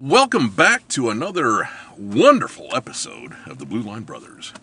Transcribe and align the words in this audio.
Welcome 0.00 0.48
back 0.48 0.88
to 0.88 1.10
another 1.10 1.68
wonderful 1.98 2.68
episode 2.74 3.34
of 3.46 3.58
the 3.58 3.66
Blue 3.66 3.82
Line 3.82 4.02
Brothers. 4.04 4.54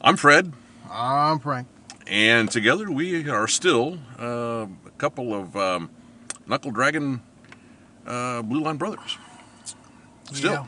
I'm 0.00 0.16
Fred, 0.16 0.54
I'm 0.90 1.38
Frank. 1.40 1.68
and 2.06 2.50
together 2.50 2.90
we 2.90 3.28
are 3.28 3.46
still 3.46 3.98
uh, 4.18 4.66
a 4.86 4.90
couple 4.96 5.34
of 5.34 5.54
um, 5.56 5.90
Knuckle 6.46 6.70
Dragon 6.70 7.20
uh, 8.06 8.40
Blue 8.40 8.62
Line 8.62 8.78
Brothers. 8.78 9.18
Still. 10.32 10.52
Yeah. 10.52 10.66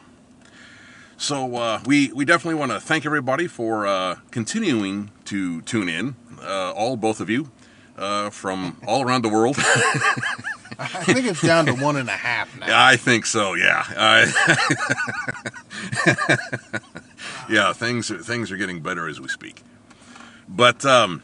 So 1.16 1.56
uh, 1.56 1.80
we 1.86 2.12
we 2.12 2.26
definitely 2.26 2.58
want 2.60 2.72
to 2.72 2.80
thank 2.80 3.06
everybody 3.06 3.46
for 3.46 3.86
uh, 3.86 4.16
continuing 4.30 5.10
to 5.26 5.62
tune 5.62 5.88
in, 5.88 6.16
uh, 6.42 6.72
all 6.72 6.96
both 6.98 7.20
of 7.20 7.30
you 7.30 7.50
uh, 7.96 8.28
from 8.28 8.76
all 8.86 9.02
around 9.02 9.22
the 9.22 9.28
world. 9.30 9.56
I 10.78 11.04
think 11.04 11.26
it's 11.26 11.42
down 11.42 11.66
to 11.66 11.74
one 11.74 11.96
and 11.96 12.08
a 12.08 12.12
half 12.12 12.58
now. 12.58 12.66
I 12.70 12.96
think 12.96 13.26
so. 13.26 13.54
Yeah. 13.54 13.84
I, 13.88 14.26
yeah. 17.50 17.72
Things 17.72 18.10
are, 18.10 18.18
things 18.18 18.50
are 18.50 18.56
getting 18.56 18.80
better 18.80 19.08
as 19.08 19.20
we 19.20 19.28
speak. 19.28 19.62
But 20.48 20.84
um, 20.84 21.22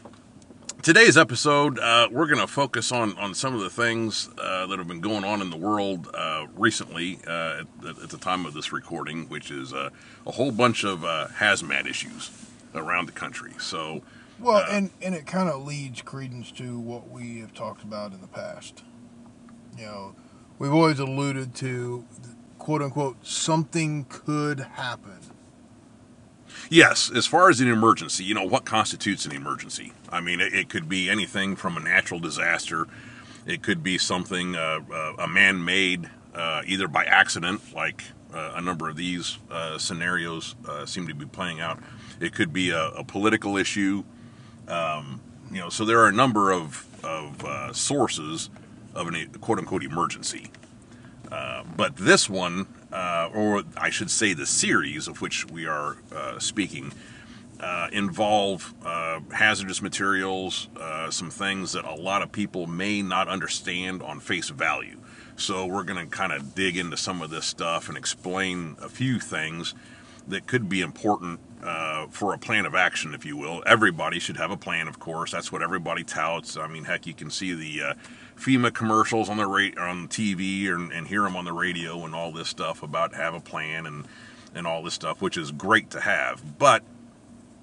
today's 0.81 1.17
episode, 1.17 1.77
uh, 1.79 2.07
we're 2.11 2.27
going 2.27 2.39
to 2.39 2.47
focus 2.47 2.91
on 2.91 3.17
on 3.17 3.33
some 3.33 3.53
of 3.53 3.61
the 3.61 3.69
things 3.69 4.29
uh, 4.37 4.65
that 4.67 4.79
have 4.79 4.87
been 4.87 5.01
going 5.01 5.23
on 5.23 5.41
in 5.41 5.49
the 5.49 5.57
world 5.57 6.09
uh, 6.13 6.47
recently 6.55 7.19
uh, 7.27 7.63
at, 7.87 7.99
at 8.03 8.09
the 8.09 8.17
time 8.17 8.45
of 8.45 8.53
this 8.53 8.71
recording, 8.71 9.27
which 9.29 9.51
is 9.51 9.73
uh, 9.73 9.89
a 10.25 10.31
whole 10.31 10.51
bunch 10.51 10.83
of 10.83 11.03
uh, 11.03 11.27
hazmat 11.37 11.85
issues 11.85 12.31
around 12.73 13.07
the 13.07 13.11
country. 13.11 13.53
So. 13.59 14.01
Well, 14.39 14.63
and, 14.69 14.91
and 15.01 15.13
it 15.13 15.25
kind 15.25 15.49
of 15.49 15.65
leads 15.65 16.01
credence 16.01 16.49
to 16.51 16.79
what 16.79 17.09
we 17.09 17.39
have 17.41 17.53
talked 17.53 17.83
about 17.83 18.13
in 18.13 18.21
the 18.21 18.27
past. 18.27 18.83
You 19.79 19.85
know, 19.85 20.15
we've 20.57 20.73
always 20.73 20.99
alluded 20.99 21.55
to, 21.55 22.03
quote 22.57 22.81
unquote, 22.81 23.25
something 23.25 24.05
could 24.09 24.59
happen. 24.59 25.19
Yes, 26.69 27.09
as 27.09 27.25
far 27.25 27.49
as 27.49 27.61
an 27.61 27.69
emergency, 27.69 28.25
you 28.25 28.33
know, 28.33 28.43
what 28.43 28.65
constitutes 28.65 29.25
an 29.25 29.31
emergency? 29.31 29.93
I 30.09 30.19
mean, 30.19 30.41
it, 30.41 30.53
it 30.53 30.69
could 30.69 30.89
be 30.89 31.09
anything 31.09 31.55
from 31.55 31.77
a 31.77 31.79
natural 31.79 32.19
disaster, 32.19 32.87
it 33.45 33.63
could 33.63 33.81
be 33.81 33.97
something, 33.97 34.55
uh, 34.55 34.81
uh, 34.91 35.13
a 35.17 35.27
man 35.29 35.63
made, 35.63 36.09
uh, 36.35 36.61
either 36.65 36.89
by 36.89 37.05
accident, 37.05 37.73
like 37.73 38.03
uh, 38.33 38.53
a 38.55 38.61
number 38.61 38.89
of 38.89 38.97
these 38.97 39.37
uh, 39.49 39.77
scenarios 39.77 40.55
uh, 40.67 40.85
seem 40.85 41.07
to 41.07 41.15
be 41.15 41.25
playing 41.25 41.61
out. 41.61 41.79
It 42.19 42.35
could 42.35 42.51
be 42.51 42.71
a, 42.71 42.89
a 42.89 43.03
political 43.05 43.55
issue. 43.55 44.03
Um, 44.67 45.21
you 45.49 45.59
know, 45.59 45.69
so 45.69 45.85
there 45.85 45.99
are 45.99 46.09
a 46.09 46.13
number 46.13 46.51
of, 46.51 46.85
of 47.01 47.75
sources 47.75 48.49
of 48.95 49.07
a 49.07 49.25
quote 49.39 49.59
unquote 49.59 49.83
emergency. 49.83 50.51
Uh, 51.31 51.63
but 51.75 51.95
this 51.95 52.29
one, 52.29 52.67
uh, 52.91 53.29
or 53.33 53.63
I 53.77 53.89
should 53.89 54.09
say 54.09 54.33
the 54.33 54.45
series 54.45 55.07
of 55.07 55.21
which 55.21 55.47
we 55.47 55.67
are 55.67 55.97
uh, 56.13 56.39
speaking, 56.39 56.91
uh, 57.59 57.89
involve 57.91 58.73
uh, 58.85 59.19
hazardous 59.31 59.81
materials, 59.81 60.69
uh, 60.79 61.11
some 61.11 61.29
things 61.29 61.73
that 61.73 61.85
a 61.85 61.93
lot 61.93 62.21
of 62.21 62.31
people 62.31 62.67
may 62.67 63.01
not 63.01 63.27
understand 63.27 64.01
on 64.01 64.19
face 64.19 64.49
value. 64.49 64.97
So 65.35 65.65
we're 65.65 65.83
going 65.83 66.03
to 66.03 66.09
kind 66.09 66.31
of 66.31 66.55
dig 66.55 66.77
into 66.77 66.97
some 66.97 67.21
of 67.21 67.29
this 67.29 67.45
stuff 67.45 67.89
and 67.89 67.97
explain 67.97 68.75
a 68.81 68.89
few 68.89 69.19
things 69.19 69.73
that 70.27 70.47
could 70.47 70.69
be 70.69 70.81
important 70.81 71.39
uh, 71.63 72.07
for 72.07 72.33
a 72.33 72.37
plan 72.37 72.65
of 72.65 72.75
action, 72.75 73.13
if 73.13 73.25
you 73.25 73.35
will. 73.35 73.63
Everybody 73.65 74.19
should 74.19 74.37
have 74.37 74.51
a 74.51 74.57
plan, 74.57 74.87
of 74.87 74.99
course. 74.99 75.31
That's 75.31 75.51
what 75.51 75.61
everybody 75.61 76.03
touts. 76.03 76.57
I 76.57 76.67
mean, 76.67 76.85
heck, 76.85 77.05
you 77.05 77.13
can 77.13 77.29
see 77.29 77.53
the 77.53 77.89
uh, 77.89 77.93
FEMA 78.37 78.73
commercials 78.73 79.29
on 79.29 79.37
the 79.37 79.45
ra- 79.45 79.89
on 79.89 80.07
TV 80.07 80.69
and, 80.69 80.91
and 80.91 81.07
hear 81.07 81.23
them 81.23 81.35
on 81.35 81.45
the 81.45 81.53
radio 81.53 82.05
and 82.05 82.15
all 82.15 82.31
this 82.31 82.47
stuff 82.47 82.83
about 82.83 83.13
have 83.15 83.33
a 83.33 83.39
plan 83.41 83.85
and 83.85 84.05
and 84.55 84.65
all 84.65 84.81
this 84.81 84.93
stuff, 84.93 85.21
which 85.21 85.37
is 85.37 85.51
great 85.51 85.91
to 85.91 85.99
have. 85.99 86.57
But 86.57 86.83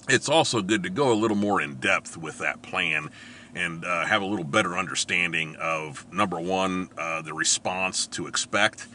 it's 0.08 0.28
also 0.28 0.62
good 0.62 0.83
to 0.84 0.91
go 0.91 1.12
a 1.12 1.14
little 1.14 1.36
more 1.36 1.61
in 1.61 1.74
depth 1.74 2.17
with 2.17 2.39
that 2.39 2.62
plan 2.62 3.11
and 3.55 3.85
uh, 3.85 4.05
have 4.05 4.23
a 4.23 4.27
little 4.27 4.45
better 4.45 4.77
understanding 4.77 5.56
of 5.56 6.06
number 6.12 6.39
one, 6.39 6.90
uh, 6.98 7.23
the 7.23 7.33
response 7.33 8.06
to 8.06 8.27
expect, 8.27 8.86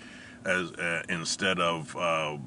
as 0.45 0.71
uh, 0.73 1.03
instead 1.09 1.59
of 1.59 1.95
uh, 1.97 2.37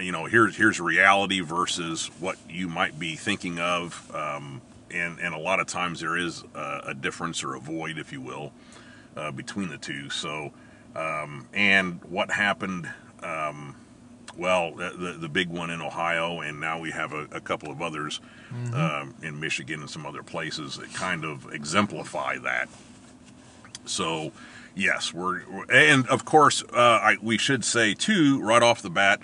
you 0.00 0.12
know 0.12 0.24
here's 0.26 0.56
here's 0.56 0.80
reality 0.80 1.40
versus 1.40 2.10
what 2.20 2.36
you 2.48 2.68
might 2.68 2.98
be 2.98 3.16
thinking 3.16 3.58
of, 3.58 4.10
um, 4.14 4.60
and 4.90 5.18
and 5.20 5.34
a 5.34 5.38
lot 5.38 5.60
of 5.60 5.66
times 5.66 6.00
there 6.00 6.16
is 6.16 6.42
a, 6.54 6.80
a 6.88 6.94
difference 6.94 7.42
or 7.44 7.54
a 7.54 7.60
void, 7.60 7.98
if 7.98 8.12
you 8.12 8.20
will, 8.20 8.52
uh, 9.16 9.30
between 9.32 9.68
the 9.68 9.78
two. 9.78 10.10
So, 10.10 10.52
um, 10.96 11.46
and 11.52 12.02
what 12.04 12.30
happened. 12.30 12.88
Um, 13.22 13.76
well, 14.34 14.72
the, 14.74 15.16
the 15.20 15.28
big 15.28 15.50
one 15.50 15.68
in 15.68 15.82
Ohio, 15.82 16.40
and 16.40 16.58
now 16.58 16.80
we 16.80 16.90
have 16.90 17.12
a, 17.12 17.24
a 17.32 17.40
couple 17.40 17.70
of 17.70 17.82
others 17.82 18.18
um, 18.72 19.14
in 19.22 19.38
Michigan 19.38 19.80
and 19.80 19.90
some 19.90 20.06
other 20.06 20.22
places 20.22 20.76
that 20.78 20.90
kind 20.94 21.22
of 21.26 21.52
exemplify 21.52 22.38
that. 22.38 22.70
So, 23.84 24.32
yes, 24.74 25.12
we're, 25.12 25.42
we're- 25.50 25.66
and 25.90 26.06
of 26.08 26.24
course, 26.24 26.62
uh, 26.72 26.76
I, 26.78 27.16
we 27.20 27.36
should 27.36 27.62
say 27.64 27.92
too, 27.94 28.40
right 28.42 28.62
off 28.62 28.80
the 28.80 28.88
bat, 28.90 29.20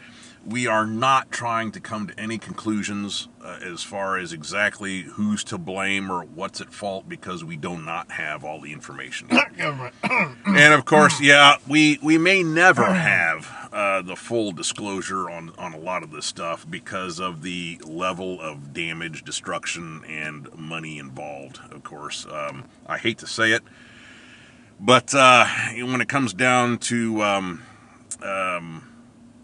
we 0.49 0.67
are 0.67 0.87
not 0.87 1.31
trying 1.31 1.71
to 1.73 1.81
come 1.81 2.07
to 2.07 2.19
any 2.19 2.39
conclusions 2.39 3.29
uh, 3.45 3.59
as 3.63 3.83
far 3.83 4.17
as 4.17 4.33
exactly 4.33 5.03
who's 5.03 5.45
to 5.45 5.59
blame 5.59 6.11
or 6.11 6.23
what's 6.23 6.61
at 6.61 6.73
fault 6.73 7.09
because 7.09 7.45
we 7.45 7.57
do 7.57 7.77
not 7.77 8.13
have 8.13 8.45
all 8.45 8.61
the 8.61 8.73
information. 8.73 9.29
And 10.47 10.75
of 10.75 10.85
course, 10.85 11.21
yeah, 11.21 11.57
we 11.69 11.99
we 12.03 12.17
may 12.17 12.43
never 12.43 12.85
have 12.85 13.69
uh, 13.73 14.03
the 14.03 14.17
full 14.17 14.53
disclosure 14.53 15.29
on 15.29 15.53
on 15.59 15.75
a 15.75 15.79
lot 15.79 16.03
of 16.03 16.11
this 16.11 16.27
stuff 16.27 16.67
because 16.69 17.21
of 17.21 17.43
the 17.43 17.81
level 17.85 18.41
of 18.41 18.73
damage, 18.73 19.25
destruction, 19.25 20.03
and 20.07 20.49
money 20.57 20.99
involved. 20.99 21.61
Of 21.71 21.85
course, 21.85 22.27
um, 22.31 22.65
I 22.87 22.99
hate 22.99 23.19
to 23.19 23.27
say 23.27 23.53
it, 23.53 23.63
but 24.81 25.15
uh, 25.15 25.47
when 25.75 26.01
it 26.01 26.09
comes 26.09 26.33
down 26.33 26.79
to 26.79 27.23
um, 27.23 27.63
um, 28.23 28.88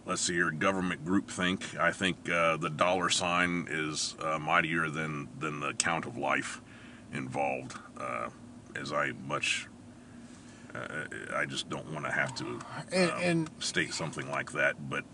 let's 0.07 0.23
see 0.23 0.35
here, 0.35 0.51
government 0.51 1.05
groupthink, 1.05 1.79
I 1.79 1.91
think 1.93 2.29
uh, 2.31 2.57
the 2.57 2.71
dollar 2.71 3.09
sign 3.11 3.67
is 3.71 4.15
uh, 4.23 4.39
mightier 4.39 4.91
than 4.91 5.29
than 5.39 5.61
the 5.61 5.73
count 5.75 6.07
of 6.07 6.17
life 6.17 6.61
involved. 7.13 7.75
Uh, 7.99 8.29
as 8.77 8.93
I 8.93 9.13
much 9.27 9.69
uh, 10.75 11.05
I 11.37 11.45
just 11.47 11.71
don't 11.71 11.93
want 11.93 12.05
to 12.07 12.11
have 12.11 12.35
to 12.37 12.59
And- 12.93 13.11
um, 13.11 13.19
and- 13.23 13.51
state 13.61 13.95
something 13.95 14.29
like 14.31 14.51
that, 14.53 14.91
but 14.91 15.05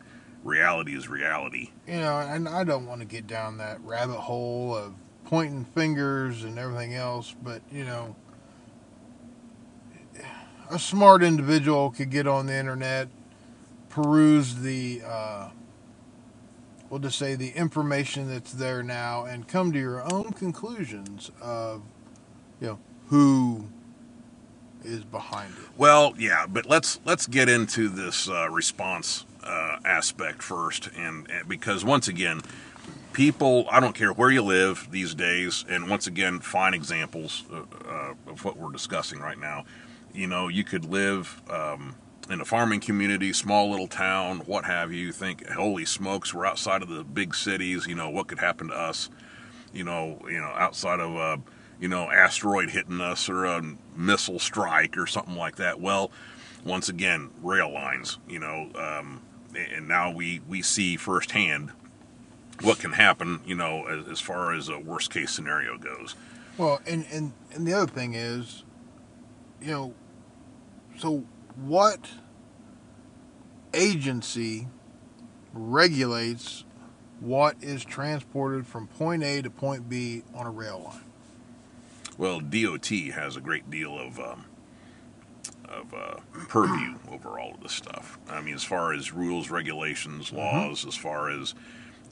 reality 0.43 0.97
is 0.97 1.09
reality. 1.09 1.71
You 1.87 1.99
know, 1.99 2.19
and 2.19 2.49
I 2.49 2.65
don't 2.65 2.87
want 2.87 3.01
to 3.03 3.07
get 3.07 3.27
down 3.27 3.59
that 3.59 3.79
rabbit 3.83 4.17
hole 4.17 4.75
of 4.75 4.95
pointing 5.27 5.67
fingers 5.67 6.45
and 6.45 6.59
everything 6.59 6.95
else, 6.95 7.37
but, 7.43 7.61
you 7.71 7.85
know, 7.85 8.17
a 10.71 10.79
smart 10.79 11.23
individual 11.23 11.91
could 11.91 12.11
get 12.11 12.27
on 12.27 12.47
the 12.47 12.55
internet, 12.57 13.09
peruse 13.91 14.55
the, 14.57 15.03
uh, 15.05 15.51
we'll 16.89 17.01
just 17.01 17.19
say 17.19 17.35
the 17.35 17.51
information 17.51 18.29
that's 18.29 18.53
there 18.53 18.83
now, 18.83 19.25
and 19.27 19.47
come 19.47 19.73
to 19.73 19.79
your 19.79 20.03
own 20.13 20.33
conclusions 20.33 21.31
of, 21.43 21.83
you 22.61 22.69
know, 22.69 22.79
who 23.09 23.67
is 24.83 25.05
behind 25.05 25.53
it. 25.53 25.69
Well, 25.77 26.15
yeah, 26.17 26.47
but 26.47 26.67
let's 26.67 27.01
let's 27.05 27.27
get 27.27 27.49
into 27.49 27.89
this 27.89 28.29
uh, 28.29 28.49
response 28.49 29.27
uh, 29.45 29.79
aspect 29.85 30.43
first, 30.43 30.89
and, 30.97 31.29
and 31.31 31.49
because 31.49 31.85
once 31.85 32.09
again, 32.09 32.41
people 33.13 33.67
I 33.71 33.81
don't 33.81 33.95
care 33.95 34.13
where 34.13 34.31
you 34.31 34.43
live 34.43 34.89
these 34.91 35.15
days, 35.15 35.65
and 35.69 35.91
once 35.91 36.07
again, 36.07 36.41
fine 36.41 36.73
examples 36.75 37.45
uh, 37.53 37.63
uh, 37.89 38.15
of 38.29 38.45
what 38.45 38.57
we're 38.57 38.73
discussing 38.73 39.19
right 39.19 39.39
now. 39.39 39.65
You 40.15 40.27
know, 40.27 40.49
you 40.49 40.65
could 40.65 40.85
live 40.85 41.43
um, 41.51 41.95
in 42.31 42.41
a 42.41 42.45
farming 42.45 42.81
community, 42.81 43.33
small 43.33 43.71
little 43.71 43.89
town, 43.89 44.41
what 44.41 44.65
have 44.65 44.93
you. 44.93 45.13
Think, 45.13 45.49
holy 45.49 45.85
smokes, 45.85 46.33
we're 46.33 46.47
outside 46.47 46.83
of 46.83 46.89
the 46.89 47.05
big 47.05 47.35
cities. 47.35 47.87
You 47.87 47.95
know, 47.95 48.09
what 48.11 48.29
could 48.29 48.39
happen 48.39 48.69
to 48.69 48.75
us? 48.75 49.11
you 49.73 49.85
know, 49.85 50.21
you 50.27 50.39
know, 50.39 50.53
outside 50.57 51.01
of 51.01 51.15
a, 51.15 51.41
you 51.81 51.89
know, 51.89 52.11
asteroid 52.11 52.71
hitting 52.71 53.01
us 53.01 53.29
or 53.29 53.45
a 53.45 53.63
missile 53.97 54.39
strike 54.39 54.97
or 54.97 55.07
something 55.07 55.37
like 55.37 55.57
that. 55.57 55.81
Well, 55.81 56.11
once 56.65 56.89
again, 56.89 57.31
rail 57.43 57.73
lines, 57.73 58.19
you 58.29 58.39
know, 58.39 58.71
um, 58.75 59.23
and 59.55 59.89
now 59.89 60.11
we 60.13 60.41
we 60.49 60.63
see 60.63 60.97
firsthand 60.97 61.71
what 62.63 62.79
can 62.79 62.93
happen, 62.93 63.41
you 63.47 63.55
know, 63.55 63.87
as, 63.87 64.07
as 64.09 64.21
far 64.21 64.53
as 64.53 64.69
a 64.69 64.79
worst 64.79 65.11
case 65.11 65.31
scenario 65.31 65.79
goes. 65.79 66.15
Well, 66.59 66.81
and, 66.87 67.07
and 67.11 67.33
and 67.55 67.67
the 67.67 67.73
other 67.73 67.91
thing 67.91 68.15
is, 68.15 68.65
you 69.63 69.71
know, 69.71 69.95
so 70.99 71.25
what 71.67 72.09
agency 73.75 74.67
regulates 75.53 76.65
what 77.21 77.57
is 77.61 77.85
transported 77.85 78.67
from 78.67 78.87
point 78.87 79.23
A 79.23 79.43
to 79.43 79.51
point 79.51 79.89
B 79.89 80.23
on 80.35 80.47
a 80.47 80.51
rail 80.51 80.83
line? 80.85 81.05
Well, 82.17 82.41
DOT 82.41 82.89
has 83.15 83.37
a 83.37 83.41
great 83.41 83.71
deal 83.71 83.99
of 83.99 84.19
um, 84.19 84.45
of 85.65 85.95
uh, 85.95 86.17
purview 86.49 86.97
over 87.11 87.39
all 87.39 87.55
of 87.55 87.61
this 87.61 87.73
stuff. 87.73 88.19
I 88.29 88.41
mean, 88.41 88.55
as 88.55 88.65
far 88.65 88.93
as 88.93 89.13
rules, 89.13 89.51
regulations, 89.51 90.33
laws, 90.33 90.85
as 90.87 90.97
far 90.97 91.31
as 91.31 91.55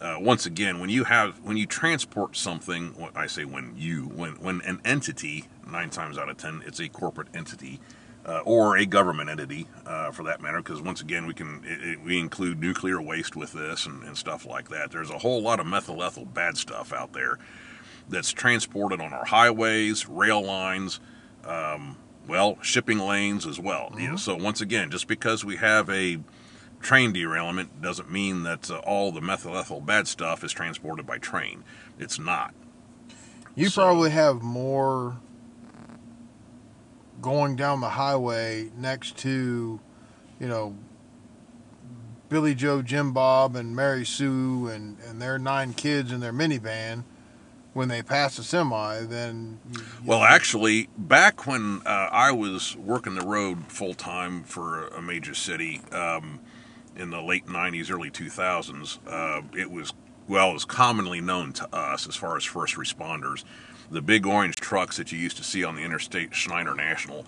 uh, 0.01 0.17
once 0.21 0.47
again, 0.47 0.79
when 0.79 0.91
you 0.91 1.05
have 1.05 1.41
when 1.41 1.57
you 1.57 1.67
transport 1.67 2.37
something, 2.37 3.11
I 3.15 3.27
say 3.27 3.45
when 3.45 3.75
you 3.77 4.05
when 4.05 4.33
when 4.35 4.61
an 4.63 4.81
entity 4.85 5.47
nine 5.67 5.91
times 5.91 6.17
out 6.19 6.29
of 6.29 6.37
ten 6.37 6.63
it's 6.67 6.81
a 6.81 6.89
corporate 6.89 7.29
entity 7.35 7.81
uh, 8.29 8.41
or 8.45 8.77
a 8.77 8.85
government 8.85 9.31
entity 9.31 9.67
uh, 9.87 10.11
for 10.11 10.23
that 10.25 10.43
matter, 10.43 10.59
because 10.59 10.83
once 10.83 11.01
again 11.01 11.27
we 11.27 11.33
can 11.33 11.63
it, 11.65 11.83
it, 11.83 12.01
we 12.03 12.19
include 12.19 12.61
nuclear 12.61 13.01
waste 13.01 13.35
with 13.35 13.53
this 13.55 13.87
and, 13.87 14.03
and 14.05 14.17
stuff 14.19 14.45
like 14.45 14.69
that. 14.69 14.91
There's 14.91 15.11
a 15.11 15.19
whole 15.19 15.41
lot 15.41 15.59
of 15.61 15.67
methyl 15.67 16.03
ethyl 16.03 16.27
bad 16.27 16.59
stuff 16.59 16.93
out 16.93 17.15
there 17.15 17.39
that's 18.11 18.31
transported 18.31 19.01
on 19.01 19.13
our 19.15 19.25
highways, 19.25 20.07
rail 20.09 20.43
lines, 20.45 21.01
um, 21.45 21.97
well, 22.27 22.59
shipping 22.63 22.99
lanes 22.99 23.47
as 23.47 23.59
well. 23.59 23.95
You 23.99 24.11
know, 24.11 24.17
so 24.17 24.37
once 24.37 24.61
again, 24.61 24.91
just 24.91 25.09
because 25.09 25.45
we 25.45 25.57
have 25.57 25.89
a 25.89 26.19
train 26.81 27.13
derailment 27.13 27.81
doesn't 27.83 28.11
mean 28.11 28.43
that 28.45 28.71
uh, 28.71 28.77
all 28.79 29.11
the 29.11 29.21
methyl 29.23 29.57
ethyl 29.57 29.81
bad 29.81 30.07
stuff 30.07 30.45
is 30.45 30.53
transported 30.53 31.07
by 31.07 31.17
train. 31.19 31.65
It's 31.99 32.19
not. 32.19 32.53
You 33.55 33.69
So- 33.71 33.83
probably 33.83 34.11
have 34.11 34.43
more 34.43 35.17
going 37.21 37.57
down 37.57 37.81
the 37.81 37.91
highway 37.91 38.71
next 38.77 39.17
to, 39.19 39.81
you 40.39 40.49
know, 40.49 40.77
Billy 42.29 42.55
Joe, 42.55 42.83
Jim 42.83 43.13
Bob, 43.13 43.57
and 43.57 43.75
Mary 43.75 44.05
Sue, 44.05 44.69
and, 44.69 44.99
and 45.07 45.21
their 45.21 45.39
nine 45.39 45.73
kids 45.73 46.13
in 46.13 46.21
their 46.21 46.33
minivan 46.33 47.05
when 47.73 47.89
they 47.89 48.03
pass 48.03 48.39
a 48.39 48.45
semi 48.45 49.01
then. 49.03 49.61
Well, 50.05 50.23
actually, 50.23 50.89
back 50.99 51.47
when 51.47 51.81
uh, 51.87 52.09
I 52.11 52.33
was 52.33 52.77
working 52.77 53.15
the 53.15 53.25
road 53.25 53.71
full 53.71 53.95
time 53.95 54.43
for 54.43 54.89
a 54.89 55.01
major 55.01 55.35
city 55.35 55.81
um, 55.93 56.41
in 56.97 57.11
the 57.11 57.23
late 57.23 57.47
'90s, 57.47 57.91
early 57.91 58.11
2000s, 58.11 58.99
uh, 59.07 59.43
it 59.57 59.71
was 59.71 59.93
well, 60.27 60.51
it 60.51 60.55
was 60.55 60.65
commonly 60.65 61.21
known 61.21 61.53
to 61.55 61.75
us 61.75 62.07
as 62.07 62.15
far 62.15 62.37
as 62.37 62.45
first 62.45 62.75
responders. 62.75 63.45
The 63.91 64.03
big 64.03 64.27
orange 64.27 64.57
trucks 64.57 64.99
that 64.99 65.13
you 65.13 65.19
used 65.19 65.39
to 65.39 65.45
see 65.45 65.65
on 65.65 65.77
the 65.77 65.83
interstate, 65.83 66.35
Schneider 66.35 66.75
National, 66.75 67.25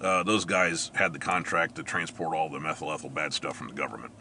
uh, 0.00 0.22
those 0.22 0.44
guys 0.44 0.90
had 0.94 1.12
the 1.12 1.18
contract 1.18 1.74
to 1.76 1.82
transport 1.82 2.34
all 2.34 2.48
the 2.48 2.60
methyl 2.60 2.92
ethyl 2.92 3.10
bad 3.10 3.32
stuff 3.32 3.56
from 3.56 3.68
the 3.68 3.74
government. 3.74 4.12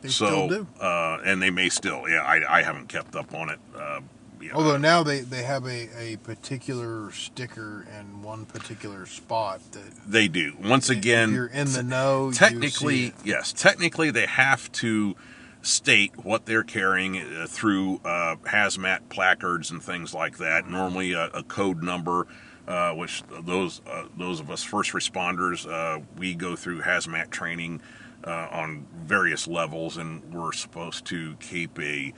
they 0.00 0.08
so, 0.08 0.26
still 0.26 0.48
do. 0.48 0.66
Uh, 0.80 1.18
and 1.24 1.42
they 1.42 1.50
may 1.50 1.68
still. 1.68 2.08
Yeah, 2.08 2.22
I, 2.22 2.60
I 2.60 2.62
haven't 2.62 2.88
kept 2.88 3.14
up 3.14 3.34
on 3.34 3.50
it. 3.50 3.58
Uh, 3.76 4.00
yeah, 4.40 4.52
Although 4.54 4.76
now 4.76 5.02
they, 5.02 5.20
they 5.20 5.42
have 5.42 5.66
a, 5.66 5.88
a 5.98 6.16
particular 6.18 7.10
sticker 7.10 7.86
in 7.98 8.22
one 8.22 8.46
particular 8.46 9.06
spot 9.06 9.60
that 9.72 9.82
they 10.06 10.28
do. 10.28 10.54
Once 10.62 10.88
again, 10.90 11.32
you're 11.32 11.46
in 11.46 11.72
the 11.72 11.82
know. 11.82 12.30
technically 12.32 13.12
yes 13.24 13.52
technically 13.52 14.10
they 14.10 14.26
have 14.26 14.70
to 14.72 15.16
state 15.62 16.12
what 16.24 16.46
they're 16.46 16.62
carrying 16.62 17.18
uh, 17.18 17.46
through 17.48 18.00
uh, 18.04 18.36
hazmat 18.46 19.00
placards 19.08 19.70
and 19.70 19.82
things 19.82 20.14
like 20.14 20.38
that 20.38 20.68
normally 20.68 21.12
a, 21.12 21.26
a 21.34 21.42
code 21.42 21.82
number 21.82 22.26
uh, 22.66 22.92
which 22.92 23.22
those 23.42 23.80
uh, 23.86 24.04
those 24.16 24.40
of 24.40 24.50
us 24.50 24.62
first 24.62 24.92
responders 24.92 25.70
uh, 25.70 26.00
we 26.16 26.34
go 26.34 26.54
through 26.54 26.80
hazmat 26.80 27.30
training 27.30 27.80
uh, 28.24 28.48
on 28.50 28.86
various 29.04 29.48
levels 29.48 29.96
and 29.96 30.22
we're 30.32 30.52
supposed 30.52 31.04
to 31.04 31.34
keep 31.40 31.78
a 31.80 32.12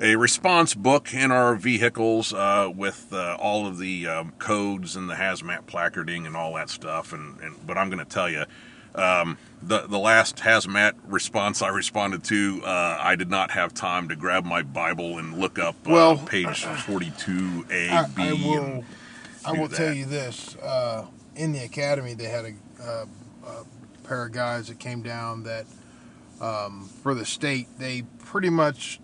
a 0.00 0.16
response 0.16 0.74
book 0.74 1.12
in 1.12 1.30
our 1.32 1.56
vehicles 1.56 2.32
uh, 2.32 2.70
with 2.74 3.12
uh, 3.12 3.36
all 3.40 3.66
of 3.66 3.78
the 3.78 4.06
um, 4.06 4.32
codes 4.38 4.96
and 4.96 5.08
the 5.08 5.14
hazmat 5.14 5.66
placarding 5.66 6.26
and 6.26 6.36
all 6.36 6.54
that 6.54 6.70
stuff. 6.70 7.12
And, 7.12 7.40
and 7.40 7.66
but 7.66 7.76
I'm 7.76 7.90
going 7.90 8.04
to 8.04 8.04
tell 8.04 8.30
you, 8.30 8.44
um, 8.94 9.38
the 9.62 9.86
the 9.86 9.98
last 9.98 10.36
hazmat 10.36 10.94
response 11.06 11.62
I 11.62 11.68
responded 11.68 12.24
to, 12.24 12.62
uh, 12.64 12.98
I 13.00 13.16
did 13.16 13.30
not 13.30 13.50
have 13.52 13.74
time 13.74 14.08
to 14.08 14.16
grab 14.16 14.44
my 14.44 14.62
Bible 14.62 15.18
and 15.18 15.38
look 15.38 15.58
up 15.58 15.74
uh, 15.86 15.90
Well, 15.90 16.18
page 16.18 16.64
42A, 16.64 17.90
I, 17.90 18.06
B. 18.08 18.22
I 18.22 18.32
will. 18.32 18.84
I 19.44 19.52
will 19.52 19.68
tell 19.68 19.92
you 19.92 20.04
this: 20.04 20.56
uh, 20.56 21.06
in 21.36 21.52
the 21.52 21.60
academy, 21.64 22.14
they 22.14 22.28
had 22.28 22.44
a, 22.44 22.82
uh, 22.82 23.06
a 23.46 24.06
pair 24.06 24.26
of 24.26 24.32
guys 24.32 24.68
that 24.68 24.78
came 24.78 25.02
down 25.02 25.44
that, 25.44 25.66
um, 26.40 26.88
for 27.02 27.14
the 27.14 27.24
state, 27.24 27.68
they 27.78 28.02
pretty 28.18 28.50
much 28.50 29.00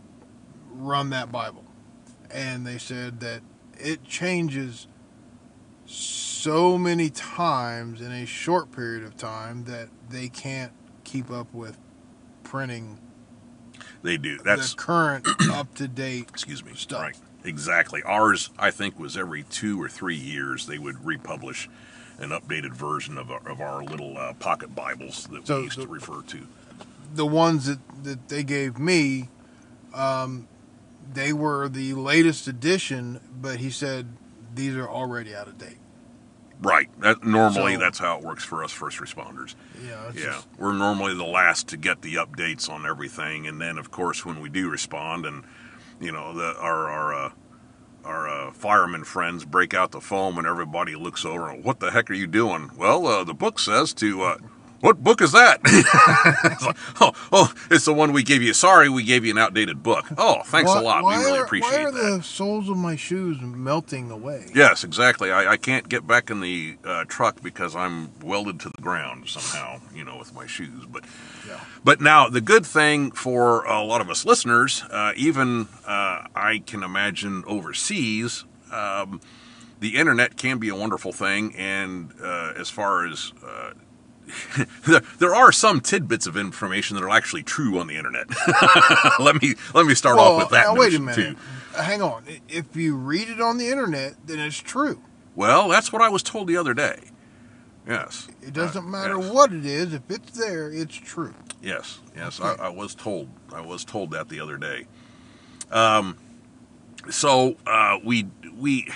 run 0.71 1.11
that 1.11 1.31
Bible, 1.33 1.65
and 2.31 2.67
they 2.67 2.79
said 2.79 3.21
that 3.21 3.41
it 3.79 4.05
changes 4.05 4.87
so 5.87 6.34
many 6.47 7.11
times 7.11 8.01
in 8.01 8.13
a 8.13 8.27
short 8.27 8.71
period 8.73 9.05
of 9.05 9.17
time 9.17 9.65
that 9.65 9.89
they 10.11 10.29
can't 10.29 10.73
keep 11.05 11.31
up 11.31 11.53
with 11.53 11.79
printing 12.43 12.99
they 14.03 14.17
do. 14.17 14.39
That's 14.39 14.71
the 14.75 14.77
current 14.77 15.27
up 15.51 15.75
to 15.77 15.89
date 15.89 16.27
excuse 16.29 16.65
me 16.65 16.73
stuff. 16.75 17.01
right 17.03 17.17
exactly 17.45 18.03
ours 18.05 18.51
i 18.59 18.71
think 18.71 18.99
was 18.99 19.17
every 19.17 19.43
two 19.45 19.81
or 19.81 19.89
three 19.89 20.17
years 20.17 20.67
they 20.67 20.79
would 20.79 21.05
republish 21.05 21.69
an 22.19 22.31
updated 22.31 22.73
version 22.73 23.19
of 23.19 23.31
our, 23.31 23.47
of 23.49 23.61
our 23.61 23.83
little 23.83 24.17
uh, 24.17 24.33
pocket 24.35 24.75
bibles 24.75 25.27
that 25.29 25.47
So 25.47 25.59
we 25.59 25.65
used 25.65 25.79
the- 25.79 25.83
to 25.83 25.89
refer 25.89 26.23
to 26.23 26.47
the 27.15 27.27
ones 27.27 27.67
that, 27.67 27.79
that 28.03 28.29
they 28.29 28.43
gave 28.43 28.77
me, 28.79 29.29
um, 29.95 30.49
they 31.13 31.33
were 31.33 31.69
the 31.69 31.95
latest 31.95 32.49
edition, 32.49 33.21
but 33.41 33.59
he 33.61 33.71
said 33.71 34.09
these 34.55 34.75
are 34.75 34.89
already 34.89 35.33
out 35.33 35.47
of 35.47 35.57
date. 35.57 35.77
Right. 36.61 36.89
That 37.01 37.25
normally 37.25 37.75
So- 37.75 37.81
that's 37.81 37.99
how 37.99 38.19
it 38.19 38.25
works 38.25 38.45
for 38.45 38.63
us 38.65 38.73
first 38.73 38.99
responders. 38.99 39.55
Yeah, 39.85 40.11
yeah. 40.15 40.23
just- 40.33 40.49
we're 40.59 40.73
normally 40.73 41.15
the 41.15 41.25
last 41.25 41.69
to 41.69 41.77
get 41.77 42.03
the 42.03 42.15
updates 42.15 42.69
on 42.71 42.87
everything 42.87 43.47
and 43.47 43.61
then 43.61 43.79
of 43.79 43.91
course 43.91 44.25
when 44.25 44.41
we 44.41 44.49
do 44.49 44.69
respond 44.71 45.27
and 45.27 45.45
you 46.01 46.13
know 46.13 46.33
the 46.35 46.57
our 46.59 46.89
our 46.91 47.15
uh, 47.15 47.31
our 48.05 48.29
uh, 48.29 48.53
fireman 48.53 49.03
friends 49.05 49.45
break 49.47 49.73
out 49.73 49.91
the 49.93 50.01
foam 50.01 50.37
and 50.39 50.47
everybody 50.47 50.95
looks 50.95 51.25
over 51.25 51.49
and 51.49 51.65
what 51.65 51.81
the 51.81 51.91
heck 51.91 52.11
are 52.11 52.15
you 52.15 52.27
doing? 52.27 52.71
Well 52.77 53.07
uh, 53.07 53.25
the 53.25 53.35
book 53.35 53.59
says 53.59 53.95
to 53.95 54.23
uh, 54.23 54.37
what 54.85 55.03
book 55.03 55.23
is 55.23 55.33
that? 55.33 55.61
It's 55.65 56.63
like, 56.67 56.77
oh, 57.01 57.13
oh, 57.33 57.53
it's 57.71 57.87
the 57.87 57.95
one 57.95 58.13
we 58.13 58.23
gave 58.23 58.43
you. 58.43 58.53
Sorry, 58.53 58.91
we 58.91 59.03
gave 59.03 59.25
you 59.25 59.31
an 59.31 59.39
outdated 59.39 59.83
book. 59.83 60.05
Oh, 60.19 60.43
thanks 60.45 60.71
Why- 60.71 60.81
a 60.81 60.83
lot. 60.83 61.05
We 61.05 61.15
really 61.25 61.39
are, 61.39 61.45
appreciate 61.45 61.71
Why 61.73 61.85
are 61.85 61.91
that. 61.91 62.17
the 62.19 62.23
soles 62.23 62.69
of 62.69 62.77
my 62.77 62.95
shoes 62.95 63.41
melting 63.41 64.11
away? 64.11 64.47
Yes, 64.55 64.85
exactly. 64.85 65.33
I, 65.33 65.53
I 65.53 65.57
can't 65.57 65.89
get 65.89 66.07
back 66.07 66.31
in 66.31 66.41
the 66.41 66.77
uh, 66.85 67.05
truck 67.09 67.43
because 67.43 67.75
I'm 67.75 68.11
welded 68.21 68.61
to 68.61 68.69
the 68.77 68.83
ground 68.83 69.27
somehow, 69.29 69.81
you 69.95 70.05
know, 70.05 70.19
with 70.19 70.35
my 70.35 70.47
shoes. 70.47 70.85
But 70.87 71.05
Yeah. 71.49 71.61
but 71.83 72.03
now 72.03 72.29
the 72.29 72.43
good 72.43 72.67
thing 72.67 73.11
for 73.11 73.65
a 73.65 73.83
lot 73.83 74.03
of 74.03 74.11
us 74.11 74.27
listeners, 74.27 74.83
uh, 74.91 75.13
even 75.17 75.69
uh, 75.87 76.27
I 76.37 76.63
can 76.67 76.83
imagine 76.83 77.43
overseas, 77.47 78.45
um, 78.71 79.21
the 79.81 79.97
internet 79.97 80.37
can 80.37 80.59
be 80.59 80.69
a 80.69 80.75
wonderful 80.77 81.13
thing. 81.13 81.55
And 81.57 82.13
uh, 82.23 82.53
as 82.57 82.69
far 82.69 83.07
as 83.07 83.33
uh, 83.43 83.73
there, 84.87 85.01
there 85.19 85.35
are 85.35 85.53
some 85.53 85.81
tidbits 85.81 86.27
of 86.27 86.37
information 86.37 86.97
that 86.97 87.03
are 87.05 87.11
actually 87.11 87.43
true 87.43 87.79
on 87.79 87.87
the 87.87 87.97
internet. 87.97 88.27
let 89.21 89.41
me 89.43 89.55
let 89.75 89.87
me 89.87 89.95
start 89.95 90.19
off 90.19 90.39
with 90.39 90.51
that. 90.51 90.67
now 90.67 90.75
wait 90.77 90.95
a 90.95 90.99
minute. 90.99 91.15
Too. 91.15 91.37
Hang 91.77 92.03
on. 92.03 92.25
If 92.49 92.77
you 92.77 92.97
read 92.97 93.29
it 93.29 93.41
on 93.41 93.59
the 93.59 93.69
internet, 93.69 94.15
then 94.27 94.39
it's 94.39 94.59
true. 94.59 95.01
Well, 95.35 95.69
that's 95.69 95.93
what 95.93 96.01
I 96.03 96.09
was 96.09 96.23
told 96.23 96.47
the 96.49 96.57
other 96.57 96.75
day. 96.75 97.01
Yes. 97.87 98.29
It 98.41 98.53
doesn't 98.55 98.87
Uh, 98.87 98.89
matter 98.89 99.19
yes. 99.21 99.31
what 99.33 99.53
it 99.53 99.67
is. 99.67 99.93
If 99.93 100.03
it's 100.09 100.39
there, 100.39 100.71
it's 100.71 100.95
true. 100.97 101.35
Yes, 101.63 102.01
yes, 102.17 102.41
Okay. 102.41 102.63
I, 102.63 102.67
I 102.67 102.69
was 102.71 102.95
told. 102.95 103.29
I 103.53 103.61
was 103.61 103.85
told 103.85 104.11
that 104.13 104.29
the 104.29 104.41
other 104.41 104.57
day. 104.57 104.87
Um, 105.71 106.17
so 107.11 107.57
uh, 107.67 107.99
we 108.05 108.27
we 108.57 108.89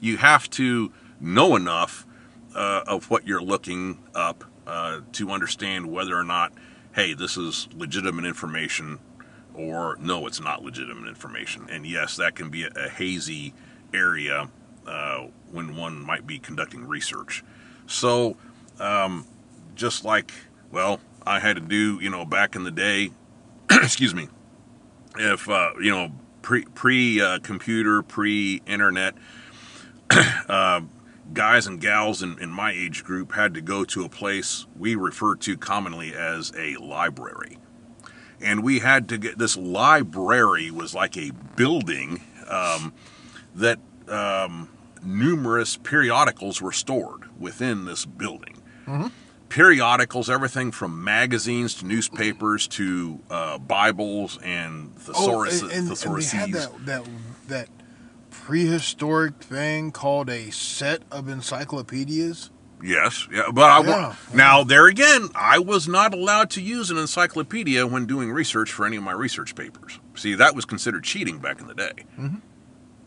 you 0.00 0.16
have 0.16 0.48
to 0.50 0.92
know 1.20 1.54
enough 1.56 2.06
uh, 2.54 2.82
of 2.86 3.10
what 3.10 3.26
you're 3.26 3.42
looking 3.42 3.98
up 4.14 4.44
uh, 4.66 5.00
to 5.12 5.30
understand 5.30 5.90
whether 5.90 6.16
or 6.16 6.24
not, 6.24 6.52
hey, 6.94 7.14
this 7.14 7.36
is 7.36 7.68
legitimate 7.74 8.24
information, 8.24 8.98
or 9.54 9.96
no, 10.00 10.26
it's 10.26 10.40
not 10.40 10.62
legitimate 10.62 11.08
information. 11.08 11.66
And 11.70 11.86
yes, 11.86 12.16
that 12.16 12.34
can 12.34 12.50
be 12.50 12.64
a, 12.64 12.70
a 12.76 12.88
hazy 12.88 13.52
area 13.92 14.48
uh, 14.86 15.26
when 15.50 15.76
one 15.76 16.00
might 16.00 16.26
be 16.26 16.38
conducting 16.38 16.86
research. 16.86 17.44
So, 17.86 18.36
um, 18.78 19.26
just 19.74 20.04
like, 20.04 20.32
well, 20.70 21.00
I 21.26 21.40
had 21.40 21.56
to 21.56 21.62
do, 21.62 21.98
you 22.00 22.10
know, 22.10 22.24
back 22.24 22.54
in 22.54 22.64
the 22.64 22.70
day, 22.70 23.10
excuse 23.70 24.14
me, 24.14 24.28
if, 25.18 25.48
uh, 25.48 25.70
you 25.80 25.90
know, 25.90 26.12
pre, 26.42 26.64
pre 26.64 27.20
uh, 27.20 27.38
computer, 27.40 28.02
pre 28.02 28.62
internet, 28.66 29.14
uh, 30.48 30.82
guys 31.32 31.66
and 31.66 31.80
gals 31.80 32.22
in, 32.22 32.38
in 32.38 32.50
my 32.50 32.72
age 32.72 33.04
group 33.04 33.32
had 33.32 33.54
to 33.54 33.60
go 33.60 33.84
to 33.84 34.04
a 34.04 34.08
place 34.08 34.66
we 34.76 34.94
refer 34.94 35.34
to 35.36 35.56
commonly 35.56 36.14
as 36.14 36.52
a 36.56 36.76
library. 36.76 37.58
And 38.40 38.62
we 38.62 38.78
had 38.78 39.08
to 39.10 39.18
get 39.18 39.38
this 39.38 39.56
library 39.56 40.70
was 40.70 40.94
like 40.94 41.16
a 41.16 41.30
building 41.56 42.22
um, 42.48 42.92
that 43.54 43.78
um, 44.08 44.68
numerous 45.04 45.76
periodicals 45.76 46.60
were 46.62 46.72
stored 46.72 47.24
within 47.38 47.84
this 47.84 48.04
building. 48.06 48.56
Mhm. 48.86 49.10
periodicals, 49.50 50.30
everything 50.30 50.70
from 50.70 51.02
magazines 51.04 51.74
to 51.74 51.84
newspapers 51.84 52.66
to 52.68 53.18
uh, 53.30 53.58
Bibles 53.58 54.38
and 54.44 54.94
thesaurus, 54.96 55.62
Oh, 55.62 55.66
and, 55.66 55.72
and, 55.72 55.80
and 55.80 55.88
they 55.88 55.92
thesauruses. 55.94 56.30
had 56.32 56.52
that 56.52 56.86
that 56.86 57.08
that 57.48 57.68
prehistoric 58.40 59.36
thing 59.42 59.92
called 59.92 60.28
a 60.30 60.50
set 60.50 61.02
of 61.10 61.28
encyclopedias. 61.28 62.50
Yes, 62.82 63.28
yeah, 63.30 63.42
but 63.52 63.70
I 63.70 63.80
Yeah. 63.82 64.14
now 64.32 64.64
there 64.64 64.86
again, 64.86 65.28
I 65.34 65.58
was 65.58 65.86
not 65.86 66.14
allowed 66.14 66.48
to 66.50 66.62
use 66.62 66.90
an 66.90 66.96
encyclopedia 66.96 67.86
when 67.86 68.06
doing 68.06 68.32
research 68.32 68.72
for 68.72 68.86
any 68.86 68.96
of 68.96 69.02
my 69.02 69.12
research 69.12 69.54
papers. 69.54 69.98
See, 70.14 70.34
that 70.34 70.54
was 70.56 70.64
considered 70.64 71.04
cheating 71.04 71.38
back 71.38 71.60
in 71.60 71.66
the 71.66 71.74
day. 71.74 71.92
Mhm. 72.18 72.40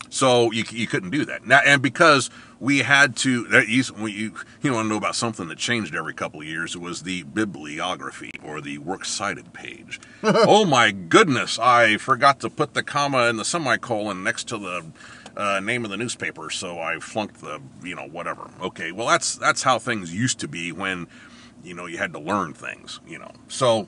So 0.10 0.52
you, 0.52 0.64
you 0.70 0.86
couldn't 0.86 1.10
do 1.10 1.26
that 1.26 1.48
now, 1.48 1.60
and 1.66 1.82
because 1.82 2.30
we 2.60 2.80
had 2.80 3.16
to, 3.18 3.46
that 3.48 3.68
you 3.68 3.84
you 4.06 4.34
you 4.62 4.72
want 4.72 4.86
to 4.86 4.90
know 4.90 4.98
about 4.98 5.16
something 5.16 5.48
that 5.48 5.58
changed 5.58 5.96
every 5.96 6.14
couple 6.14 6.40
of 6.42 6.46
years. 6.46 6.76
It 6.76 6.82
was 6.82 7.02
the 7.02 7.24
bibliography 7.24 8.30
or 8.44 8.62
the 8.62 8.78
works 8.78 9.10
cited 9.10 9.54
page. 9.54 10.00
oh 10.24 10.66
my 10.66 10.92
goodness, 10.92 11.58
I 11.58 11.98
forgot 11.98 12.40
to 12.42 12.52
put 12.52 12.76
the 12.76 12.84
comma 12.84 13.24
and 13.24 13.40
the 13.40 13.44
semicolon 13.46 14.24
next 14.24 14.48
to 14.50 14.60
the 14.60 14.86
uh, 15.36 15.60
name 15.60 15.84
of 15.86 15.92
the 15.92 15.98
newspaper, 15.98 16.50
so 16.50 16.80
I 16.80 17.00
flunked 17.00 17.42
the 17.42 17.60
you 17.84 17.96
know 17.96 18.08
whatever. 18.08 18.50
Okay, 18.62 18.92
well 18.92 19.08
that's 19.08 19.36
that's 19.36 19.64
how 19.64 19.80
things 19.80 20.14
used 20.14 20.40
to 20.40 20.48
be 20.48 20.72
when 20.72 21.08
you 21.64 21.74
know 21.74 21.86
you 21.86 21.98
had 21.98 22.14
to 22.14 22.20
learn 22.20 22.54
things. 22.54 23.00
You 23.08 23.20
know, 23.20 23.32
so 23.48 23.88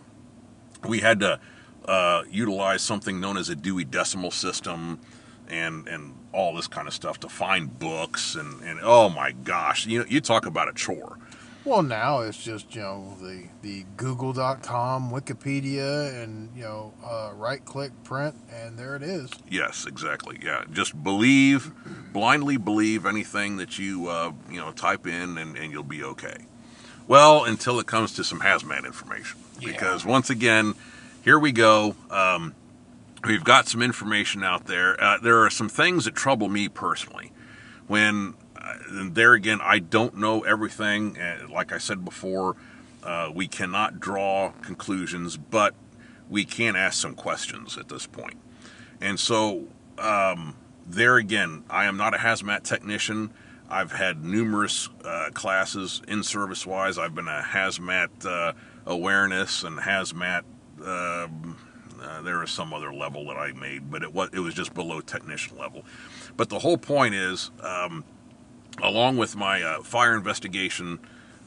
we 0.87 0.99
had 0.99 1.19
to 1.19 1.39
uh, 1.85 2.23
utilize 2.29 2.81
something 2.81 3.19
known 3.19 3.37
as 3.37 3.49
a 3.49 3.55
Dewey 3.55 3.83
Decimal 3.83 4.31
System 4.31 4.99
and 5.47 5.87
and 5.87 6.15
all 6.33 6.55
this 6.55 6.67
kind 6.67 6.87
of 6.87 6.93
stuff 6.93 7.19
to 7.21 7.29
find 7.29 7.79
books 7.79 8.35
and, 8.35 8.61
and 8.61 8.79
oh 8.83 9.09
my 9.09 9.31
gosh, 9.31 9.85
you 9.85 9.99
know, 9.99 10.05
you 10.09 10.19
talk 10.19 10.45
about 10.45 10.67
a 10.67 10.73
chore. 10.73 11.17
Well, 11.65 11.81
now 11.81 12.19
it's 12.21 12.41
just 12.41 12.75
you 12.75 12.81
know 12.81 13.17
the 13.19 13.45
the 13.63 13.85
Google.com, 13.97 15.09
Wikipedia, 15.11 16.23
and 16.23 16.55
you 16.55 16.61
know 16.61 16.93
uh, 17.03 17.31
right 17.33 17.63
click 17.65 17.91
print, 18.03 18.35
and 18.53 18.77
there 18.77 18.95
it 18.95 19.01
is. 19.01 19.31
Yes, 19.49 19.85
exactly. 19.87 20.37
Yeah, 20.43 20.63
just 20.71 21.03
believe, 21.03 21.71
blindly 22.13 22.57
believe 22.57 23.07
anything 23.07 23.57
that 23.57 23.79
you 23.79 24.07
uh, 24.07 24.31
you 24.49 24.57
know 24.61 24.71
type 24.73 25.07
in, 25.07 25.39
and, 25.39 25.57
and 25.57 25.71
you'll 25.71 25.81
be 25.83 26.03
okay. 26.03 26.45
Well, 27.07 27.43
until 27.45 27.79
it 27.79 27.87
comes 27.87 28.13
to 28.13 28.23
some 28.23 28.41
hazmat 28.41 28.85
information, 28.85 29.39
Yeah. 29.59 29.71
because 29.71 30.05
once 30.05 30.29
again, 30.29 30.75
here 31.23 31.39
we 31.39 31.51
go. 31.51 31.95
Um, 32.11 32.53
we've 33.25 33.43
got 33.43 33.67
some 33.67 33.81
information 33.81 34.43
out 34.43 34.65
there. 34.65 35.01
Uh, 35.03 35.17
there 35.17 35.43
are 35.43 35.49
some 35.49 35.69
things 35.69 36.05
that 36.05 36.13
trouble 36.15 36.47
me 36.47 36.69
personally. 36.69 37.31
When 37.87 38.35
there 38.89 39.33
again, 39.33 39.59
I 39.61 39.79
don't 39.79 40.17
know 40.17 40.41
everything. 40.41 41.17
Uh, 41.17 41.47
like 41.51 41.71
I 41.71 41.77
said 41.77 42.03
before, 42.03 42.55
uh, 43.03 43.31
we 43.33 43.47
cannot 43.47 43.99
draw 43.99 44.51
conclusions, 44.61 45.37
but 45.37 45.75
we 46.29 46.45
can 46.45 46.75
ask 46.75 46.99
some 46.99 47.15
questions 47.15 47.77
at 47.77 47.89
this 47.89 48.07
point. 48.07 48.37
And 49.01 49.19
so, 49.19 49.65
um, 49.97 50.55
there 50.87 51.17
again, 51.17 51.63
I 51.69 51.85
am 51.85 51.97
not 51.97 52.13
a 52.13 52.17
hazmat 52.17 52.63
technician. 52.63 53.31
I've 53.69 53.91
had 53.91 54.23
numerous 54.23 54.89
uh, 55.03 55.29
classes 55.33 56.01
in 56.07 56.23
service 56.23 56.65
wise. 56.65 56.97
I've 56.97 57.15
been 57.15 57.27
a 57.27 57.41
hazmat 57.41 58.25
uh, 58.25 58.53
awareness 58.85 59.63
and 59.63 59.79
hazmat. 59.79 60.43
um 60.83 61.57
uh, 62.01 62.21
there 62.21 62.39
was 62.39 62.51
some 62.51 62.73
other 62.73 62.93
level 62.93 63.25
that 63.25 63.37
I 63.37 63.51
made, 63.53 63.89
but 63.89 64.03
it 64.03 64.13
was 64.13 64.29
it 64.33 64.39
was 64.39 64.53
just 64.53 64.73
below 64.73 65.01
technician 65.01 65.57
level. 65.57 65.83
But 66.37 66.49
the 66.49 66.59
whole 66.59 66.77
point 66.77 67.15
is, 67.15 67.51
um, 67.61 68.03
along 68.81 69.17
with 69.17 69.35
my 69.35 69.61
uh, 69.61 69.81
fire 69.81 70.15
investigation 70.15 70.99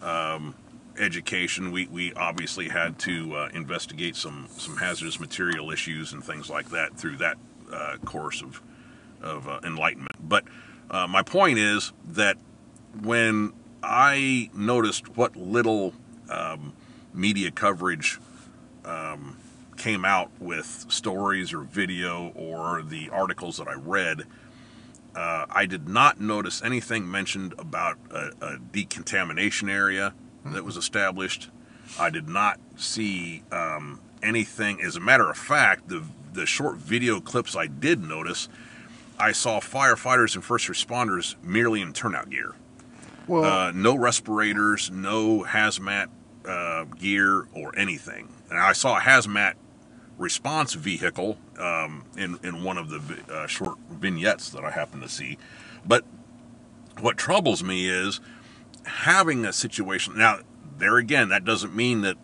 um, 0.02 0.54
education, 0.98 1.70
we, 1.70 1.86
we 1.86 2.12
obviously 2.14 2.68
had 2.68 2.98
to 3.00 3.34
uh, 3.34 3.48
investigate 3.54 4.16
some, 4.16 4.48
some 4.50 4.76
hazardous 4.76 5.20
material 5.20 5.70
issues 5.70 6.12
and 6.12 6.24
things 6.24 6.50
like 6.50 6.70
that 6.70 6.96
through 6.96 7.16
that 7.16 7.36
uh, 7.72 7.96
course 8.04 8.42
of, 8.42 8.60
of 9.22 9.48
uh, 9.48 9.60
enlightenment. 9.64 10.16
But 10.20 10.44
uh, 10.90 11.06
my 11.06 11.22
point 11.22 11.58
is 11.58 11.92
that 12.08 12.36
when 13.02 13.52
I 13.82 14.50
noticed 14.54 15.16
what 15.16 15.36
little 15.36 15.94
um, 16.30 16.72
media 17.14 17.50
coverage 17.50 18.18
um, 18.84 19.36
came 19.76 20.04
out 20.04 20.30
with 20.40 20.86
stories 20.88 21.52
or 21.52 21.60
video 21.60 22.32
or 22.34 22.82
the 22.82 23.10
articles 23.10 23.58
that 23.58 23.68
I 23.68 23.74
read, 23.74 24.24
uh, 25.14 25.46
I 25.50 25.66
did 25.66 25.88
not 25.88 26.20
notice 26.20 26.62
anything 26.62 27.10
mentioned 27.10 27.54
about 27.58 27.96
a, 28.10 28.30
a 28.40 28.58
decontamination 28.58 29.68
area 29.68 30.14
that 30.44 30.64
was 30.64 30.76
established. 30.76 31.50
I 31.98 32.10
did 32.10 32.28
not 32.28 32.60
see 32.76 33.42
um, 33.50 34.00
anything. 34.22 34.80
As 34.82 34.96
a 34.96 35.00
matter 35.00 35.28
of 35.30 35.36
fact, 35.36 35.88
the 35.88 36.04
the 36.32 36.46
short 36.46 36.76
video 36.76 37.20
clips 37.20 37.56
I 37.56 37.66
did 37.66 38.02
notice, 38.04 38.48
I 39.18 39.32
saw 39.32 39.58
firefighters 39.60 40.34
and 40.36 40.44
first 40.44 40.68
responders 40.68 41.34
merely 41.42 41.80
in 41.80 41.92
turnout 41.92 42.30
gear. 42.30 42.54
Well, 43.26 43.44
Uh, 43.44 43.72
no 43.72 43.96
respirators, 43.96 44.90
no 44.90 45.42
hazmat 45.42 46.08
uh, 46.46 46.84
gear 46.84 47.48
or 47.52 47.76
anything. 47.76 48.28
And 48.50 48.58
I 48.58 48.72
saw 48.72 48.98
a 48.98 49.00
hazmat 49.00 49.54
response 50.18 50.74
vehicle 50.74 51.38
um, 51.58 52.04
in 52.16 52.38
in 52.42 52.64
one 52.64 52.76
of 52.76 52.90
the 52.90 53.32
uh, 53.32 53.46
short 53.46 53.78
vignettes 53.90 54.50
that 54.50 54.64
I 54.64 54.70
happen 54.70 55.00
to 55.00 55.08
see. 55.08 55.38
But 55.86 56.04
what 57.00 57.16
troubles 57.16 57.62
me 57.62 57.88
is 57.88 58.20
having 58.84 59.44
a 59.44 59.52
situation. 59.52 60.18
Now, 60.18 60.40
there 60.78 60.96
again, 60.96 61.28
that 61.28 61.44
doesn't 61.44 61.74
mean 61.74 62.00
that 62.02 62.16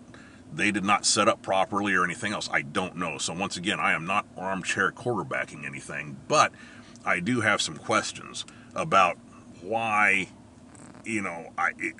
they 0.52 0.70
did 0.70 0.84
not 0.84 1.04
set 1.04 1.28
up 1.28 1.42
properly 1.42 1.94
or 1.94 2.04
anything 2.04 2.32
else. 2.32 2.48
I 2.52 2.62
don't 2.62 2.96
know. 2.96 3.18
So 3.18 3.32
once 3.32 3.56
again, 3.56 3.80
I 3.80 3.92
am 3.92 4.06
not 4.06 4.26
armchair 4.36 4.92
quarterbacking 4.92 5.64
anything, 5.66 6.16
but 6.28 6.52
I 7.04 7.20
do 7.20 7.40
have 7.40 7.60
some 7.60 7.76
questions 7.76 8.44
about 8.74 9.18
why, 9.60 10.28
you 11.04 11.22
know, 11.22 11.50
I. 11.58 11.70
It, 11.78 11.94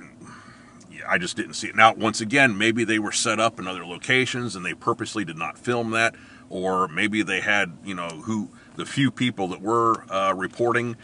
I 1.09 1.19
just 1.19 1.37
didn't 1.37 1.55
see 1.55 1.69
it. 1.69 1.77
Now, 1.77 1.95
once 1.95 2.21
again, 2.21 2.57
maybe 2.57 2.85
they 2.85 2.99
were 2.99 3.13
set 3.13 3.41
up 3.41 3.59
in 3.59 3.67
other 3.67 3.85
locations 3.85 4.57
and 4.57 4.65
they 4.65 4.75
purposely 4.75 5.25
did 5.25 5.37
not 5.37 5.59
film 5.59 5.91
that, 5.91 6.15
or 6.49 6.89
maybe 6.89 7.23
they 7.23 7.41
had, 7.41 7.77
you 7.85 7.95
know, 7.95 8.09
who 8.09 8.51
the 8.77 8.87
few 8.87 9.11
people 9.11 9.49
that 9.49 9.61
were 9.61 10.05
uh, 10.13 10.33
reporting 10.35 10.97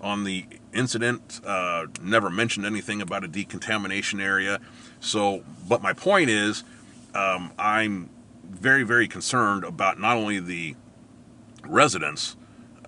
on 0.00 0.24
the 0.24 0.46
incident 0.72 1.40
uh, 1.46 1.86
never 2.02 2.28
mentioned 2.28 2.66
anything 2.66 3.00
about 3.00 3.24
a 3.24 3.28
decontamination 3.28 4.20
area. 4.20 4.60
So, 5.00 5.44
but 5.68 5.82
my 5.82 5.92
point 5.92 6.28
is, 6.30 6.64
um, 7.14 7.52
I'm 7.58 8.10
very, 8.44 8.82
very 8.82 9.08
concerned 9.08 9.64
about 9.64 9.98
not 9.98 10.16
only 10.16 10.40
the 10.40 10.74
residents 11.66 12.36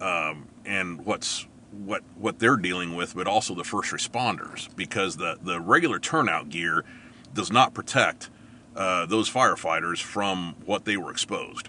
um, 0.00 0.48
and 0.64 1.04
what's 1.04 1.46
what 1.84 2.02
what 2.16 2.38
they're 2.38 2.56
dealing 2.56 2.94
with, 2.94 3.14
but 3.14 3.26
also 3.26 3.54
the 3.54 3.64
first 3.64 3.92
responders, 3.92 4.74
because 4.76 5.16
the 5.16 5.38
the 5.42 5.60
regular 5.60 5.98
turnout 5.98 6.48
gear 6.48 6.84
does 7.32 7.50
not 7.50 7.74
protect 7.74 8.30
uh, 8.76 9.06
those 9.06 9.30
firefighters 9.30 10.00
from 10.00 10.54
what 10.64 10.84
they 10.84 10.96
were 10.96 11.10
exposed. 11.10 11.68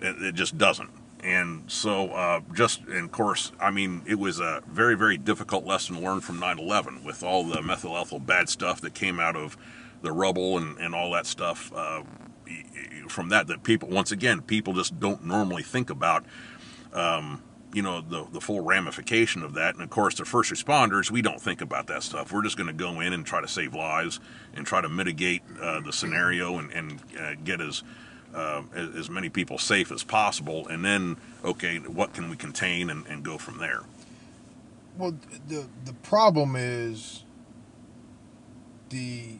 It, 0.00 0.22
it 0.22 0.34
just 0.34 0.58
doesn't. 0.58 0.90
And 1.22 1.70
so, 1.70 2.08
uh, 2.12 2.40
just 2.54 2.80
and 2.82 3.04
of 3.04 3.12
course, 3.12 3.52
I 3.60 3.70
mean, 3.70 4.02
it 4.06 4.18
was 4.18 4.40
a 4.40 4.62
very, 4.66 4.96
very 4.96 5.18
difficult 5.18 5.66
lesson 5.66 6.02
learned 6.02 6.24
from 6.24 6.40
9/11 6.40 7.04
with 7.04 7.22
all 7.22 7.44
the 7.44 7.60
methyl 7.60 7.96
ethyl 7.96 8.18
bad 8.18 8.48
stuff 8.48 8.80
that 8.80 8.94
came 8.94 9.20
out 9.20 9.36
of 9.36 9.56
the 10.02 10.12
rubble 10.12 10.56
and, 10.56 10.78
and 10.78 10.94
all 10.94 11.10
that 11.12 11.26
stuff. 11.26 11.72
Uh, 11.74 12.02
from 13.08 13.28
that, 13.28 13.48
that 13.48 13.62
people, 13.62 13.88
once 13.88 14.12
again, 14.12 14.40
people 14.40 14.72
just 14.72 14.98
don't 14.98 15.24
normally 15.24 15.62
think 15.62 15.90
about 15.90 16.24
um, 16.92 17.42
you 17.72 17.82
know 17.82 18.00
the 18.00 18.26
the 18.32 18.40
full 18.40 18.60
ramification 18.60 19.42
of 19.42 19.54
that. 19.54 19.74
And 19.74 19.82
of 19.82 19.90
course 19.90 20.14
the 20.14 20.24
first 20.24 20.52
responders 20.52 21.10
we 21.10 21.22
don't 21.22 21.40
think 21.40 21.60
about 21.60 21.86
that 21.88 22.02
stuff. 22.02 22.32
We're 22.32 22.42
just 22.42 22.56
going 22.56 22.66
to 22.66 22.72
go 22.72 23.00
in 23.00 23.12
and 23.12 23.24
try 23.24 23.40
to 23.40 23.48
save 23.48 23.74
lives 23.74 24.20
and 24.54 24.66
try 24.66 24.80
to 24.80 24.88
mitigate 24.88 25.42
uh, 25.60 25.80
the 25.80 25.92
scenario 25.92 26.58
and, 26.58 26.70
and 26.72 27.00
uh, 27.18 27.34
get 27.44 27.60
as, 27.60 27.82
uh, 28.34 28.62
as 28.74 28.96
as 28.96 29.10
many 29.10 29.28
people 29.28 29.58
safe 29.58 29.92
as 29.92 30.02
possible. 30.02 30.66
And 30.68 30.84
then 30.84 31.16
okay 31.44 31.78
what 31.78 32.12
can 32.12 32.30
we 32.30 32.36
contain 32.36 32.90
and, 32.90 33.06
and 33.06 33.24
go 33.24 33.38
from 33.38 33.58
there? 33.58 33.82
Well, 34.98 35.14
the 35.48 35.66
the 35.84 35.94
problem 35.94 36.56
is 36.56 37.24
the 38.90 39.38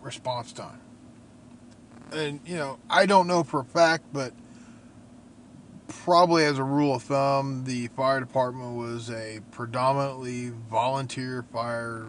response 0.00 0.52
time, 0.52 0.80
and 2.12 2.40
you 2.46 2.56
know 2.56 2.78
I 2.88 3.06
don't 3.06 3.26
know 3.26 3.42
for 3.42 3.60
a 3.60 3.64
fact, 3.64 4.04
but 4.12 4.32
probably 5.88 6.44
as 6.44 6.58
a 6.58 6.64
rule 6.64 6.94
of 6.94 7.02
thumb, 7.02 7.64
the 7.64 7.88
fire 7.88 8.20
department 8.20 8.76
was 8.76 9.10
a 9.10 9.40
predominantly 9.50 10.50
volunteer 10.70 11.44
fire 11.52 12.06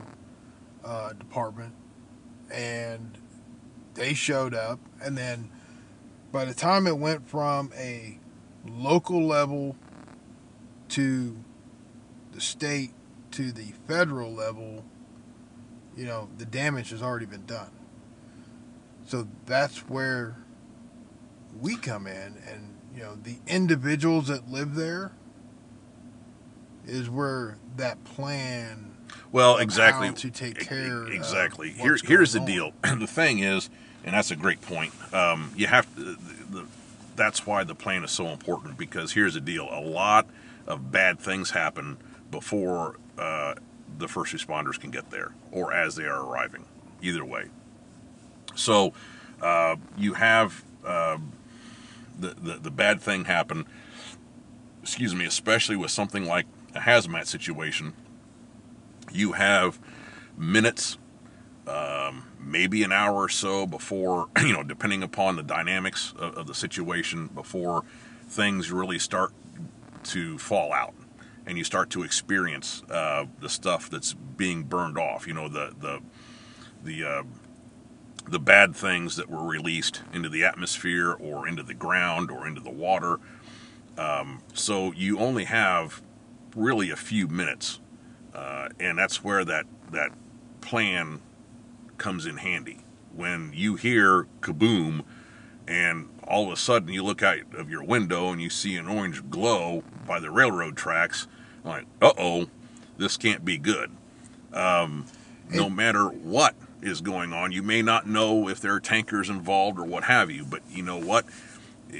uh, 0.83 1.13
department, 1.13 1.73
and 2.51 3.17
they 3.93 4.13
showed 4.13 4.53
up, 4.53 4.79
and 5.01 5.17
then 5.17 5.49
by 6.31 6.45
the 6.45 6.53
time 6.53 6.87
it 6.87 6.97
went 6.97 7.27
from 7.27 7.71
a 7.75 8.19
local 8.67 9.25
level 9.25 9.75
to 10.89 11.37
the 12.31 12.41
state 12.41 12.93
to 13.31 13.51
the 13.51 13.73
federal 13.87 14.31
level, 14.33 14.85
you 15.95 16.05
know, 16.05 16.29
the 16.37 16.45
damage 16.45 16.91
has 16.91 17.01
already 17.01 17.25
been 17.25 17.45
done. 17.45 17.71
So 19.05 19.27
that's 19.45 19.79
where 19.89 20.37
we 21.59 21.75
come 21.75 22.07
in, 22.07 22.35
and 22.47 22.76
you 22.97 23.03
know, 23.03 23.15
the 23.15 23.35
individuals 23.45 24.27
that 24.27 24.49
live 24.49 24.73
there 24.73 25.11
is 26.87 27.09
where 27.09 27.57
that 27.75 28.03
plan. 28.03 28.95
Well, 29.31 29.57
exactly. 29.57 30.11
to 30.11 30.31
take 30.31 30.59
care 30.59 31.03
of 31.03 31.11
Exactly. 31.11 31.69
Here, 31.69 31.97
here's 32.03 32.33
the 32.33 32.39
deal. 32.39 32.71
the 32.81 33.05
thing 33.05 33.39
is, 33.39 33.69
and 34.03 34.15
that's 34.15 34.31
a 34.31 34.35
great 34.35 34.61
point. 34.61 34.93
Um, 35.13 35.51
you 35.55 35.67
have 35.67 35.93
to. 35.95 36.01
The, 36.01 36.17
the, 36.49 36.65
that's 37.15 37.45
why 37.45 37.63
the 37.63 37.75
plan 37.75 38.03
is 38.03 38.11
so 38.11 38.27
important 38.27 38.77
because 38.77 39.11
here's 39.11 39.35
the 39.35 39.41
deal. 39.41 39.67
A 39.71 39.81
lot 39.81 40.27
of 40.65 40.91
bad 40.91 41.19
things 41.19 41.51
happen 41.51 41.97
before 42.31 42.95
uh, 43.17 43.55
the 43.97 44.07
first 44.07 44.33
responders 44.33 44.79
can 44.79 44.89
get 44.89 45.11
there, 45.11 45.33
or 45.51 45.71
as 45.71 45.95
they 45.95 46.05
are 46.05 46.25
arriving. 46.25 46.65
Either 47.01 47.23
way. 47.23 47.45
So 48.55 48.93
uh, 49.41 49.75
you 49.97 50.13
have 50.13 50.63
uh, 50.83 51.17
the, 52.19 52.35
the 52.39 52.59
the 52.59 52.71
bad 52.71 53.01
thing 53.01 53.25
happen. 53.25 53.65
Excuse 54.81 55.13
me, 55.13 55.25
especially 55.25 55.75
with 55.75 55.91
something 55.91 56.25
like 56.25 56.45
a 56.75 56.79
hazmat 56.79 57.27
situation. 57.27 57.93
You 59.11 59.33
have 59.33 59.79
minutes, 60.37 60.97
um, 61.67 62.25
maybe 62.39 62.83
an 62.83 62.91
hour 62.91 63.15
or 63.15 63.29
so 63.29 63.65
before, 63.65 64.27
you 64.41 64.53
know, 64.53 64.63
depending 64.63 65.03
upon 65.03 65.35
the 65.35 65.43
dynamics 65.43 66.13
of, 66.17 66.35
of 66.35 66.47
the 66.47 66.53
situation, 66.53 67.27
before 67.27 67.83
things 68.27 68.71
really 68.71 68.99
start 68.99 69.33
to 70.03 70.37
fall 70.37 70.71
out 70.73 70.93
and 71.47 71.57
you 71.57 71.63
start 71.63 71.89
to 71.89 72.03
experience 72.03 72.83
uh, 72.91 73.25
the 73.39 73.49
stuff 73.49 73.89
that's 73.89 74.13
being 74.13 74.63
burned 74.63 74.97
off. 74.97 75.25
You 75.27 75.33
know, 75.33 75.47
the 75.47 75.73
the 75.79 76.01
the 76.83 77.03
uh, 77.03 77.23
the 78.29 78.39
bad 78.39 78.75
things 78.75 79.15
that 79.15 79.29
were 79.29 79.43
released 79.43 80.01
into 80.13 80.29
the 80.29 80.43
atmosphere 80.43 81.13
or 81.13 81.47
into 81.47 81.63
the 81.63 81.73
ground 81.73 82.29
or 82.29 82.47
into 82.47 82.61
the 82.61 82.69
water. 82.71 83.19
Um, 83.97 84.41
so 84.53 84.91
you 84.91 85.19
only 85.19 85.45
have 85.45 86.01
really 86.55 86.89
a 86.89 86.95
few 86.95 87.27
minutes, 87.27 87.79
uh, 88.33 88.69
and 88.79 88.97
that's 88.97 89.23
where 89.23 89.45
that 89.45 89.65
that 89.91 90.11
plan 90.61 91.21
comes 91.97 92.25
in 92.25 92.37
handy. 92.37 92.79
When 93.15 93.51
you 93.55 93.75
hear 93.75 94.27
kaboom, 94.41 95.03
and 95.67 96.09
all 96.27 96.47
of 96.47 96.51
a 96.51 96.57
sudden 96.57 96.89
you 96.89 97.03
look 97.03 97.23
out 97.23 97.53
of 97.55 97.69
your 97.69 97.83
window 97.83 98.31
and 98.31 98.41
you 98.41 98.49
see 98.49 98.75
an 98.75 98.87
orange 98.87 99.29
glow 99.29 99.83
by 100.05 100.19
the 100.19 100.29
railroad 100.29 100.77
tracks, 100.77 101.27
like, 101.63 101.85
uh 102.01 102.11
oh, 102.17 102.47
this 102.97 103.17
can't 103.17 103.43
be 103.43 103.57
good. 103.57 103.91
Um, 104.53 105.05
no 105.49 105.69
matter 105.69 106.05
what 106.07 106.55
is 106.81 107.01
going 107.01 107.33
on, 107.33 107.51
you 107.51 107.63
may 107.63 107.81
not 107.81 108.07
know 108.07 108.47
if 108.49 108.59
there 108.59 108.73
are 108.73 108.79
tankers 108.79 109.29
involved 109.29 109.79
or 109.79 109.85
what 109.85 110.03
have 110.05 110.29
you, 110.29 110.45
but 110.45 110.61
you 110.69 110.83
know 110.83 110.97
what? 110.99 111.25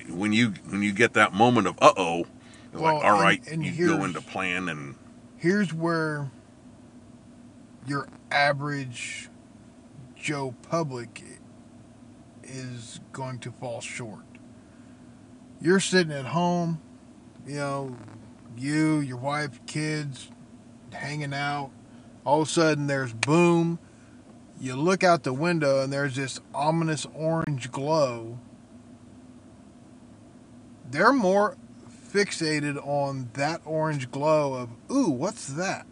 When 0.10 0.34
you 0.34 0.50
when 0.69 0.81
you 0.84 0.91
get 0.93 1.13
that 1.13 1.34
moment 1.34 1.67
of 1.67 1.77
uh 1.81 1.93
oh, 1.98 2.25
Well, 2.74 2.96
like 2.96 3.03
all 3.05 3.13
and- 3.13 3.22
right, 3.22 3.48
and 3.48 3.65
you 3.65 3.88
go 3.88 4.03
into 4.03 4.22
plan 4.22 4.69
and 4.69 4.96
Here's 5.38 5.74
where 5.74 6.31
your 7.88 8.07
average 8.31 9.29
Joe 10.15 10.55
public 10.63 11.24
is 12.43 13.00
going 13.13 13.39
to 13.39 13.51
fall 13.51 13.81
short. 13.81 14.24
You're 15.62 15.79
sitting 15.79 16.12
at 16.12 16.25
home, 16.25 16.81
you 17.46 17.55
know, 17.55 17.96
you, 18.57 19.00
your 19.00 19.17
wife, 19.17 19.60
kids, 19.67 20.29
hanging 20.91 21.34
out. 21.34 21.72
All 22.25 22.41
of 22.41 22.48
a 22.48 22.51
sudden, 22.51 22.88
there's 22.88 23.13
boom. 23.13 23.79
You 24.59 24.75
look 24.75 25.03
out 25.03 25.23
the 25.23 25.33
window, 25.33 25.81
and 25.83 25.93
there's 25.93 26.15
this 26.15 26.39
ominous 26.53 27.05
orange 27.13 27.71
glow. 27.71 28.39
They're 30.89 31.13
more 31.13 31.57
fixated 32.11 32.77
on 32.85 33.29
that 33.33 33.61
orange 33.65 34.09
glow 34.09 34.53
of, 34.53 34.70
ooh, 34.91 35.09
what's 35.11 35.48
that? 35.48 35.85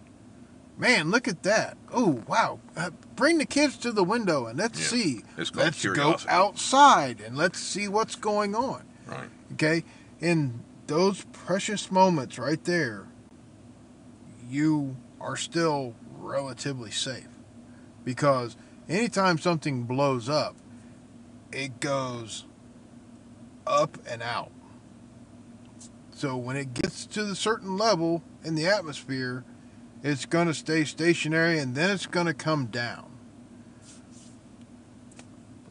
Man, 0.78 1.12
look 1.12 1.28
at 1.28 1.43
that. 1.43 1.78
Oh, 1.93 2.23
wow. 2.28 2.60
Uh, 2.75 2.89
bring 3.15 3.38
the 3.38 3.45
kids 3.45 3.78
to 3.78 3.91
the 3.91 4.04
window 4.04 4.45
and 4.47 4.58
let's 4.58 4.80
Yeah. 4.80 4.88
see. 4.88 5.23
Let's 5.38 5.49
curiosity. 5.80 5.93
go 5.95 6.15
outside 6.28 7.21
and 7.21 7.38
let's 7.38 7.60
see 7.60 7.88
what's 7.88 8.15
going 8.15 8.56
on. 8.56 8.84
right. 9.08 9.30
Okay? 9.54 9.84
In 10.19 10.62
those 10.88 11.25
precious 11.32 11.91
moments 11.91 12.39
right 12.39 12.62
there, 12.65 13.06
you 14.49 14.95
are 15.21 15.38
still 15.38 15.93
relatively 16.19 16.91
safe. 16.91 17.28
Because 18.06 18.56
anytime 18.88 19.38
something 19.38 19.84
blows 19.84 20.30
up, 20.30 20.56
it 21.52 21.82
goes 21.82 22.46
up 23.68 23.98
and 24.10 24.22
out. 24.22 24.52
So 26.12 26.38
when 26.38 26.56
it 26.56 26.74
gets 26.74 27.06
to 27.08 27.24
the 27.24 27.36
certain 27.36 27.78
level 27.78 28.24
in 28.44 28.56
the 28.56 28.68
atmosphere, 28.68 29.44
it's 30.02 30.26
going 30.26 30.48
to 30.48 30.54
stay 30.54 30.86
stationary 30.86 31.60
and 31.60 31.76
then 31.76 31.89
it's 31.89 32.06
going 32.06 32.28
to 32.28 32.34
come 32.34 32.68
down. 32.68 33.12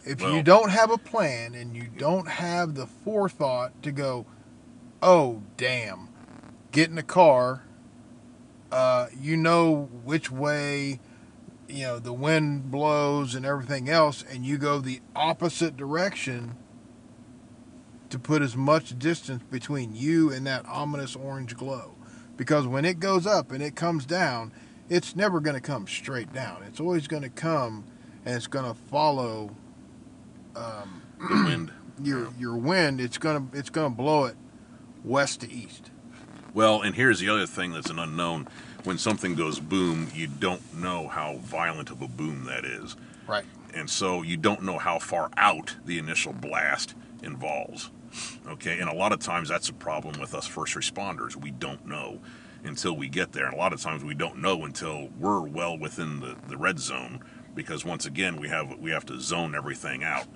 If 0.04 0.20
Well- 0.20 0.34
you 0.34 0.42
don't 0.42 0.70
have 0.70 0.90
a 0.90 0.98
plan 0.98 1.54
and 1.54 1.74
you 1.74 1.88
don't 1.96 2.28
have 2.28 2.74
the 2.74 2.86
forethought 2.86 3.82
to 3.84 3.92
go, 3.92 4.26
oh, 5.02 5.42
damn, 5.56 6.08
get 6.72 6.90
in 6.90 6.96
the 6.96 7.02
car, 7.02 7.62
uh, 8.70 9.06
you 9.18 9.36
know 9.36 9.88
which 10.04 10.30
way 10.30 11.00
you 11.74 11.82
know 11.82 11.98
the 11.98 12.12
wind 12.12 12.70
blows 12.70 13.34
and 13.34 13.44
everything 13.44 13.88
else 13.88 14.24
and 14.30 14.46
you 14.46 14.56
go 14.56 14.78
the 14.78 15.00
opposite 15.16 15.76
direction 15.76 16.56
to 18.10 18.18
put 18.18 18.42
as 18.42 18.56
much 18.56 18.96
distance 18.98 19.42
between 19.50 19.94
you 19.94 20.30
and 20.30 20.46
that 20.46 20.64
ominous 20.66 21.16
orange 21.16 21.56
glow. 21.56 21.96
Because 22.36 22.66
when 22.66 22.84
it 22.84 23.00
goes 23.00 23.26
up 23.26 23.50
and 23.50 23.62
it 23.62 23.74
comes 23.74 24.06
down 24.06 24.52
it's 24.88 25.16
never 25.16 25.40
going 25.40 25.54
to 25.54 25.60
come 25.60 25.86
straight 25.86 26.32
down. 26.32 26.62
It's 26.64 26.78
always 26.78 27.08
going 27.08 27.22
to 27.22 27.28
come 27.28 27.84
and 28.24 28.36
it's 28.36 28.46
going 28.46 28.66
to 28.66 28.78
follow 28.90 29.56
um, 30.54 31.02
The 31.18 31.44
wind. 31.44 31.72
your 32.02 32.28
your 32.38 32.56
wind. 32.56 33.00
It's 33.00 33.18
going 33.18 33.50
to 33.50 33.58
it's 33.58 33.70
going 33.70 33.92
to 33.92 33.96
blow 33.96 34.26
it 34.26 34.36
west 35.04 35.40
to 35.40 35.50
east. 35.50 35.90
Well, 36.52 36.82
and 36.82 36.94
here's 36.94 37.18
the 37.18 37.28
other 37.28 37.46
thing 37.46 37.72
that's 37.72 37.90
an 37.90 37.98
unknown. 37.98 38.46
When 38.84 38.98
something 38.98 39.34
goes 39.34 39.58
boom, 39.58 40.10
you 40.14 40.26
don't 40.26 40.74
know 40.74 41.08
how 41.08 41.38
violent 41.38 41.90
of 41.90 42.02
a 42.02 42.08
boom 42.08 42.44
that 42.44 42.64
is. 42.64 42.96
right 43.26 43.44
And 43.72 43.88
so 43.88 44.22
you 44.22 44.36
don't 44.36 44.62
know 44.62 44.78
how 44.78 44.98
far 44.98 45.30
out 45.36 45.76
the 45.84 45.98
initial 45.98 46.32
blast 46.32 46.94
involves. 47.22 47.90
Okay, 48.46 48.78
and 48.78 48.88
a 48.88 48.94
lot 48.94 49.12
of 49.12 49.18
times 49.18 49.48
that's 49.48 49.68
a 49.68 49.72
problem 49.72 50.20
with 50.20 50.34
us 50.34 50.46
first 50.46 50.74
responders. 50.74 51.34
We 51.34 51.50
don't 51.50 51.86
know 51.86 52.20
until 52.62 52.96
we 52.96 53.08
get 53.08 53.32
there. 53.32 53.46
And 53.46 53.54
a 53.54 53.58
lot 53.58 53.72
of 53.72 53.80
times 53.80 54.04
we 54.04 54.14
don't 54.14 54.38
know 54.38 54.64
until 54.64 55.08
we're 55.18 55.40
well 55.40 55.76
within 55.76 56.20
the, 56.20 56.36
the 56.48 56.56
red 56.56 56.78
zone 56.78 57.20
because 57.54 57.84
once 57.84 58.06
again 58.06 58.36
we 58.36 58.48
have 58.48 58.78
we 58.78 58.90
have 58.90 59.06
to 59.06 59.20
zone 59.20 59.54
everything 59.54 60.02
out. 60.04 60.26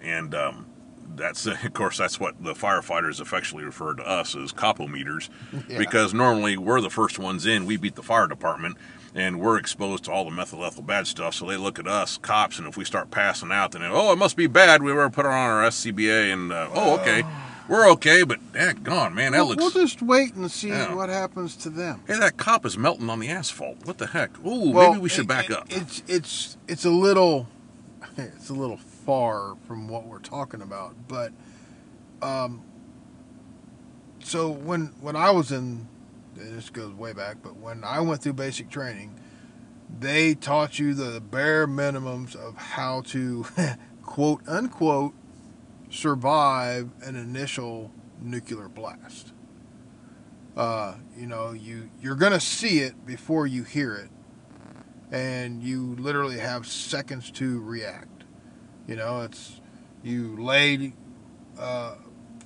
And 0.00 0.34
um, 0.34 0.66
that's 1.14 1.46
of 1.46 1.72
course 1.74 1.98
that's 1.98 2.18
what 2.18 2.42
the 2.42 2.54
firefighters 2.54 3.20
affectionately 3.20 3.64
refer 3.64 3.94
to 3.94 4.02
us 4.06 4.34
as 4.36 4.52
capo 4.52 4.86
meters 4.86 5.30
Yeah. 5.68 5.78
because 5.78 6.12
normally 6.14 6.56
we're 6.56 6.80
the 6.80 6.90
first 6.90 7.18
ones 7.18 7.46
in 7.46 7.66
we 7.66 7.76
beat 7.76 7.94
the 7.94 8.02
fire 8.02 8.26
department 8.26 8.76
and 9.14 9.40
we're 9.40 9.56
exposed 9.56 10.04
to 10.04 10.12
all 10.12 10.24
the 10.24 10.30
methyl 10.30 10.64
ethyl 10.64 10.82
bad 10.82 11.06
stuff 11.06 11.34
so 11.34 11.46
they 11.46 11.56
look 11.56 11.78
at 11.78 11.86
us 11.86 12.18
cops 12.18 12.58
and 12.58 12.66
if 12.68 12.76
we 12.76 12.84
start 12.84 13.10
passing 13.10 13.52
out 13.52 13.72
then 13.72 13.82
oh 13.84 14.12
it 14.12 14.16
must 14.18 14.36
be 14.36 14.46
bad 14.46 14.82
we 14.82 14.92
were 14.92 15.08
put 15.10 15.24
on 15.26 15.32
our 15.32 15.62
scba 15.70 16.32
and 16.32 16.52
uh, 16.52 16.68
oh 16.74 16.98
okay 16.98 17.22
we're 17.68 17.88
okay 17.90 18.22
but 18.22 18.38
that 18.52 18.84
gone 18.84 19.14
man 19.14 19.32
that 19.32 19.38
we'll, 19.38 19.48
looks 19.56 19.74
we'll 19.74 19.84
just 19.84 20.02
wait 20.02 20.34
and 20.34 20.50
see 20.50 20.68
Yeah. 20.68 20.94
what 20.94 21.08
happens 21.08 21.56
to 21.58 21.70
them 21.70 22.02
hey 22.06 22.18
that 22.18 22.36
cop 22.36 22.64
is 22.66 22.76
melting 22.78 23.08
on 23.10 23.18
the 23.20 23.28
asphalt 23.28 23.78
what 23.84 23.98
the 23.98 24.06
heck 24.08 24.38
ooh 24.44 24.70
Well, 24.72 24.90
maybe 24.92 25.02
we 25.02 25.08
should 25.08 25.24
it- 25.24 25.28
back 25.28 25.50
it- 25.50 25.56
up 25.56 25.66
It's 25.70 26.02
it's 26.06 26.56
it's 26.68 26.84
a 26.84 26.90
little 26.90 27.48
it's 28.18 28.50
a 28.50 28.54
little 28.54 28.76
far 29.06 29.56
from 29.66 29.88
what 29.88 30.04
we're 30.06 30.18
talking 30.18 30.60
about, 30.60 30.94
but 31.08 31.32
um, 32.20 32.62
so 34.22 34.50
when 34.50 34.86
when 35.00 35.16
I 35.16 35.30
was 35.30 35.52
in 35.52 35.88
this 36.34 36.68
goes 36.68 36.92
way 36.92 37.12
back, 37.12 37.36
but 37.42 37.56
when 37.56 37.84
I 37.84 38.00
went 38.00 38.22
through 38.22 38.34
basic 38.34 38.68
training, 38.68 39.18
they 39.98 40.34
taught 40.34 40.78
you 40.78 40.92
the 40.92 41.20
bare 41.20 41.66
minimums 41.66 42.34
of 42.34 42.56
how 42.56 43.02
to 43.02 43.46
quote 44.02 44.42
unquote 44.48 45.14
survive 45.88 46.90
an 47.02 47.16
initial 47.16 47.90
nuclear 48.20 48.68
blast. 48.68 49.32
Uh, 50.56 50.94
you 51.16 51.26
know, 51.26 51.52
you 51.52 51.90
you're 52.02 52.16
gonna 52.16 52.40
see 52.40 52.80
it 52.80 53.06
before 53.06 53.46
you 53.46 53.62
hear 53.62 53.94
it 53.94 54.10
and 55.12 55.62
you 55.62 55.94
literally 55.98 56.38
have 56.38 56.66
seconds 56.66 57.30
to 57.30 57.60
react. 57.60 58.15
You 58.86 58.96
know, 58.96 59.22
it's 59.22 59.60
you 60.02 60.36
lay 60.36 60.94
uh, 61.58 61.96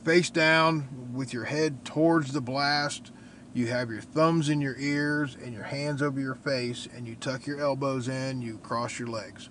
face 0.04 0.30
down 0.30 1.10
with 1.12 1.32
your 1.32 1.44
head 1.44 1.84
towards 1.84 2.32
the 2.32 2.40
blast, 2.40 3.12
you 3.52 3.66
have 3.66 3.90
your 3.90 4.00
thumbs 4.00 4.48
in 4.48 4.60
your 4.60 4.76
ears 4.78 5.36
and 5.42 5.52
your 5.52 5.64
hands 5.64 6.02
over 6.02 6.20
your 6.20 6.34
face, 6.36 6.88
and 6.94 7.06
you 7.06 7.16
tuck 7.16 7.46
your 7.46 7.60
elbows 7.60 8.08
in, 8.08 8.42
you 8.42 8.58
cross 8.58 8.98
your 8.98 9.08
legs. 9.08 9.50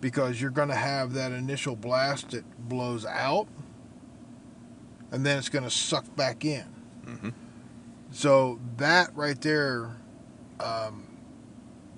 Because 0.00 0.40
you're 0.40 0.50
going 0.50 0.68
to 0.68 0.74
have 0.74 1.12
that 1.14 1.32
initial 1.32 1.76
blast 1.76 2.30
that 2.30 2.68
blows 2.68 3.06
out, 3.06 3.46
and 5.10 5.24
then 5.24 5.38
it's 5.38 5.48
going 5.48 5.64
to 5.64 5.70
suck 5.70 6.14
back 6.16 6.44
in. 6.44 6.64
hmm 7.04 7.28
So 8.10 8.58
that 8.76 9.14
right 9.14 9.40
there 9.40 9.96
um, 10.60 11.06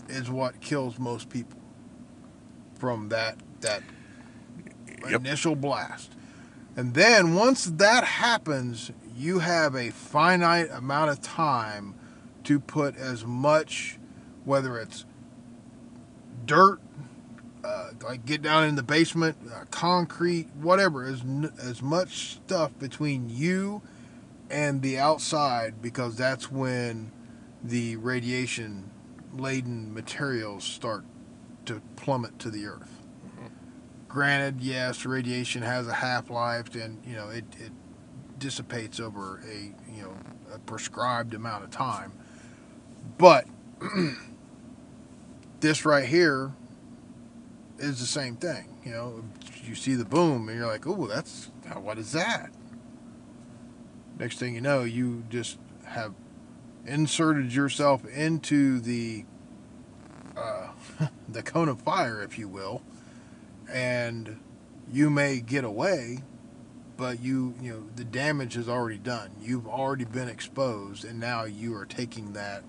is 0.09 0.31
what 0.31 0.61
kills 0.61 0.99
most 0.99 1.29
people 1.31 1.59
from 2.79 3.09
that 3.09 3.37
that 3.61 3.83
Yep. 5.02 5.20
initial 5.20 5.56
blast. 5.56 6.12
And 6.76 6.94
then 6.94 7.35
once 7.35 7.64
that 7.64 8.04
happens, 8.04 8.90
you 9.16 9.38
have 9.38 9.74
a 9.74 9.90
finite 9.90 10.70
amount 10.70 11.11
of 11.11 11.22
time 11.22 11.94
to 12.44 12.61
put 12.61 12.96
as 12.96 13.24
much, 13.24 13.98
whether 14.44 14.78
it's 14.78 15.04
dirt, 16.44 16.80
uh, 17.64 17.90
like 18.04 18.24
get 18.26 18.42
down 18.42 18.64
in 18.64 18.76
the 18.76 18.82
basement, 18.82 19.37
uh, 19.52 19.64
concrete, 19.70 20.48
whatever, 20.54 21.04
as 21.04 21.22
as 21.61 21.82
much 21.82 22.35
stuff 22.35 22.78
between 22.78 23.28
you 23.28 23.82
and 24.50 24.82
the 24.82 24.98
outside, 24.98 25.82
because 25.82 26.16
that's 26.16 26.52
when 26.52 27.11
the 27.64 27.96
radiation 27.96 28.90
laden 29.32 29.92
materials 29.92 30.62
start 30.62 31.04
to 31.64 31.80
plummet 31.96 32.38
to 32.38 32.50
the 32.50 32.66
earth. 32.66 32.95
Granted, 34.16 34.62
yes, 34.62 35.05
radiation 35.05 35.61
has 35.61 35.87
a 35.87 35.92
half 35.92 36.31
life, 36.31 36.74
and 36.74 37.05
you 37.05 37.14
know 37.14 37.29
it, 37.29 37.44
it 37.61 37.70
dissipates 38.38 38.98
over 38.98 39.42
a 39.46 39.74
you 39.94 40.05
know 40.05 40.14
a 40.55 40.59
prescribed 40.59 41.35
amount 41.35 41.64
of 41.64 41.70
time. 41.70 42.12
But 43.18 43.44
this 45.61 45.85
right 45.85 46.07
here 46.07 46.55
is 47.79 48.00
the 48.00 48.07
same 48.07 48.37
thing. 48.37 48.79
You 48.87 48.92
know, 48.92 49.24
you 49.62 49.74
see 49.74 49.94
the 49.94 50.07
boom, 50.07 50.48
and 50.48 50.57
you're 50.57 50.66
like, 50.66 50.87
"Oh, 50.87 51.07
that's 51.07 51.50
what 51.74 51.98
is 51.98 52.12
that?" 52.12 52.50
Next 54.18 54.38
thing 54.38 54.55
you 54.55 54.62
know, 54.62 54.83
you 54.83 55.24
just 55.29 55.59
have 55.85 56.14
inserted 56.87 57.52
yourself 57.52 58.07
into 58.07 58.81
the 58.81 59.26
uh, 60.35 60.68
the 61.29 61.42
cone 61.42 61.68
of 61.68 61.83
fire, 61.83 62.22
if 62.22 62.38
you 62.38 62.48
will, 62.48 62.81
and 63.72 64.38
you 64.90 65.11
may 65.11 65.40
get 65.40 65.64
away, 65.64 66.18
but 66.96 67.20
you 67.20 67.55
you 67.61 67.72
know 67.72 67.83
the 67.96 68.05
damage 68.05 68.57
is 68.57 68.68
already 68.68 68.98
done. 68.98 69.31
You've 69.40 69.66
already 69.66 70.05
been 70.05 70.29
exposed, 70.29 71.05
and 71.05 71.18
now 71.20 71.44
you 71.44 71.74
are 71.74 71.87
taking 71.87 72.33
that 72.35 72.62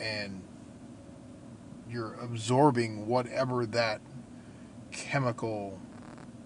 and 0.00 0.42
you're 1.90 2.14
absorbing 2.20 3.06
whatever 3.06 3.66
that 3.66 4.00
chemical 4.92 5.80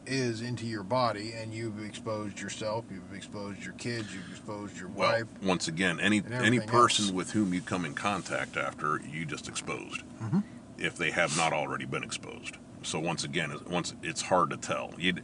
is 0.07 0.40
into 0.40 0.66
your 0.66 0.83
body, 0.83 1.33
and 1.33 1.53
you've 1.55 1.85
exposed 1.85 2.40
yourself, 2.40 2.85
you've 2.90 3.14
exposed 3.14 3.62
your 3.64 3.75
kids, 3.75 4.12
you've 4.14 4.29
exposed 4.31 4.77
your 4.79 4.88
Well, 4.88 5.12
wife. 5.12 5.27
once 5.42 5.68
again, 5.68 6.01
any 6.01 6.22
any 6.31 6.59
person 6.59 7.05
else. 7.07 7.12
with 7.12 7.31
whom 7.33 7.55
you 7.55 7.61
come 7.61 7.85
in 7.85 7.94
contact 7.94 8.57
after, 8.57 9.01
you 9.09 9.25
just 9.27 9.48
exposed, 9.48 10.03
Mhm. 10.20 10.42
if 10.79 10.96
they 10.96 11.11
have 11.12 11.37
not 11.37 11.53
already 11.53 11.85
been 11.85 12.03
exposed. 12.03 12.57
So 12.83 12.99
once 12.99 13.25
again, 13.25 13.53
once 13.68 13.95
it's 14.03 14.23
hard 14.23 14.51
to 14.51 14.57
tell. 14.57 14.92
You 14.99 15.14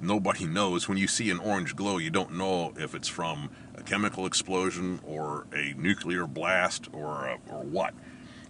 nobody 0.00 0.46
knows 0.46 0.88
when 0.88 0.98
you 0.98 1.08
see 1.08 1.30
an 1.30 1.38
orange 1.38 1.76
glow. 1.76 1.98
You 1.98 2.10
don't 2.10 2.32
know 2.34 2.72
if 2.76 2.94
it's 2.94 3.08
from 3.08 3.50
a 3.74 3.82
chemical 3.82 4.26
explosion 4.26 5.00
or 5.04 5.46
a 5.52 5.74
nuclear 5.76 6.26
blast 6.26 6.88
or 6.92 7.26
a, 7.26 7.38
or 7.50 7.62
what. 7.62 7.94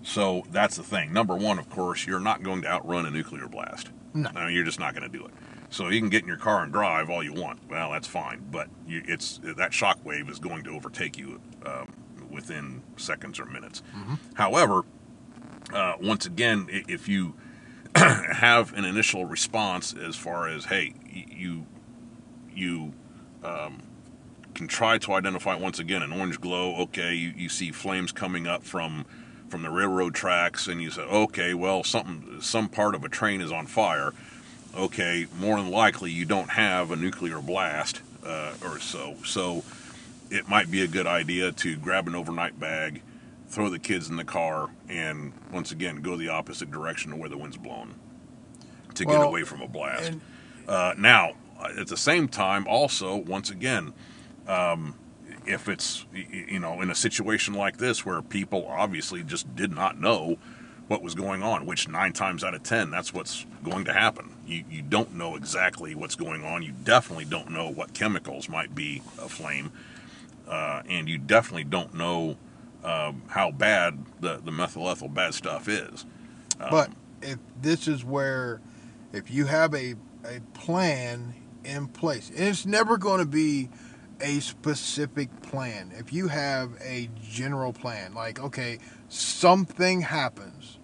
So 0.03 0.45
that's 0.51 0.77
the 0.77 0.83
thing. 0.83 1.13
Number 1.13 1.37
one, 1.37 1.59
of 1.59 1.69
course, 1.69 2.07
you're 2.07 2.21
not 2.21 2.43
going 2.43 2.63
to 2.63 2.69
outrun 2.69 3.07
a 3.07 3.11
nuclear 3.11 3.49
blast. 3.49 3.91
No. 4.15 4.31
I 4.35 4.47
mean, 4.47 4.55
you're 4.55 4.65
just 4.65 4.81
not 4.81 4.95
going 4.95 5.11
to 5.11 5.19
do 5.19 5.25
it. 5.25 5.33
So 5.71 5.89
you 5.89 6.01
can 6.01 6.09
get 6.09 6.23
in 6.23 6.29
your 6.29 6.39
car 6.39 6.63
and 6.63 6.73
drive 6.73 7.11
all 7.11 7.23
you 7.23 7.35
want. 7.35 7.61
Well, 7.69 7.93
that's 7.93 8.09
fine, 8.09 8.47
but 8.51 8.69
you, 8.87 9.03
it's 9.07 9.39
that 9.43 9.75
shock 9.75 10.03
wave 10.05 10.31
is 10.31 10.39
going 10.39 10.65
to 10.65 10.71
overtake 10.71 11.19
you 11.19 11.41
um, 11.67 11.93
within 12.31 12.83
seconds 12.97 13.39
or 13.39 13.45
minutes. 13.45 13.83
However, 14.35 14.85
uh, 15.73 15.95
once 16.01 16.25
again, 16.25 16.69
if 16.71 17.07
you 17.07 17.35
have 18.33 18.73
an 18.75 18.85
initial 18.85 19.25
response 19.25 19.95
as 19.95 20.17
far 20.17 20.49
as 20.49 20.67
hey, 20.67 20.95
you 21.11 21.67
you 22.55 22.93
um, 23.45 23.83
can 24.55 24.69
try 24.69 24.99
to 24.99 25.13
identify 25.13 25.55
once 25.55 25.79
again 25.79 26.03
an 26.03 26.13
orange 26.13 26.41
glow. 26.41 26.77
Okay, 26.83 27.15
you, 27.15 27.33
you 27.37 27.49
see 27.49 27.71
flames 27.71 28.13
coming 28.13 28.47
up 28.47 28.63
from 28.63 29.05
from 29.49 29.63
the 29.63 29.71
railroad 29.71 30.15
tracks, 30.15 30.67
and 30.67 30.83
you 30.83 30.91
say, 30.91 31.03
okay, 31.03 31.55
well, 31.55 31.83
something 31.83 32.41
some 32.41 32.69
part 32.69 32.95
of 32.95 33.05
a 33.05 33.09
train 33.09 33.41
is 33.41 33.51
on 33.51 33.67
fire. 33.67 34.13
Okay, 34.77 35.27
more 35.39 35.57
than 35.57 35.71
likely 35.71 36.11
you 36.11 36.25
don't 36.25 36.51
have 36.51 36.91
a 36.91 36.97
nuclear 36.97 37.41
blast 37.41 38.03
uh, 38.25 38.53
or 38.63 38.79
so. 38.79 39.17
So 39.25 39.65
it 40.31 40.49
might 40.49 40.71
be 40.71 40.83
a 40.83 40.87
good 40.87 41.07
idea 41.07 41.53
to 41.53 41.77
grab 41.77 42.07
an 42.07 42.15
overnight 42.15 42.61
bag, 42.61 43.03
throw 43.49 43.69
the 43.71 43.79
kids 43.79 44.09
in 44.11 44.17
the 44.17 44.25
car, 44.25 44.71
and 44.89 45.33
once 45.53 45.73
again 45.73 45.97
go 46.03 46.17
the 46.17 46.29
opposite 46.29 46.71
direction 46.71 47.13
of 47.13 47.19
where 47.19 47.29
the 47.29 47.39
wind's 47.39 47.57
blowing 47.57 47.95
to 48.95 49.05
get 49.05 49.15
away 49.29 49.43
from 49.45 49.63
a 49.63 49.69
blast. 49.69 50.11
And 50.11 50.21
Uh, 50.69 50.95
now, 50.99 51.33
at 51.79 51.87
the 51.87 51.97
same 51.97 52.29
time, 52.29 52.67
also, 52.69 53.17
once 53.17 53.49
again, 53.51 53.95
um, 54.47 54.95
if 55.47 55.67
it's 55.69 56.05
you 56.13 56.59
know 56.61 56.83
in 56.83 56.91
a 56.91 56.95
situation 56.95 57.55
like 57.55 57.79
this 57.79 58.05
where 58.05 58.21
people 58.21 58.67
obviously 58.69 59.23
just 59.23 59.55
did 59.57 59.73
not 59.73 59.99
know 59.99 60.37
what 60.89 61.03
was 61.03 61.15
going 61.15 61.43
on, 61.43 61.65
which 61.67 61.89
nine 61.89 62.13
times 62.13 62.45
out 62.45 62.55
of 62.55 62.63
ten, 62.63 62.91
that's 62.91 63.13
what's 63.15 63.47
going 63.65 63.85
to 63.87 63.93
happen. 63.95 64.35
You 64.47 64.65
you 64.71 64.83
don't 64.83 65.15
know 65.15 65.37
exactly 65.37 65.95
what's 65.95 66.17
going 66.17 66.45
on. 66.45 66.63
You 66.63 66.73
definitely 66.85 67.25
don't 67.25 67.51
know 67.51 67.71
what 67.71 67.95
chemicals 67.95 68.49
might 68.49 68.75
be 68.75 69.01
aflame, 69.19 69.73
uh, 70.47 70.83
and 70.87 71.09
you 71.09 71.17
definitely 71.17 71.65
don't 71.65 71.95
know 71.95 72.37
um, 72.85 73.23
how 73.29 73.51
bad 73.51 74.05
the 74.21 74.41
the 74.45 74.53
methyl 74.53 74.89
ethyl 74.89 75.09
bad 75.09 75.35
stuff 75.35 75.69
is. 75.69 76.05
Um, 76.61 76.69
But 76.71 76.91
if 77.23 77.39
this 77.61 77.89
is 77.89 78.05
where, 78.05 78.61
if 79.13 79.31
you 79.31 79.47
have 79.47 79.75
a 79.75 79.95
a 80.25 80.41
plan 80.55 81.35
in 81.65 81.89
place, 81.89 82.31
and 82.31 82.41
it's 82.41 82.67
never 82.67 82.97
going 82.97 83.21
to 83.21 83.27
be 83.27 83.69
a 84.21 84.41
specific 84.41 85.43
plan. 85.43 85.93
If 85.97 86.13
you 86.13 86.29
have 86.29 86.73
a 86.83 87.09
general 87.23 87.73
plan, 87.73 88.15
like 88.15 88.41
okay, 88.41 88.79
something 89.09 90.03
happens, 90.03 90.79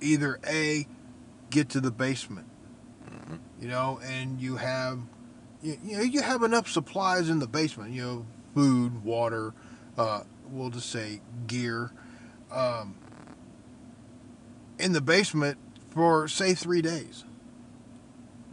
either 0.00 0.38
a 0.46 0.86
get 1.50 1.70
to 1.70 1.80
the 1.80 1.90
basement, 1.90 2.46
you 3.60 3.68
know, 3.68 4.00
and 4.04 4.40
you 4.40 4.56
have, 4.56 5.00
you, 5.62 5.78
you 5.82 5.96
know, 5.96 6.02
you 6.02 6.20
have 6.22 6.42
enough 6.42 6.68
supplies 6.68 7.28
in 7.30 7.38
the 7.38 7.46
basement, 7.46 7.92
you 7.92 8.02
know, 8.02 8.26
food, 8.54 9.02
water, 9.02 9.54
uh, 9.96 10.22
we'll 10.50 10.70
just 10.70 10.90
say 10.90 11.20
gear. 11.46 11.90
Um, 12.50 12.96
in 14.78 14.92
the 14.92 15.00
basement 15.00 15.58
for 15.90 16.28
say 16.28 16.54
three 16.54 16.80
days, 16.82 17.24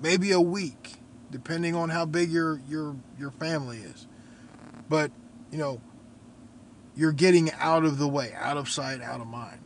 maybe 0.01 0.31
a 0.31 0.41
week, 0.41 0.95
depending 1.31 1.75
on 1.75 1.89
how 1.89 2.05
big 2.05 2.31
your 2.31 2.59
your 2.67 2.95
your 3.17 3.31
family 3.31 3.77
is. 3.77 4.07
But 4.89 5.11
you 5.51 5.57
know, 5.57 5.81
you're 6.95 7.11
getting 7.11 7.51
out 7.53 7.85
of 7.85 7.97
the 7.97 8.07
way, 8.07 8.33
out 8.37 8.57
of 8.57 8.69
sight, 8.69 9.01
out 9.01 9.21
of 9.21 9.27
mind. 9.27 9.61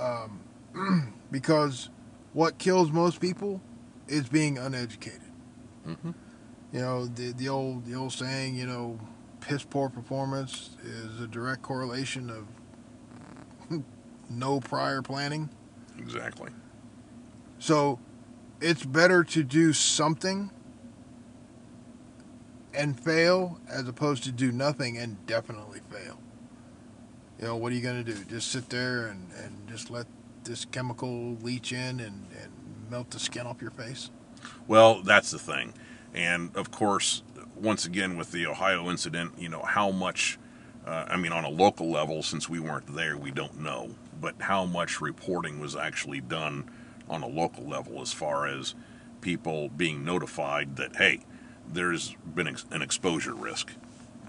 Um, 0.00 1.12
because 1.30 1.90
what 2.32 2.58
kills 2.58 2.90
most 2.90 3.20
people 3.20 3.60
is 4.06 4.28
being 4.28 4.58
uneducated. 4.58 5.20
Mhm. 5.86 6.14
You 6.72 6.80
know 6.80 7.06
the 7.06 7.32
the 7.32 7.48
old 7.48 7.86
the 7.86 7.94
old 7.94 8.12
saying, 8.12 8.54
you 8.56 8.66
know, 8.66 8.98
piss 9.40 9.64
poor 9.64 9.88
performance 9.88 10.70
is 10.84 11.20
a 11.20 11.26
direct 11.26 11.62
correlation 11.62 12.30
of 12.30 13.82
no 14.30 14.60
prior 14.60 15.02
planning. 15.02 15.48
Exactly. 15.98 16.50
So 17.58 17.98
it's 18.60 18.84
better 18.84 19.24
to 19.24 19.42
do 19.42 19.72
something 19.72 20.50
and 22.74 22.98
fail 22.98 23.60
as 23.68 23.88
opposed 23.88 24.24
to 24.24 24.32
do 24.32 24.52
nothing 24.52 24.98
and 24.98 25.24
definitely 25.26 25.80
fail. 25.90 26.18
You 27.38 27.46
know, 27.46 27.56
what 27.56 27.72
are 27.72 27.74
you 27.74 27.82
going 27.82 28.04
to 28.04 28.12
do? 28.12 28.24
Just 28.24 28.50
sit 28.50 28.68
there 28.68 29.06
and, 29.06 29.30
and 29.42 29.68
just 29.68 29.90
let 29.90 30.06
this 30.44 30.64
chemical 30.64 31.36
leach 31.42 31.72
in 31.72 32.00
and, 32.00 32.26
and 32.40 32.52
melt 32.90 33.10
the 33.10 33.18
skin 33.18 33.46
off 33.46 33.60
your 33.60 33.70
face? 33.70 34.10
Well, 34.66 35.02
that's 35.02 35.30
the 35.30 35.38
thing. 35.38 35.74
And 36.14 36.54
of 36.56 36.70
course, 36.70 37.22
once 37.60 37.84
again, 37.86 38.16
with 38.16 38.32
the 38.32 38.46
Ohio 38.46 38.88
incident, 38.90 39.32
you 39.38 39.48
know, 39.48 39.62
how 39.62 39.90
much, 39.90 40.38
uh, 40.86 41.04
I 41.08 41.16
mean, 41.16 41.32
on 41.32 41.44
a 41.44 41.48
local 41.50 41.90
level, 41.90 42.22
since 42.22 42.48
we 42.48 42.60
weren't 42.60 42.94
there, 42.94 43.16
we 43.16 43.30
don't 43.30 43.60
know, 43.60 43.90
but 44.20 44.34
how 44.40 44.64
much 44.64 45.00
reporting 45.00 45.60
was 45.60 45.76
actually 45.76 46.20
done 46.20 46.70
on 47.08 47.22
a 47.22 47.26
local 47.28 47.64
level 47.64 48.00
as 48.02 48.12
far 48.12 48.46
as 48.46 48.74
people 49.20 49.68
being 49.70 50.04
notified 50.04 50.76
that, 50.76 50.96
hey, 50.96 51.20
there's 51.70 52.14
been 52.34 52.48
ex- 52.48 52.64
an 52.70 52.82
exposure 52.82 53.34
risk. 53.34 53.72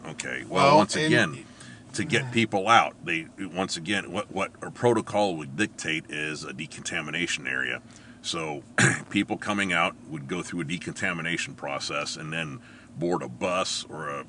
Okay. 0.08 0.44
Well, 0.48 0.66
Well, 0.68 0.78
once 0.78 0.96
and- 0.96 1.06
again, 1.06 1.46
to 1.94 2.04
get 2.06 2.32
people 2.32 2.68
out, 2.68 2.96
they 3.04 3.26
once 3.40 3.76
again 3.76 4.12
what 4.12 4.32
what 4.32 4.52
a 4.62 4.70
protocol 4.70 5.36
would 5.38 5.58
dictate 5.58 6.06
is 6.10 6.44
a 6.44 6.54
decontamination 6.54 7.48
area. 7.48 7.82
So 8.22 8.64
people 9.10 9.38
coming 9.38 9.74
out 9.74 9.96
would 10.08 10.28
go 10.28 10.44
through 10.44 10.62
a 10.62 10.64
decontamination 10.66 11.56
process 11.56 12.16
and 12.16 12.32
then 12.32 12.60
board 13.00 13.24
a 13.24 13.30
bus 13.30 13.86
or 13.90 14.10
a 14.10 14.26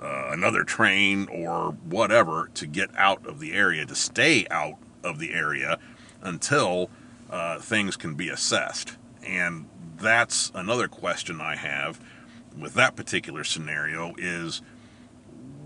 uh, 0.00 0.28
another 0.30 0.62
train 0.62 1.26
or 1.28 1.70
whatever 1.88 2.50
to 2.52 2.66
get 2.66 2.90
out 2.98 3.26
of 3.26 3.40
the 3.40 3.54
area 3.54 3.86
to 3.86 3.94
stay 3.94 4.46
out 4.50 4.76
of 5.02 5.18
the 5.18 5.32
area 5.32 5.78
until 6.20 6.90
uh, 7.30 7.58
things 7.58 7.96
can 7.96 8.14
be 8.14 8.28
assessed. 8.28 8.96
And 9.26 9.66
that's 9.96 10.52
another 10.54 10.86
question 10.86 11.40
I 11.40 11.56
have 11.56 11.98
with 12.58 12.74
that 12.74 12.96
particular 12.96 13.44
scenario 13.44 14.14
is 14.18 14.62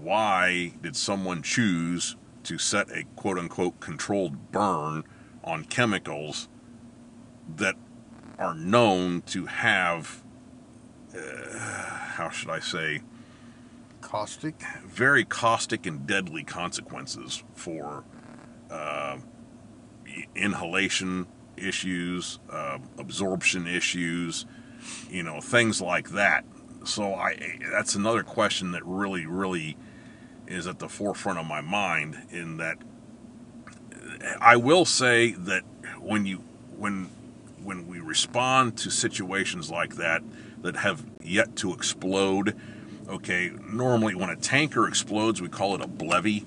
why 0.00 0.72
did 0.82 0.96
someone 0.96 1.42
choose 1.42 2.16
to 2.44 2.58
set 2.58 2.90
a 2.90 3.04
quote 3.16 3.38
unquote 3.38 3.80
controlled 3.80 4.52
burn 4.52 5.04
on 5.44 5.64
chemicals 5.64 6.48
that 7.56 7.74
are 8.38 8.54
known 8.54 9.22
to 9.22 9.46
have, 9.46 10.22
uh, 11.14 11.99
how 12.20 12.28
should 12.28 12.50
I 12.50 12.60
say, 12.60 13.00
Caustic. 14.02 14.62
very 14.86 15.24
caustic 15.24 15.86
and 15.86 16.06
deadly 16.06 16.44
consequences 16.44 17.42
for 17.54 18.04
uh, 18.70 19.16
inhalation 20.34 21.26
issues, 21.56 22.38
uh, 22.50 22.78
absorption 22.98 23.66
issues, 23.66 24.44
you 25.10 25.22
know, 25.22 25.40
things 25.40 25.80
like 25.80 26.10
that. 26.10 26.44
So 26.84 27.14
I 27.14 27.58
that's 27.70 27.94
another 27.94 28.22
question 28.22 28.72
that 28.72 28.84
really, 28.84 29.24
really 29.24 29.78
is 30.46 30.66
at 30.66 30.78
the 30.78 30.88
forefront 30.88 31.38
of 31.38 31.46
my 31.46 31.62
mind. 31.62 32.26
In 32.30 32.58
that, 32.58 32.76
I 34.40 34.56
will 34.56 34.84
say 34.84 35.32
that 35.32 35.62
when 35.98 36.26
you 36.26 36.44
when 36.76 37.08
when 37.62 37.86
we 37.86 37.98
respond 38.00 38.76
to 38.78 38.90
situations 38.90 39.70
like 39.70 39.96
that 39.96 40.22
that 40.62 40.76
have 40.76 41.04
yet 41.22 41.56
to 41.56 41.72
explode, 41.72 42.56
okay, 43.08 43.50
normally 43.72 44.14
when 44.14 44.30
a 44.30 44.36
tanker 44.36 44.86
explodes, 44.86 45.40
we 45.40 45.48
call 45.48 45.74
it 45.74 45.80
a 45.80 45.86
BLEVE, 45.86 46.46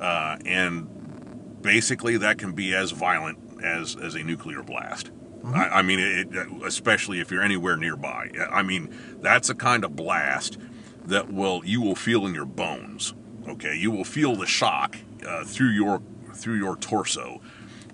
uh, 0.00 0.36
and 0.44 1.62
basically 1.62 2.16
that 2.18 2.38
can 2.38 2.52
be 2.52 2.74
as 2.74 2.90
violent 2.90 3.38
as 3.62 3.96
as 3.96 4.14
a 4.14 4.22
nuclear 4.22 4.62
blast. 4.62 5.10
I, 5.44 5.68
I 5.68 5.82
mean, 5.82 5.98
it, 6.00 6.28
especially 6.64 7.20
if 7.20 7.30
you're 7.30 7.42
anywhere 7.42 7.76
nearby. 7.76 8.30
I 8.50 8.62
mean, 8.62 8.94
that's 9.20 9.48
a 9.48 9.54
kind 9.54 9.84
of 9.84 9.94
blast 9.94 10.58
that 11.04 11.32
will 11.32 11.62
you 11.64 11.80
will 11.80 11.94
feel 11.94 12.26
in 12.26 12.34
your 12.34 12.46
bones. 12.46 13.14
Okay, 13.48 13.76
you 13.76 13.90
will 13.90 14.04
feel 14.04 14.34
the 14.34 14.46
shock 14.46 14.96
uh, 15.26 15.44
through 15.44 15.70
your 15.70 16.02
through 16.34 16.56
your 16.56 16.76
torso 16.76 17.40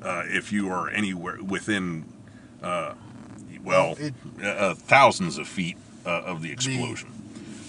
uh, 0.03 0.23
if 0.27 0.53
you 0.53 0.71
are 0.71 0.89
anywhere 0.91 1.43
within 1.43 2.07
uh, 2.63 2.95
well 3.65 3.97
It- 3.99 4.15
uh, 4.43 4.75
thousands 4.75 5.39
of 5.39 5.47
feet 5.49 5.77
uh, 6.07 6.11
of 6.23 6.43
the 6.43 6.51
explosion. 6.53 7.09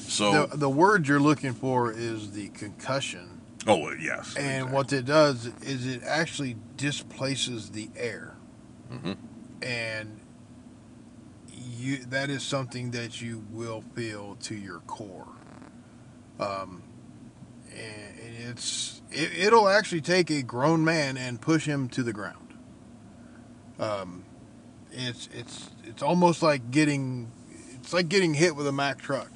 so, 0.07 0.47
The, 0.47 0.57
the 0.57 0.69
word 0.69 1.07
you're 1.07 1.19
looking 1.19 1.53
for 1.53 1.91
is 1.91 2.31
the 2.31 2.49
concussion. 2.49 3.39
oh 3.67 3.91
yes, 3.93 4.35
And 4.35 4.45
exactly. 4.47 4.73
what 4.73 4.93
it 4.93 5.05
does 5.05 5.45
is 5.61 5.85
it 5.87 6.01
actually 6.03 6.55
displaces 6.77 7.69
the 7.71 7.89
air. 7.95 8.35
Mhm. 8.91 9.17
And 9.61 10.19
you 11.77 11.97
that 12.09 12.29
is 12.29 12.43
something 12.43 12.91
that 12.91 13.21
you 13.21 13.43
will 13.51 13.81
feel 13.95 14.35
to 14.41 14.55
your 14.55 14.79
core. 14.79 15.27
Um, 16.39 16.81
and 17.71 18.19
it's 18.49 19.01
it, 19.11 19.31
it'll 19.37 19.69
actually 19.69 20.01
take 20.01 20.29
a 20.29 20.41
grown 20.41 20.83
man 20.83 21.17
and 21.17 21.39
push 21.39 21.65
him 21.65 21.87
to 21.89 22.03
the 22.03 22.13
ground. 22.13 22.53
Um, 23.79 24.23
it's 24.91 25.29
it's 25.33 25.69
it's 25.93 26.01
almost 26.01 26.41
like 26.41 26.71
getting 26.71 27.31
it's 27.75 27.93
like 27.93 28.09
getting 28.09 28.33
hit 28.33 28.55
with 28.55 28.65
a 28.65 28.71
Mack 28.71 28.99
truck, 28.99 29.29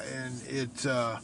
and 0.00 0.40
it 0.46 0.86
uh, 0.86 1.18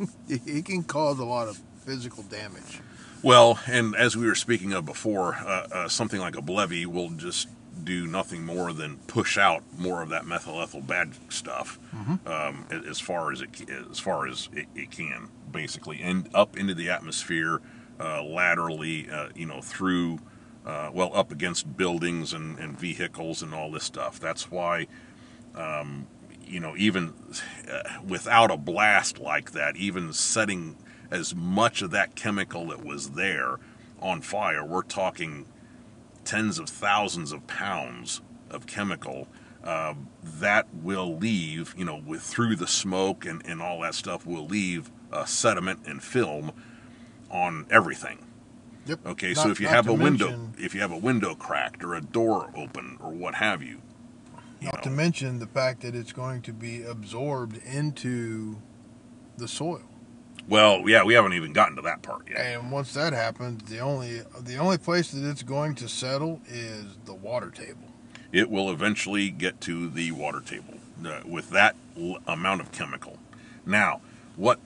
it, 0.28 0.64
can 0.64 0.82
cause 0.82 1.20
a 1.20 1.24
lot 1.24 1.46
of 1.46 1.60
physical 1.84 2.24
damage. 2.24 2.80
Well, 3.22 3.60
and 3.66 3.94
as 3.94 4.16
we 4.16 4.26
were 4.26 4.34
speaking 4.34 4.72
of 4.72 4.84
before, 4.84 5.36
uh, 5.36 5.68
uh, 5.70 5.88
something 5.88 6.20
like 6.20 6.36
a 6.36 6.42
BLEVE 6.42 6.86
will 6.86 7.10
just 7.10 7.48
do 7.84 8.08
nothing 8.08 8.44
more 8.44 8.72
than 8.72 8.96
push 9.06 9.38
out 9.38 9.62
more 9.78 10.02
of 10.02 10.08
that 10.08 10.26
methyl 10.26 10.60
ethyl 10.60 10.80
bad 10.80 11.12
stuff 11.28 11.78
um, 12.26 12.66
as 12.88 12.98
far 12.98 13.30
as 13.30 13.42
it 13.42 13.50
as 13.90 14.00
far 14.00 14.26
as 14.26 14.48
it, 14.52 14.66
it 14.74 14.90
can, 14.90 15.28
basically, 15.52 16.00
and 16.02 16.28
up 16.34 16.56
into 16.56 16.74
the 16.74 16.90
atmosphere 16.90 17.60
uh, 18.00 18.22
laterally, 18.24 19.08
uh, 19.08 19.28
you 19.36 19.46
know, 19.46 19.60
through 19.60 20.18
uh, 20.66 20.90
well 20.92 21.10
up 21.14 21.30
against 21.30 21.76
buildings 21.76 22.32
and, 22.32 22.58
and 22.58 22.78
vehicles 22.78 23.42
and 23.42 23.54
all 23.54 23.70
this 23.70 23.84
stuff. 23.84 24.20
That's 24.20 24.50
why 24.50 24.86
um, 25.54 26.06
you 26.46 26.60
know, 26.60 26.76
even 26.76 27.12
uh, 27.70 27.82
without 28.06 28.50
a 28.50 28.56
blast 28.56 29.18
like 29.18 29.52
that, 29.52 29.76
even 29.76 30.12
setting 30.12 30.76
as 31.10 31.34
much 31.34 31.82
of 31.82 31.90
that 31.90 32.14
chemical 32.14 32.68
that 32.68 32.84
was 32.84 33.10
there 33.10 33.58
on 34.00 34.20
fire, 34.20 34.64
we're 34.64 34.82
talking 34.82 35.46
tens 36.24 36.58
of 36.58 36.68
thousands 36.68 37.32
of 37.32 37.46
pounds 37.46 38.20
of 38.50 38.66
chemical 38.66 39.28
uh, 39.64 39.94
that 40.22 40.66
will 40.72 41.16
leave, 41.16 41.74
you 41.76 41.84
know, 41.84 42.00
with 42.06 42.22
through 42.22 42.54
the 42.54 42.66
smoke 42.66 43.24
and, 43.24 43.44
and 43.46 43.60
all 43.60 43.80
that 43.80 43.94
stuff 43.94 44.26
will 44.26 44.46
leave 44.46 44.90
uh, 45.12 45.24
sediment 45.24 45.80
and 45.86 46.02
film 46.02 46.52
on 47.30 47.66
everything. 47.70 48.25
Yep. 48.86 49.06
Okay, 49.06 49.34
so 49.34 49.50
if 49.50 49.60
you 49.60 49.66
have 49.68 49.88
a 49.88 49.92
window, 49.92 50.28
mention- 50.30 50.54
if 50.58 50.74
you 50.74 50.80
have 50.80 50.92
a 50.92 50.96
window 50.98 51.34
cracked 51.34 51.82
or 51.82 51.94
a 51.94 52.00
door 52.00 52.50
open 52.56 52.98
or 53.00 53.10
what 53.10 53.34
have 53.36 53.62
you, 53.62 53.80
you 54.60 54.66
Not 54.72 54.82
to 54.84 54.90
mention 54.90 55.38
the 55.38 55.46
fact 55.46 55.82
that 55.82 55.94
it's 55.94 56.12
going 56.12 56.42
to 56.42 56.52
be 56.52 56.82
absorbed 56.82 57.58
into 57.64 58.56
the 59.36 59.48
soil. 59.48 59.82
well, 60.48 60.88
yeah, 60.88 61.02
we 61.04 61.14
haven't 61.14 61.32
even 61.34 61.52
gotten 61.52 61.76
to 61.76 61.82
that 61.82 62.02
part 62.02 62.28
yet. 62.30 62.38
And 62.38 62.70
once 62.70 62.94
that 62.94 63.12
happens, 63.12 63.68
the 63.68 63.80
only 63.80 64.22
the 64.40 64.56
only 64.56 64.78
place 64.78 65.10
that 65.10 65.28
it's 65.28 65.42
going 65.42 65.74
to 65.76 65.88
settle 65.88 66.40
is 66.48 66.84
the 67.04 67.14
water 67.14 67.50
table. 67.50 67.92
it 68.32 68.50
will 68.50 68.70
eventually 68.70 69.30
get 69.30 69.60
to 69.62 69.88
the 69.88 70.10
water 70.12 70.40
table 70.40 70.74
uh, 71.04 71.20
with 71.26 71.50
that 71.50 71.74
l- 71.98 72.18
amount 72.26 72.60
of 72.60 72.70
chemical. 72.72 73.18
Now, 73.64 74.00
what 74.36 74.58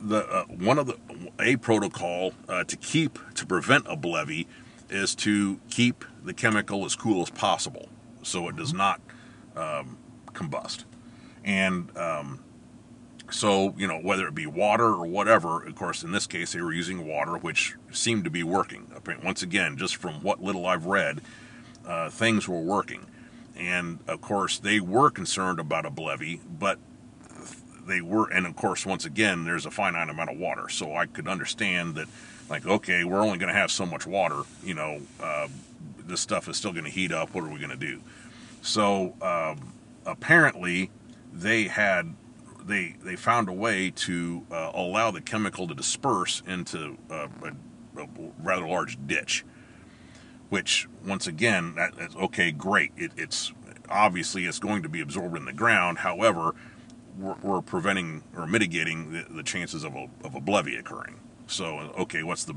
the 0.00 0.26
uh, 0.28 0.44
one 0.44 0.78
of 0.78 0.86
the 0.86 0.98
a 1.40 1.56
protocol 1.56 2.32
uh, 2.48 2.64
to 2.64 2.76
keep 2.76 3.18
to 3.34 3.46
prevent 3.46 3.86
a 3.88 3.96
BLEVE 3.96 4.46
is 4.90 5.14
to 5.14 5.60
keep 5.68 6.04
the 6.24 6.32
chemical 6.32 6.84
as 6.84 6.96
cool 6.96 7.22
as 7.22 7.30
possible 7.30 7.88
so 8.22 8.48
it 8.48 8.56
does 8.56 8.72
not 8.72 9.00
um, 9.56 9.98
combust. 10.32 10.84
And 11.44 11.96
um, 11.96 12.40
so, 13.30 13.74
you 13.76 13.86
know, 13.86 13.98
whether 13.98 14.26
it 14.26 14.34
be 14.34 14.46
water 14.46 14.86
or 14.86 15.06
whatever, 15.06 15.64
of 15.64 15.74
course, 15.74 16.02
in 16.02 16.12
this 16.12 16.26
case, 16.26 16.52
they 16.52 16.60
were 16.60 16.72
using 16.72 17.06
water, 17.06 17.36
which 17.36 17.74
seemed 17.90 18.24
to 18.24 18.30
be 18.30 18.42
working. 18.42 18.90
Once 19.22 19.42
again, 19.42 19.76
just 19.76 19.96
from 19.96 20.22
what 20.22 20.42
little 20.42 20.66
I've 20.66 20.86
read, 20.86 21.20
uh, 21.86 22.10
things 22.10 22.48
were 22.48 22.60
working. 22.60 23.06
And 23.56 23.98
of 24.06 24.20
course, 24.20 24.58
they 24.58 24.80
were 24.80 25.10
concerned 25.10 25.58
about 25.58 25.84
a 25.84 25.90
BLEVE, 25.90 26.40
but 26.58 26.78
they 27.88 28.00
were, 28.00 28.30
and 28.30 28.46
of 28.46 28.54
course, 28.54 28.86
once 28.86 29.04
again, 29.04 29.44
there's 29.44 29.66
a 29.66 29.70
finite 29.70 30.08
amount 30.08 30.30
of 30.30 30.38
water. 30.38 30.68
So 30.68 30.94
I 30.94 31.06
could 31.06 31.26
understand 31.26 31.94
that, 31.96 32.06
like, 32.48 32.66
okay, 32.66 33.04
we're 33.04 33.20
only 33.20 33.38
going 33.38 33.52
to 33.52 33.58
have 33.58 33.70
so 33.70 33.84
much 33.86 34.06
water, 34.06 34.42
you 34.62 34.74
know, 34.74 35.00
uh, 35.20 35.48
this 36.06 36.20
stuff 36.20 36.48
is 36.48 36.56
still 36.56 36.72
going 36.72 36.84
to 36.84 36.90
heat 36.90 37.12
up. 37.12 37.34
What 37.34 37.44
are 37.44 37.50
we 37.50 37.58
going 37.58 37.70
to 37.70 37.76
do? 37.76 38.00
So 38.62 39.14
um, 39.20 39.72
apparently, 40.06 40.90
they 41.32 41.64
had 41.64 42.14
they 42.64 42.96
they 43.02 43.16
found 43.16 43.48
a 43.48 43.52
way 43.52 43.90
to 43.90 44.44
uh, 44.50 44.72
allow 44.74 45.10
the 45.10 45.20
chemical 45.20 45.66
to 45.68 45.74
disperse 45.74 46.42
into 46.46 46.96
a, 47.10 47.28
a 47.96 48.08
rather 48.42 48.66
large 48.66 48.98
ditch. 49.06 49.44
Which 50.48 50.88
once 51.06 51.26
again, 51.26 51.74
that, 51.74 51.94
that's 51.96 52.16
okay, 52.16 52.52
great. 52.52 52.92
It, 52.96 53.12
it's 53.16 53.52
obviously 53.90 54.46
it's 54.46 54.58
going 54.58 54.82
to 54.82 54.88
be 54.88 55.00
absorbed 55.00 55.36
in 55.36 55.44
the 55.44 55.52
ground. 55.52 55.98
However, 55.98 56.54
we're, 57.18 57.36
we're 57.42 57.60
preventing 57.60 58.22
or 58.36 58.46
mitigating 58.46 59.12
the, 59.12 59.26
the 59.30 59.42
chances 59.42 59.84
of 59.84 59.94
a 59.94 60.08
of 60.24 60.34
a 60.34 60.40
BLEVE 60.40 60.78
occurring. 60.78 61.16
So 61.46 61.92
okay, 61.98 62.22
what's 62.22 62.44
the 62.44 62.54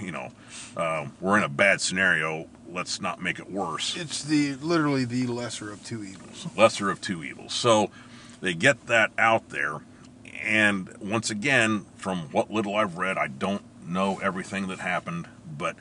you 0.00 0.12
know 0.12 0.30
um, 0.76 1.12
we're 1.20 1.36
in 1.36 1.44
a 1.44 1.48
bad 1.48 1.80
scenario. 1.80 2.46
Let's 2.70 3.00
not 3.00 3.22
make 3.22 3.38
it 3.38 3.50
worse 3.50 3.96
It's 3.96 4.22
the 4.22 4.54
literally 4.56 5.04
the 5.04 5.26
lesser 5.26 5.72
of 5.72 5.84
two 5.84 6.04
evils. 6.04 6.46
lesser 6.56 6.90
of 6.90 7.00
two 7.00 7.24
evils. 7.24 7.54
So 7.54 7.90
they 8.40 8.54
get 8.54 8.86
that 8.86 9.10
out 9.18 9.48
there, 9.48 9.80
and 10.42 10.94
once 11.00 11.30
again, 11.30 11.86
from 11.96 12.30
what 12.30 12.50
little 12.50 12.76
I've 12.76 12.98
read, 12.98 13.18
I 13.18 13.28
don't 13.28 13.62
know 13.86 14.18
everything 14.22 14.68
that 14.68 14.80
happened, 14.80 15.28
but 15.56 15.76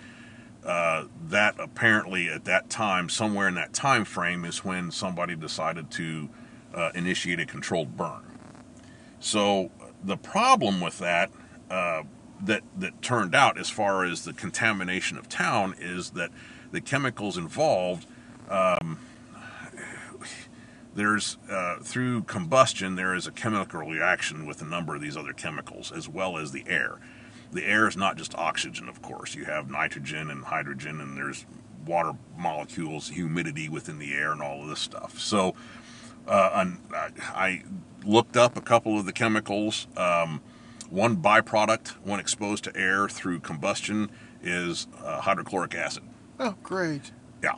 uh, 0.65 1.05
that 1.29 1.55
apparently 1.59 2.29
at 2.29 2.45
that 2.45 2.69
time, 2.69 3.09
somewhere 3.09 3.47
in 3.47 3.55
that 3.55 3.73
time 3.73 4.05
frame, 4.05 4.43
is 4.43 4.65
when 4.65 4.91
somebody 4.91 5.35
decided 5.35 5.91
to 5.91 6.29
uh, 6.77 6.91
initiate 6.93 7.39
a 7.39 7.45
controlled 7.45 7.97
burn. 7.97 8.21
So 9.19 9.71
the 10.03 10.15
problem 10.15 10.79
with 10.79 10.99
that 10.99 11.31
uh, 11.69 12.03
that 12.41 12.61
that 12.77 13.01
turned 13.01 13.33
out 13.33 13.57
as 13.57 13.69
far 13.69 14.05
as 14.05 14.23
the 14.23 14.33
contamination 14.33 15.17
of 15.17 15.27
town 15.27 15.75
is 15.79 16.11
that 16.11 16.29
the 16.71 16.79
chemicals 16.79 17.37
involved 17.37 18.05
um, 18.49 18.99
there's 20.95 21.37
uh, 21.49 21.77
through 21.81 22.23
combustion 22.23 22.95
there 22.95 23.13
is 23.13 23.27
a 23.27 23.31
chemical 23.31 23.81
reaction 23.81 24.45
with 24.45 24.61
a 24.61 24.65
number 24.65 24.95
of 24.95 25.01
these 25.01 25.17
other 25.17 25.33
chemicals 25.33 25.91
as 25.91 26.07
well 26.07 26.37
as 26.37 26.51
the 26.51 26.63
air. 26.67 26.99
The 27.51 27.65
air 27.65 27.87
is 27.87 27.97
not 27.97 28.17
just 28.17 28.35
oxygen 28.35 28.87
of 28.87 29.01
course. 29.01 29.33
You 29.33 29.45
have 29.45 29.69
nitrogen 29.69 30.29
and 30.29 30.43
hydrogen 30.43 31.01
and 31.01 31.17
there's 31.17 31.45
water 31.85 32.13
molecules 32.37 33.09
humidity 33.09 33.69
within 33.69 33.97
the 33.97 34.13
air 34.13 34.31
and 34.31 34.41
all 34.41 34.63
of 34.63 34.69
this 34.69 34.79
stuff. 34.79 35.19
So 35.19 35.55
uh, 36.27 36.65
I 37.33 37.63
looked 38.05 38.37
up 38.37 38.57
a 38.57 38.61
couple 38.61 38.97
of 38.99 39.05
the 39.05 39.13
chemicals 39.13 39.87
um, 39.97 40.41
one 40.89 41.17
byproduct 41.17 41.89
when 42.03 42.19
exposed 42.19 42.63
to 42.65 42.75
air 42.75 43.09
through 43.09 43.39
combustion 43.39 44.09
is 44.41 44.87
uh, 45.03 45.21
hydrochloric 45.21 45.75
acid 45.75 46.03
oh 46.39 46.55
great 46.63 47.11
yeah 47.43 47.53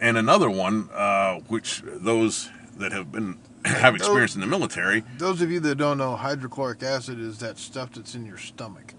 and 0.00 0.16
another 0.16 0.50
one 0.50 0.88
uh, 0.92 1.36
which 1.48 1.82
those 1.84 2.50
that 2.76 2.92
have 2.92 3.12
been 3.12 3.38
have 3.64 3.94
experience 3.94 4.34
in 4.34 4.40
the 4.40 4.46
military. 4.46 5.04
Those 5.18 5.42
of 5.42 5.50
you 5.50 5.60
that 5.60 5.76
don't 5.76 5.98
know, 5.98 6.16
hydrochloric 6.16 6.82
acid 6.82 7.20
is 7.20 7.38
that 7.38 7.58
stuff 7.58 7.92
that's 7.92 8.14
in 8.14 8.24
your 8.24 8.38
stomach 8.38 8.94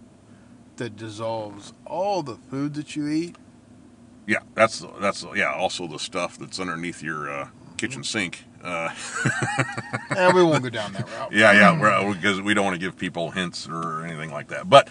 that 0.75 0.95
dissolves 0.95 1.73
all 1.85 2.21
the 2.21 2.35
food 2.35 2.75
that 2.75 2.95
you 2.95 3.07
eat. 3.07 3.35
Yeah, 4.27 4.39
that's 4.53 4.85
that's 4.99 5.25
yeah. 5.35 5.51
Also, 5.53 5.87
the 5.87 5.97
stuff 5.97 6.37
that's 6.37 6.59
underneath 6.59 7.01
your 7.01 7.29
uh, 7.29 7.49
kitchen 7.77 8.03
sink. 8.03 8.45
Uh, 8.63 8.89
yeah, 10.11 10.31
we 10.33 10.43
won't 10.43 10.63
go 10.63 10.69
down 10.69 10.93
that 10.93 11.09
route. 11.09 11.31
yeah, 11.31 11.51
yeah, 11.51 12.13
because 12.13 12.41
we 12.41 12.53
don't 12.53 12.65
want 12.65 12.75
to 12.75 12.79
give 12.79 12.97
people 12.97 13.31
hints 13.31 13.67
or 13.67 14.05
anything 14.05 14.31
like 14.31 14.49
that. 14.49 14.69
But 14.69 14.87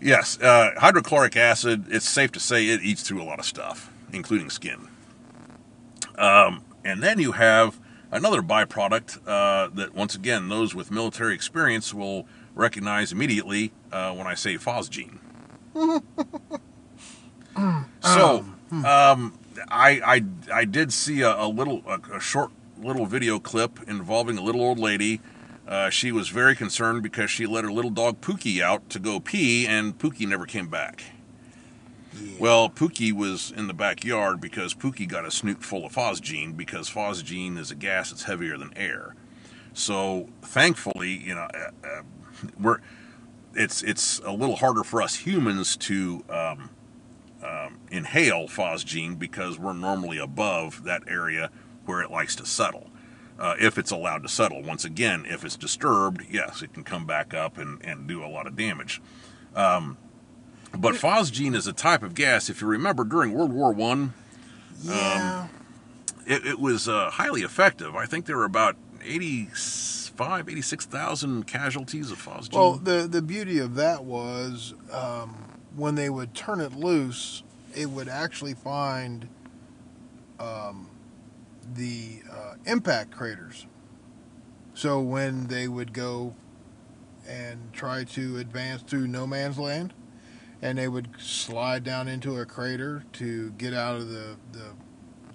yes, 0.00 0.38
uh, 0.40 0.72
hydrochloric 0.76 1.36
acid. 1.36 1.86
It's 1.88 2.08
safe 2.08 2.32
to 2.32 2.40
say 2.40 2.68
it 2.68 2.82
eats 2.82 3.02
through 3.02 3.22
a 3.22 3.24
lot 3.24 3.38
of 3.38 3.44
stuff, 3.44 3.92
including 4.12 4.50
skin. 4.50 4.88
Um, 6.16 6.64
and 6.84 7.02
then 7.02 7.18
you 7.18 7.32
have 7.32 7.80
another 8.10 8.42
byproduct 8.42 9.18
uh, 9.26 9.68
that, 9.74 9.94
once 9.94 10.14
again, 10.14 10.48
those 10.48 10.74
with 10.74 10.90
military 10.90 11.34
experience 11.34 11.94
will 11.94 12.26
recognize 12.54 13.12
immediately 13.12 13.72
uh, 13.90 14.12
when 14.12 14.26
I 14.26 14.34
say 14.34 14.56
phosgene. 14.56 15.18
so, 18.02 18.44
um, 18.84 19.38
I, 19.68 20.00
I, 20.04 20.24
I 20.60 20.64
did 20.64 20.92
see 20.92 21.22
a, 21.22 21.34
a 21.36 21.48
little, 21.48 21.82
a, 21.86 22.16
a, 22.16 22.20
short 22.20 22.50
little 22.78 23.06
video 23.06 23.38
clip 23.38 23.80
involving 23.88 24.38
a 24.38 24.42
little 24.42 24.60
old 24.60 24.78
lady. 24.78 25.20
Uh, 25.66 25.90
she 25.90 26.12
was 26.12 26.28
very 26.28 26.56
concerned 26.56 27.02
because 27.02 27.30
she 27.30 27.46
let 27.46 27.64
her 27.64 27.72
little 27.72 27.90
dog 27.90 28.20
Pookie 28.20 28.60
out 28.60 28.88
to 28.90 28.98
go 28.98 29.20
pee, 29.20 29.66
and 29.66 29.98
Pookie 29.98 30.26
never 30.26 30.46
came 30.46 30.68
back. 30.68 31.02
Well, 32.38 32.68
Pookie 32.68 33.12
was 33.12 33.52
in 33.56 33.68
the 33.68 33.74
backyard 33.74 34.40
because 34.40 34.74
Pookie 34.74 35.08
got 35.08 35.24
a 35.24 35.30
snoot 35.30 35.62
full 35.62 35.86
of 35.86 35.94
phosgene 35.94 36.56
because 36.56 36.90
phosgene 36.90 37.56
is 37.56 37.70
a 37.70 37.74
gas 37.74 38.10
that's 38.10 38.24
heavier 38.24 38.58
than 38.58 38.72
air. 38.76 39.14
So 39.72 40.28
thankfully, 40.42 41.10
you 41.10 41.34
know, 41.34 41.48
uh, 41.54 41.86
uh, 41.86 42.02
we're 42.60 42.78
it's 43.54 43.82
it's 43.82 44.20
a 44.24 44.32
little 44.32 44.56
harder 44.56 44.82
for 44.82 45.02
us 45.02 45.14
humans 45.14 45.76
to 45.76 46.24
um, 46.28 46.70
um, 47.42 47.78
inhale 47.90 48.48
phosgene 48.48 49.18
because 49.18 49.58
we're 49.58 49.72
normally 49.72 50.18
above 50.18 50.84
that 50.84 51.02
area 51.06 51.50
where 51.84 52.00
it 52.00 52.10
likes 52.10 52.36
to 52.36 52.46
settle. 52.46 52.88
Uh, 53.38 53.56
if 53.58 53.76
it's 53.76 53.90
allowed 53.90 54.22
to 54.22 54.28
settle. 54.28 54.62
Once 54.62 54.84
again, 54.84 55.24
if 55.26 55.44
it's 55.44 55.56
disturbed, 55.56 56.22
yes, 56.30 56.62
it 56.62 56.72
can 56.72 56.84
come 56.84 57.06
back 57.06 57.34
up 57.34 57.58
and, 57.58 57.84
and 57.84 58.06
do 58.06 58.22
a 58.24 58.28
lot 58.28 58.46
of 58.46 58.54
damage. 58.54 59.00
Um, 59.56 59.96
but 60.76 60.94
phosgene 60.94 61.56
is 61.56 61.66
a 61.66 61.72
type 61.72 62.02
of 62.02 62.14
gas. 62.14 62.48
If 62.48 62.60
you 62.60 62.68
remember, 62.68 63.04
during 63.04 63.32
World 63.32 63.52
War 63.52 63.72
One, 63.72 64.14
yeah. 64.82 65.42
Um, 65.42 65.50
it, 66.26 66.46
it, 66.46 66.60
was 66.60 66.88
uh, 66.88 67.10
highly 67.10 67.42
effective. 67.42 67.94
I 67.94 68.06
think 68.06 68.26
there 68.26 68.36
were 68.36 68.44
about 68.44 68.76
85, 69.04 70.48
86,000 70.48 71.46
casualties 71.46 72.10
of 72.10 72.24
phosgene. 72.24 72.54
Well, 72.54 72.74
the 72.74 73.06
the 73.08 73.22
beauty 73.22 73.58
of 73.58 73.74
that 73.74 74.04
was 74.04 74.74
um, 74.92 75.36
when 75.76 75.94
they 75.94 76.10
would 76.10 76.34
turn 76.34 76.60
it 76.60 76.74
loose, 76.74 77.42
it 77.74 77.90
would 77.90 78.08
actually 78.08 78.54
find 78.54 79.28
um, 80.38 80.90
the 81.74 82.20
uh, 82.30 82.54
impact 82.66 83.10
craters. 83.10 83.66
So 84.74 85.00
when 85.00 85.46
they 85.46 85.68
would 85.68 85.92
go 85.92 86.34
and 87.28 87.72
try 87.72 88.04
to 88.04 88.38
advance 88.38 88.82
through 88.82 89.06
no 89.06 89.26
man's 89.26 89.58
land, 89.58 89.94
and 90.60 90.78
they 90.78 90.88
would 90.88 91.08
slide 91.18 91.84
down 91.84 92.08
into 92.08 92.38
a 92.38 92.46
crater 92.46 93.04
to 93.14 93.50
get 93.52 93.74
out 93.74 93.96
of 93.96 94.08
the, 94.08 94.36
the, 94.52 94.72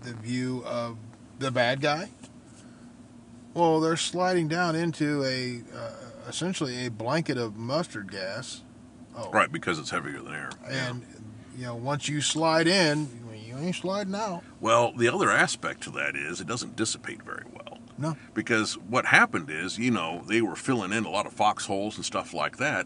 the 0.04 0.14
view 0.14 0.64
of 0.66 0.98
the 1.40 1.52
bad 1.52 1.82
guy. 1.82 2.10
Well, 3.54 3.80
they're 3.80 3.98
sliding 3.98 4.48
down 4.48 4.76
into 4.76 5.24
a 5.24 5.64
uh, 5.76 5.92
essentially 6.28 6.86
a 6.86 6.92
blanket 6.92 7.38
of 7.38 7.58
mustard 7.58 8.12
gas. 8.12 8.62
Oh. 9.18 9.32
Right, 9.32 9.52
because 9.52 9.80
it's 9.80 9.90
heavier 9.90 10.22
than 10.22 10.34
air. 10.34 10.52
And 10.66 11.02
yeah. 11.02 11.58
you 11.58 11.66
know, 11.66 11.76
once 11.76 12.08
you 12.08 12.22
slide 12.22 12.68
in, 12.68 13.10
you 13.46 13.58
ain't 13.58 13.76
sliding 13.76 14.16
out. 14.16 14.44
Well, 14.60 14.94
the 14.96 15.08
other 15.08 15.32
aspect 15.32 15.82
to 15.84 15.92
that 15.92 16.16
is 16.16 16.40
it 16.40 16.48
doesn't 16.48 16.76
dissipate 16.76 17.24
very 17.24 17.46
well. 17.52 17.80
No. 17.98 18.16
Because 18.36 18.78
what 18.78 19.08
happened 19.08 19.50
is, 19.50 19.80
you 19.80 19.90
know, 19.90 20.22
they 20.28 20.42
were 20.42 20.56
filling 20.56 20.94
in 20.94 21.06
a 21.06 21.10
lot 21.10 21.26
of 21.26 21.34
foxholes 21.34 21.96
and 21.96 22.06
stuff 22.06 22.34
like 22.34 22.58
that. 22.58 22.86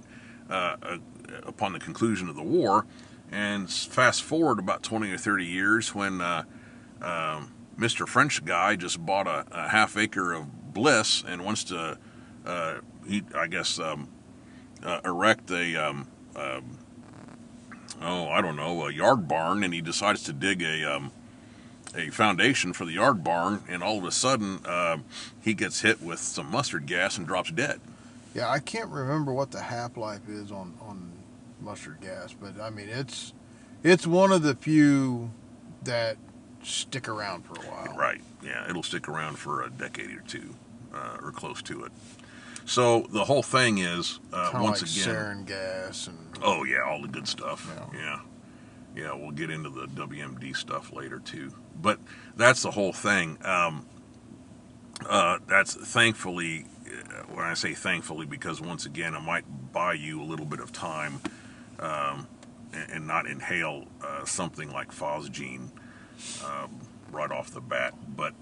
Uh, 0.50 0.76
uh 0.82 0.98
upon 1.44 1.74
the 1.74 1.80
conclusion 1.80 2.30
of 2.30 2.36
the 2.36 2.44
war. 2.44 2.86
And 3.32 3.70
fast 3.70 4.24
forward 4.24 4.60
about 4.60 4.84
20 4.84 5.10
or 5.12 5.18
30 5.18 5.46
years 5.46 5.96
when 5.96 6.20
uh, 6.20 6.44
um, 7.02 7.54
Mr. 7.78 8.08
French 8.08 8.44
guy 8.44 8.76
just 8.76 9.06
bought 9.06 9.28
a, 9.28 9.46
a, 9.52 9.70
half 9.70 9.96
acre 9.96 10.34
of 10.34 10.74
bliss 10.74 11.24
and 11.26 11.46
wants 11.46 11.64
to, 11.66 11.98
uh, 12.46 12.76
he, 13.08 13.24
I 13.34 13.48
guess, 13.48 13.80
um, 13.80 14.10
uh, 14.84 15.00
erect 15.06 15.50
a, 15.52 15.76
um, 15.78 16.08
um, 16.36 16.78
oh, 18.02 18.28
I 18.30 18.42
don't 18.42 18.56
know, 18.56 18.88
a 18.88 18.92
yard 18.92 19.28
barn, 19.28 19.64
and 19.64 19.74
he 19.74 19.82
decides 19.82 20.24
to 20.24 20.34
dig 20.34 20.62
a, 20.62 20.84
um, 20.84 21.12
a 21.96 22.10
foundation 22.10 22.74
for 22.74 22.86
the 22.86 22.94
yard 22.94 23.24
barn, 23.24 23.64
and 23.68 23.84
all 23.84 23.98
of 23.98 24.06
a 24.06 24.12
sudden 24.12 24.60
uh, 24.66 24.98
he 25.42 25.54
gets 25.54 25.82
hit 25.82 26.02
with 26.02 26.20
some 26.20 26.50
mustard 26.52 26.86
gas 26.86 27.18
and 27.18 27.28
drops 27.28 27.52
dead. 27.52 27.80
Yeah, 28.34 28.50
I 28.50 28.60
can't 28.60 28.90
remember 28.90 29.34
what 29.34 29.52
the 29.52 29.62
half 29.62 29.98
life 29.98 30.30
is 30.30 30.52
on, 30.52 30.74
on 30.82 31.12
mustard 31.60 32.00
gas, 32.02 32.34
but 32.34 32.60
I 32.62 32.70
mean 32.70 32.88
it's 32.90 33.34
it's 33.84 34.08
one 34.08 34.32
of 34.32 34.42
the 34.44 34.56
few 34.56 35.32
that 35.84 36.18
stick 36.64 37.10
around 37.10 37.44
for 37.44 37.54
a 37.56 37.66
while. 37.70 37.98
Right. 37.98 38.22
Yeah, 38.44 38.70
it'll 38.70 38.84
stick 38.84 39.08
around 39.10 39.38
for 39.38 39.64
a 39.64 39.70
decade 39.70 40.12
or 40.12 40.24
two, 40.28 40.56
uh, 40.94 41.18
or 41.22 41.32
close 41.32 41.62
to 41.64 41.84
it. 41.84 41.92
So 42.72 43.02
the 43.10 43.26
whole 43.26 43.44
thing 43.44 43.80
is 43.80 44.22
uh, 44.32 44.52
once 44.54 44.82
like 44.82 44.92
again 44.92 45.14
sarin 45.14 45.46
gas 45.46 46.08
and 46.08 46.18
oh 46.42 46.64
yeah, 46.64 46.84
all 46.88 47.02
the 47.02 47.10
good 47.10 47.28
stuff. 47.28 47.70
Yeah. 47.94 48.00
yeah. 48.00 48.20
yeah, 48.96 49.14
We'll 49.14 49.32
get 49.32 49.50
into 49.50 49.70
the 49.70 49.88
WMD 49.88 50.56
stuff 50.56 50.94
later 50.94 51.20
too, 51.20 51.52
but 51.82 52.00
that's 52.38 52.62
the 52.62 52.72
whole 52.72 52.94
thing. 52.94 53.38
Um, 53.44 53.86
uh, 55.06 55.40
that's 55.48 55.76
thankfully 55.76 56.64
uh, 56.88 57.24
when 57.34 57.44
I 57.44 57.56
say 57.56 57.74
thankfully 57.74 58.26
because 58.26 58.62
once 58.62 58.86
again 58.86 59.16
it 59.16 59.22
might 59.22 59.44
buy 59.74 59.92
you 59.92 60.22
a 60.22 60.24
little 60.24 60.46
bit 60.46 60.62
of 60.62 60.72
time 60.72 61.20
um, 61.78 62.26
and, 62.72 62.90
and, 62.90 63.06
not 63.08 63.26
inhale 63.26 63.84
uh, 64.02 64.24
something 64.24 64.72
like 64.72 64.94
phosgene 64.94 65.72
um, 66.46 66.80
right 67.12 67.32
off 67.32 67.52
the 67.52 67.60
bat. 67.60 67.96
But 68.16 68.34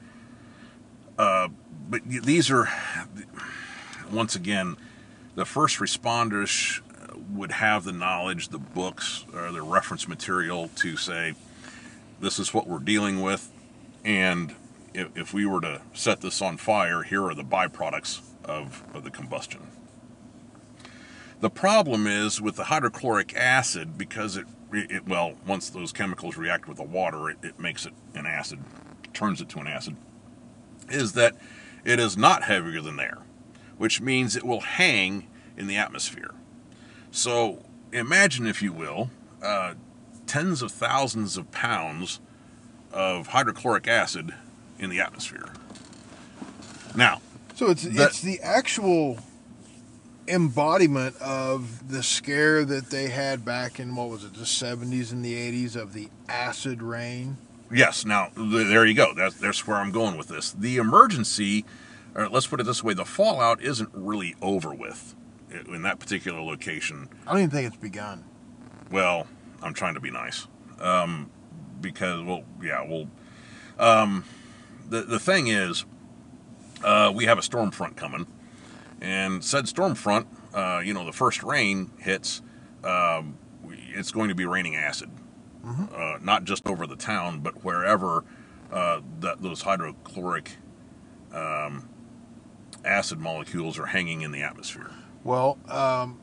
uh, 1.17 1.47
but 1.89 2.03
these 2.05 2.51
are 2.51 2.69
once 4.11 4.35
again 4.35 4.75
the 5.35 5.45
first 5.45 5.79
responders 5.79 6.81
uh, 7.01 7.17
would 7.31 7.51
have 7.51 7.83
the 7.83 7.91
knowledge, 7.91 8.49
the 8.49 8.59
books, 8.59 9.25
or 9.33 9.51
the 9.51 9.61
reference 9.61 10.07
material 10.07 10.69
to 10.75 10.97
say 10.97 11.33
this 12.19 12.39
is 12.39 12.53
what 12.53 12.67
we're 12.67 12.79
dealing 12.79 13.21
with, 13.21 13.49
and 14.03 14.53
if, 14.93 15.15
if 15.15 15.33
we 15.33 15.45
were 15.45 15.61
to 15.61 15.81
set 15.93 16.21
this 16.21 16.41
on 16.41 16.57
fire, 16.57 17.03
here 17.03 17.23
are 17.25 17.35
the 17.35 17.43
byproducts 17.43 18.21
of, 18.43 18.83
of 18.93 19.03
the 19.03 19.11
combustion. 19.11 19.61
The 21.39 21.49
problem 21.49 22.05
is 22.05 22.41
with 22.41 22.57
the 22.57 22.65
hydrochloric 22.65 23.33
acid 23.35 23.97
because 23.97 24.35
it, 24.35 24.45
it 24.73 25.07
well, 25.07 25.35
once 25.47 25.69
those 25.69 25.93
chemicals 25.93 26.35
react 26.35 26.67
with 26.67 26.77
the 26.77 26.83
water, 26.83 27.29
it, 27.29 27.37
it 27.41 27.59
makes 27.59 27.85
it 27.85 27.93
an 28.13 28.25
acid, 28.25 28.59
turns 29.13 29.39
it 29.39 29.47
to 29.49 29.59
an 29.59 29.67
acid, 29.67 29.95
is 30.89 31.13
that 31.13 31.37
it 31.85 31.99
is 31.99 32.17
not 32.17 32.43
heavier 32.43 32.81
than 32.81 32.99
air, 32.99 33.19
which 33.79 33.99
means 33.99 34.35
it 34.35 34.43
will 34.43 34.59
hang 34.59 35.25
in 35.57 35.65
the 35.65 35.77
atmosphere. 35.77 36.35
So 37.09 37.65
imagine, 37.91 38.45
if 38.45 38.61
you 38.61 38.71
will, 38.71 39.09
uh, 39.41 39.73
tens 40.27 40.61
of 40.61 40.71
thousands 40.71 41.37
of 41.37 41.49
pounds 41.51 42.19
of 42.91 43.27
hydrochloric 43.27 43.87
acid 43.87 44.35
in 44.77 44.91
the 44.91 44.99
atmosphere. 44.99 45.53
Now, 46.95 47.21
so 47.55 47.71
it's 47.71 47.83
the, 47.83 48.03
it's 48.03 48.21
the 48.21 48.39
actual 48.41 49.17
embodiment 50.27 51.15
of 51.21 51.89
the 51.89 52.03
scare 52.03 52.63
that 52.65 52.89
they 52.91 53.07
had 53.07 53.43
back 53.43 53.79
in 53.79 53.95
what 53.95 54.09
was 54.09 54.23
it, 54.23 54.33
the 54.33 54.41
70s 54.41 55.11
and 55.11 55.25
the 55.25 55.35
80s 55.65 55.75
of 55.75 55.93
the 55.93 56.09
acid 56.27 56.83
rain. 56.83 57.37
Yes. 57.71 58.05
Now 58.05 58.27
th- 58.35 58.67
there 58.67 58.85
you 58.85 58.93
go. 58.93 59.13
That's 59.13 59.35
that's 59.35 59.67
where 59.67 59.77
I'm 59.77 59.91
going 59.91 60.17
with 60.17 60.27
this. 60.27 60.51
The 60.51 60.77
emergency, 60.77 61.65
or 62.15 62.29
let's 62.29 62.47
put 62.47 62.59
it 62.59 62.65
this 62.65 62.83
way: 62.83 62.93
the 62.93 63.05
fallout 63.05 63.61
isn't 63.61 63.89
really 63.93 64.35
over 64.41 64.73
with 64.73 65.15
in 65.67 65.81
that 65.81 65.99
particular 65.99 66.41
location. 66.41 67.09
I 67.25 67.31
don't 67.31 67.39
even 67.39 67.49
think 67.49 67.67
it's 67.67 67.81
begun. 67.81 68.23
Well, 68.91 69.27
I'm 69.61 69.73
trying 69.73 69.93
to 69.95 69.99
be 69.99 70.11
nice, 70.11 70.47
um, 70.79 71.29
because 71.81 72.23
well, 72.23 72.43
yeah, 72.61 72.85
well, 72.87 73.07
um, 73.77 74.23
the 74.89 75.01
the 75.01 75.19
thing 75.19 75.47
is, 75.47 75.85
uh, 76.83 77.11
we 77.13 77.25
have 77.25 77.37
a 77.37 77.43
storm 77.43 77.71
front 77.71 77.97
coming, 77.97 78.25
and 79.01 79.43
said 79.43 79.67
storm 79.67 79.95
front, 79.95 80.27
uh, 80.53 80.81
you 80.83 80.93
know, 80.93 81.05
the 81.05 81.13
first 81.13 81.43
rain 81.43 81.91
hits, 81.99 82.41
um, 82.83 83.37
it's 83.93 84.11
going 84.11 84.29
to 84.29 84.35
be 84.35 84.45
raining 84.45 84.75
acid, 84.75 85.09
uh, 85.65 86.17
not 86.21 86.43
just 86.45 86.67
over 86.67 86.87
the 86.87 86.95
town, 86.95 87.39
but 87.41 87.63
wherever 87.63 88.23
uh, 88.71 89.01
that 89.19 89.41
those 89.41 89.61
hydrochloric 89.63 90.57
um, 91.33 91.88
acid 92.85 93.19
molecules 93.19 93.77
are 93.79 93.87
hanging 93.87 94.21
in 94.21 94.31
the 94.31 94.41
atmosphere. 94.41 94.91
Well, 95.23 95.57
um, 95.67 96.19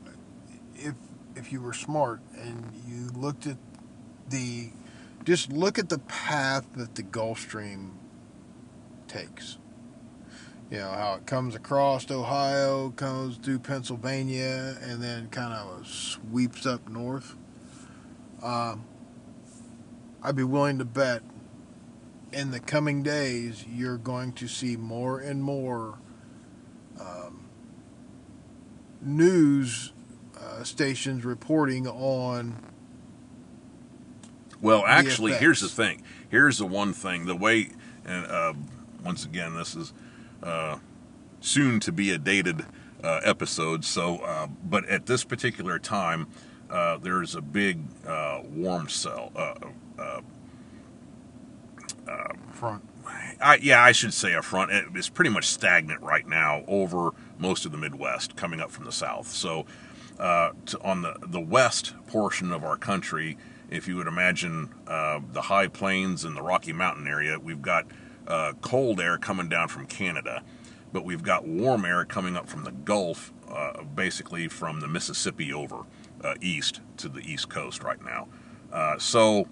if 0.75 0.95
if 1.35 1.51
you 1.51 1.61
were 1.61 1.73
smart 1.73 2.19
and 2.35 2.71
you 2.87 3.09
looked 3.19 3.45
at 3.45 3.57
the, 4.29 4.71
just 5.23 5.51
look 5.51 5.77
at 5.77 5.89
the 5.89 5.99
path 5.99 6.65
that 6.75 6.95
the 6.95 7.03
Gulf 7.03 7.39
Stream 7.39 7.97
takes. 9.07 9.57
You 10.69 10.79
know 10.79 10.91
how 10.91 11.13
it 11.13 11.25
comes 11.25 11.55
across 11.55 12.09
Ohio, 12.11 12.89
comes 12.89 13.37
through 13.37 13.59
Pennsylvania, 13.59 14.77
and 14.81 15.01
then 15.01 15.29
kind 15.29 15.53
of 15.53 15.87
sweeps 15.87 16.65
up 16.65 16.89
north. 16.89 17.35
Um, 18.43 18.83
I'd 20.21 20.35
be 20.35 20.43
willing 20.43 20.79
to 20.79 20.85
bet 20.85 21.21
in 22.33 22.51
the 22.51 22.59
coming 22.59 23.03
days 23.03 23.65
you're 23.65 23.97
going 23.97 24.33
to 24.33 24.47
see 24.47 24.75
more 24.75 25.19
and 25.19 25.41
more 25.41 25.97
um, 26.99 27.47
news 29.07 29.93
uh, 30.39 30.63
stations 30.63 31.25
reporting 31.25 31.87
on 31.87 32.61
Well, 34.61 34.83
actually, 34.85 35.33
here's 35.33 35.61
the 35.61 35.69
thing. 35.69 36.03
Here's 36.29 36.57
the 36.57 36.65
one 36.65 36.93
thing. 36.93 37.25
The 37.25 37.35
way, 37.35 37.69
and 38.05 38.25
uh, 38.25 38.53
once 39.03 39.25
again, 39.25 39.55
this 39.55 39.75
is 39.75 39.93
uh, 40.43 40.77
soon 41.39 41.79
to 41.81 41.91
be 41.91 42.11
a 42.11 42.17
dated 42.17 42.65
uh, 43.03 43.21
episode. 43.23 43.85
So, 43.85 44.17
uh, 44.17 44.47
but 44.63 44.85
at 44.85 45.05
this 45.05 45.23
particular 45.23 45.79
time, 45.79 46.27
uh, 46.69 46.97
there's 46.97 47.35
a 47.35 47.41
big 47.41 47.79
uh, 48.05 48.41
warm 48.43 48.89
cell. 48.89 49.31
Uh, 49.35 49.55
uh, 49.99 50.21
front. 52.51 52.83
I, 53.39 53.59
yeah, 53.61 53.83
I 53.83 53.91
should 53.91 54.13
say 54.13 54.33
a 54.33 54.41
front. 54.41 54.71
It's 54.95 55.09
pretty 55.09 55.29
much 55.29 55.47
stagnant 55.47 56.01
right 56.01 56.27
now 56.27 56.63
over 56.67 57.11
most 57.39 57.65
of 57.65 57.71
the 57.71 57.77
Midwest, 57.77 58.35
coming 58.35 58.59
up 58.59 58.71
from 58.71 58.85
the 58.85 58.91
south. 58.91 59.27
So, 59.27 59.65
uh, 60.19 60.51
on 60.81 61.01
the 61.01 61.15
the 61.21 61.39
west 61.39 61.93
portion 62.07 62.51
of 62.51 62.63
our 62.63 62.77
country, 62.77 63.37
if 63.69 63.87
you 63.87 63.95
would 63.97 64.07
imagine 64.07 64.73
uh, 64.87 65.19
the 65.31 65.43
high 65.43 65.67
plains 65.67 66.23
and 66.23 66.35
the 66.35 66.41
Rocky 66.41 66.73
Mountain 66.73 67.07
area, 67.07 67.37
we've 67.39 67.61
got 67.61 67.85
uh, 68.27 68.53
cold 68.61 68.99
air 68.99 69.17
coming 69.17 69.49
down 69.49 69.67
from 69.67 69.85
Canada, 69.85 70.43
but 70.91 71.03
we've 71.03 71.23
got 71.23 71.45
warm 71.47 71.85
air 71.85 72.05
coming 72.05 72.35
up 72.35 72.47
from 72.47 72.63
the 72.63 72.71
Gulf, 72.71 73.31
uh, 73.49 73.83
basically 73.83 74.47
from 74.47 74.79
the 74.79 74.87
Mississippi 74.87 75.53
over 75.53 75.83
uh, 76.23 76.33
east 76.41 76.81
to 76.97 77.09
the 77.09 77.19
east 77.19 77.49
coast 77.49 77.83
right 77.83 78.03
now. 78.03 78.27
Uh, 78.71 78.97
so 78.97 79.47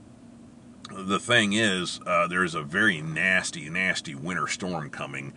the 0.92 1.20
thing 1.20 1.54
is, 1.54 2.00
there's 2.30 2.56
a 2.56 2.62
very 2.62 3.02
nasty, 3.02 3.70
nasty 3.70 4.16
winter 4.16 4.48
storm 4.48 4.90
coming 4.90 5.34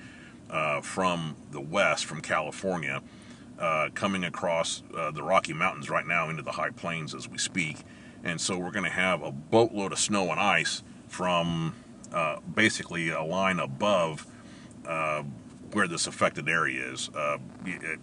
uh, 0.50 0.80
from 0.80 1.36
the 1.50 1.60
west, 1.60 2.04
from 2.04 2.20
California, 2.20 3.02
uh, 3.58 3.88
coming 3.94 4.24
across 4.24 4.82
uh, 4.96 5.10
the 5.10 5.22
Rocky 5.22 5.52
Mountains 5.52 5.90
right 5.90 6.06
now 6.06 6.30
into 6.30 6.42
the 6.42 6.52
high 6.52 6.70
plains 6.70 7.14
as 7.14 7.28
we 7.28 7.38
speak. 7.38 7.78
And 8.24 8.40
so 8.40 8.58
we're 8.58 8.70
going 8.70 8.84
to 8.84 8.90
have 8.90 9.22
a 9.22 9.30
boatload 9.32 9.92
of 9.92 9.98
snow 9.98 10.30
and 10.30 10.40
ice 10.40 10.82
from 11.08 11.74
uh, 12.12 12.38
basically 12.54 13.10
a 13.10 13.22
line 13.22 13.58
above 13.58 14.26
uh, 14.86 15.22
where 15.72 15.86
this 15.86 16.06
affected 16.06 16.48
area 16.48 16.92
is. 16.92 17.10
Uh, 17.14 17.38
it, 17.64 18.00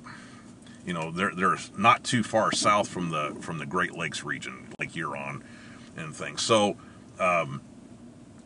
you 0.86 0.94
know, 0.94 1.12
they're, 1.12 1.34
they're 1.36 1.58
not 1.78 2.04
too 2.04 2.22
far 2.22 2.52
south 2.52 2.88
from 2.88 3.10
the 3.10 3.36
from 3.42 3.58
the 3.58 3.66
Great 3.66 3.96
Lakes 3.98 4.24
region, 4.24 4.68
Lake 4.80 4.92
Huron, 4.92 5.44
and 5.98 6.16
things. 6.16 6.44
So 6.44 6.78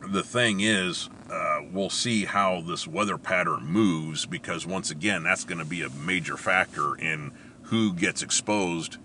the 0.08 0.22
thing 0.22 0.60
is, 0.60 1.08
uh, 1.30 1.60
we'll 1.72 1.90
see 1.90 2.24
how 2.24 2.60
this 2.60 2.86
weather 2.86 3.18
pattern 3.18 3.64
moves 3.64 4.26
because 4.26 4.66
once 4.66 4.90
again, 4.90 5.22
that's 5.22 5.44
going 5.44 5.58
to 5.58 5.64
be 5.64 5.82
a 5.82 5.90
major 5.90 6.36
factor 6.36 6.96
in 6.96 7.32
who 7.64 7.92
gets 7.92 8.22
exposed 8.22 8.96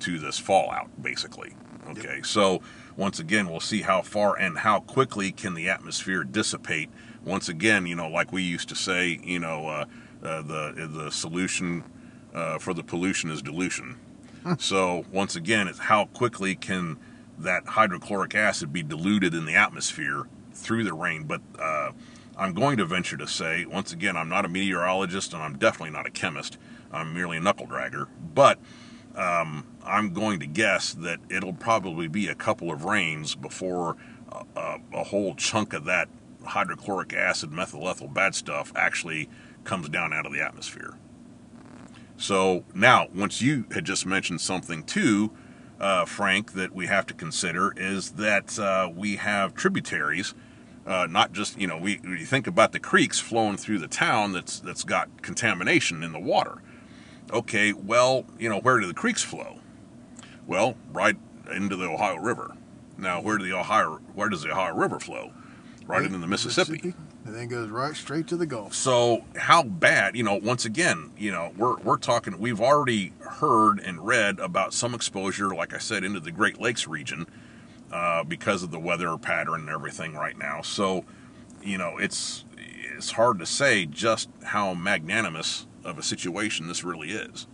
to 0.00 0.18
this 0.18 0.38
fallout, 0.38 1.02
basically. 1.02 1.54
Okay, 1.88 2.22
so 2.22 2.62
once 2.96 3.18
again, 3.18 3.50
we'll 3.50 3.60
see 3.60 3.82
how 3.82 4.00
far 4.00 4.36
and 4.38 4.58
how 4.58 4.80
quickly 4.80 5.32
can 5.32 5.54
the 5.54 5.68
atmosphere 5.68 6.24
dissipate. 6.24 6.88
Once 7.24 7.48
again, 7.48 7.86
you 7.86 7.94
know, 7.94 8.08
like 8.08 8.32
we 8.32 8.42
used 8.42 8.68
to 8.70 8.74
say, 8.74 9.20
you 9.22 9.38
know, 9.38 9.66
uh, 9.66 9.84
uh, 10.22 10.42
the 10.42 10.88
the 10.90 11.10
solution 11.10 11.84
uh, 12.34 12.58
for 12.58 12.72
the 12.72 12.82
pollution 12.82 13.30
is 13.30 13.42
dilution. 13.42 13.98
so 14.58 15.04
once 15.12 15.36
again, 15.36 15.68
it's 15.68 15.78
how 15.78 16.06
quickly 16.06 16.54
can 16.54 16.96
that 17.38 17.66
hydrochloric 17.66 18.34
acid 18.34 18.72
be 18.72 18.82
diluted 18.82 19.34
in 19.34 19.44
the 19.44 19.54
atmosphere 19.54 20.26
through 20.54 20.84
the 20.84 20.94
rain. 20.94 21.24
But 21.24 21.42
uh, 21.58 21.92
I'm 22.36 22.54
going 22.54 22.76
to 22.78 22.84
venture 22.84 23.16
to 23.16 23.26
say, 23.26 23.64
once 23.64 23.92
again, 23.92 24.16
I'm 24.16 24.28
not 24.28 24.44
a 24.44 24.48
meteorologist 24.48 25.32
and 25.32 25.42
I'm 25.42 25.58
definitely 25.58 25.90
not 25.90 26.06
a 26.06 26.10
chemist. 26.10 26.58
I'm 26.92 27.12
merely 27.12 27.36
a 27.38 27.40
knuckle 27.40 27.66
dragger. 27.66 28.08
But 28.34 28.58
um, 29.14 29.66
I'm 29.84 30.12
going 30.12 30.40
to 30.40 30.46
guess 30.46 30.92
that 30.94 31.20
it'll 31.28 31.52
probably 31.52 32.08
be 32.08 32.28
a 32.28 32.34
couple 32.34 32.72
of 32.72 32.84
rains 32.84 33.34
before 33.34 33.96
uh, 34.30 34.42
uh, 34.56 34.78
a 34.92 35.04
whole 35.04 35.34
chunk 35.34 35.72
of 35.72 35.84
that 35.84 36.08
hydrochloric 36.44 37.12
acid, 37.12 37.52
methyl 37.52 37.88
ethyl 37.88 38.08
bad 38.08 38.34
stuff 38.34 38.72
actually 38.76 39.28
comes 39.64 39.88
down 39.88 40.12
out 40.12 40.26
of 40.26 40.32
the 40.32 40.40
atmosphere. 40.40 40.94
So 42.16 42.64
now, 42.74 43.08
once 43.14 43.42
you 43.42 43.64
had 43.72 43.84
just 43.84 44.06
mentioned 44.06 44.40
something 44.40 44.84
too, 44.84 45.32
uh, 45.80 46.04
Frank, 46.04 46.52
that 46.52 46.72
we 46.74 46.86
have 46.86 47.06
to 47.06 47.14
consider 47.14 47.74
is 47.76 48.12
that 48.12 48.58
uh, 48.58 48.90
we 48.94 49.16
have 49.16 49.54
tributaries. 49.54 50.34
Uh, 50.86 51.06
not 51.08 51.32
just 51.32 51.58
you 51.58 51.66
know 51.66 51.78
we, 51.78 51.98
we 52.04 52.24
think 52.24 52.46
about 52.46 52.72
the 52.72 52.78
creeks 52.80 53.18
flowing 53.18 53.56
through 53.56 53.78
the 53.78 53.88
town 53.88 54.32
that's 54.32 54.60
that's 54.60 54.84
got 54.84 55.22
contamination 55.22 56.02
in 56.02 56.12
the 56.12 56.20
water. 56.20 56.58
Okay, 57.32 57.72
well 57.72 58.26
you 58.38 58.48
know 58.48 58.58
where 58.60 58.78
do 58.80 58.86
the 58.86 58.94
creeks 58.94 59.22
flow? 59.22 59.58
Well, 60.46 60.76
right 60.92 61.16
into 61.50 61.76
the 61.76 61.86
Ohio 61.86 62.16
River. 62.16 62.54
Now 62.98 63.20
where 63.22 63.38
do 63.38 63.44
the 63.44 63.56
Ohio 63.56 64.00
where 64.14 64.28
does 64.28 64.42
the 64.42 64.50
Ohio 64.50 64.74
River 64.74 65.00
flow? 65.00 65.32
Right 65.86 66.04
into 66.04 66.18
the 66.18 66.26
Mississippi. 66.26 66.94
and 67.24 67.34
then 67.34 67.48
goes 67.48 67.68
right 67.68 67.94
straight 67.94 68.26
to 68.28 68.36
the 68.36 68.46
Gulf. 68.46 68.74
So 68.74 69.24
how 69.36 69.62
bad, 69.62 70.16
you 70.16 70.22
know, 70.22 70.34
once 70.36 70.64
again, 70.64 71.10
you 71.18 71.30
know, 71.32 71.52
we're 71.56 71.76
we're 71.78 71.96
talking 71.98 72.38
we've 72.38 72.60
already 72.60 73.12
heard 73.20 73.80
and 73.80 74.06
read 74.06 74.38
about 74.38 74.74
some 74.74 74.94
exposure, 74.94 75.54
like 75.54 75.72
I 75.74 75.78
said, 75.78 76.04
into 76.04 76.20
the 76.20 76.30
Great 76.30 76.60
Lakes 76.60 76.86
region, 76.86 77.26
uh, 77.94 78.24
because 78.24 78.64
of 78.64 78.72
the 78.72 78.78
weather 78.78 79.16
pattern 79.16 79.60
and 79.60 79.70
everything 79.70 80.14
right 80.14 80.36
now. 80.36 80.60
So, 80.60 81.04
you 81.62 81.78
know, 81.78 81.96
it's 81.96 82.44
it's 82.96 83.12
hard 83.12 83.38
to 83.38 83.46
say 83.46 83.86
just 83.86 84.28
how 84.42 84.74
magnanimous 84.74 85.66
of 85.84 85.96
a 85.96 86.02
situation 86.02 86.66
this 86.66 86.82
really 86.82 87.12
is. 87.12 87.46